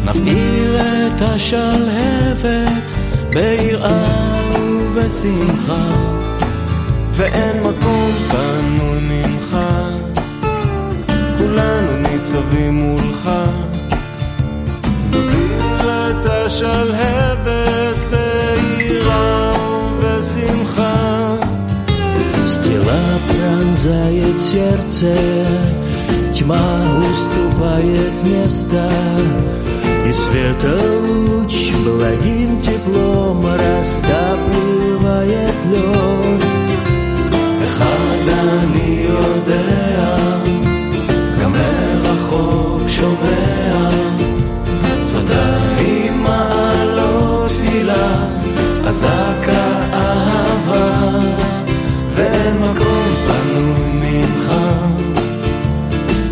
נפעיל 0.06 0.76
את 0.78 1.22
השלהבת 1.22 2.84
ביראה 3.30 4.34
ובשמחה, 4.60 5.88
ואין 7.12 7.60
מקום 7.60 8.12
פנוי 8.32 9.00
ממך, 9.02 9.58
כולנו 11.38 11.98
ניצבים 11.98 12.74
מולך. 12.74 13.30
נפעיל 15.10 15.90
את 15.90 16.26
השלהבת 16.26 17.96
ביראה 18.10 19.52
ובשמחה. 19.92 21.25
Стрела 22.65 23.19
пронзает 23.29 24.41
сердце, 24.41 25.15
тьма 26.35 26.99
уступает 27.11 28.23
место, 28.25 28.91
и 30.09 30.13
света 30.13 30.77
луч 31.01 31.73
благим 31.85 32.61
теплом 32.61 33.47
растапливает 33.47 35.55
лед. 35.71 36.43
אחד 37.63 38.29
אני 38.29 39.07
יודע, 39.09 40.15
גם 41.43 41.53
מרחוק 41.53 42.89
שומע, 42.89 43.89
שפתיים 45.05 46.23
מעלות 46.23 47.51
תפילה, 47.51 48.13
אזעקה 48.87 49.63
אהבה. 49.93 51.44
ואין 52.46 52.58
מקום 52.58 53.16
פנוי 53.28 53.92
ממך, 53.94 54.54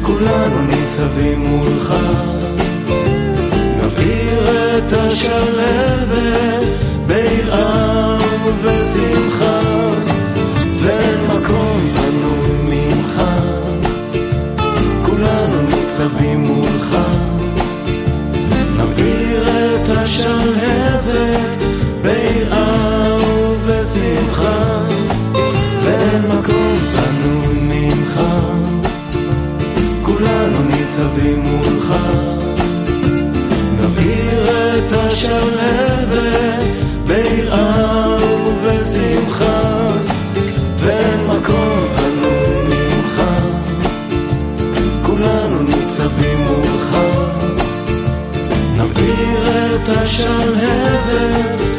כולנו 0.02 0.62
ניצבים 0.62 1.40
מולך. 1.40 1.94
נבעיר 3.84 4.44
את 4.78 4.94
השלבת 4.94 6.68
ביראה 7.08 8.18
ובשמחה, 8.46 9.60
ואין 10.84 11.28
מקום 11.28 11.80
פנוי 11.96 12.58
ממך, 12.64 13.24
כולנו 15.06 15.62
ניצבים 15.62 16.40
מולך. 16.40 16.98
נבעיר 18.78 19.44
את 19.48 19.90
השלהבת 19.90 21.64
ביראה 22.02 23.18
ובשמחה. 23.22 25.03
ניצבים 30.94 31.40
מולך. 31.40 31.94
נבעיר 33.82 34.44
את 34.78 34.92
השלהבת 34.92 36.64
ביראה 37.08 38.18
ובשמחה, 38.46 39.62
ואין 40.80 41.28
מקום 41.28 41.88
פנוי 41.96 42.62
ממך, 42.64 43.22
כולנו 45.06 45.64
ניצבים 45.64 46.46
מולך. 46.46 46.98
נבעיר 48.78 49.76
את 49.76 49.90
השלהבת 49.90 51.73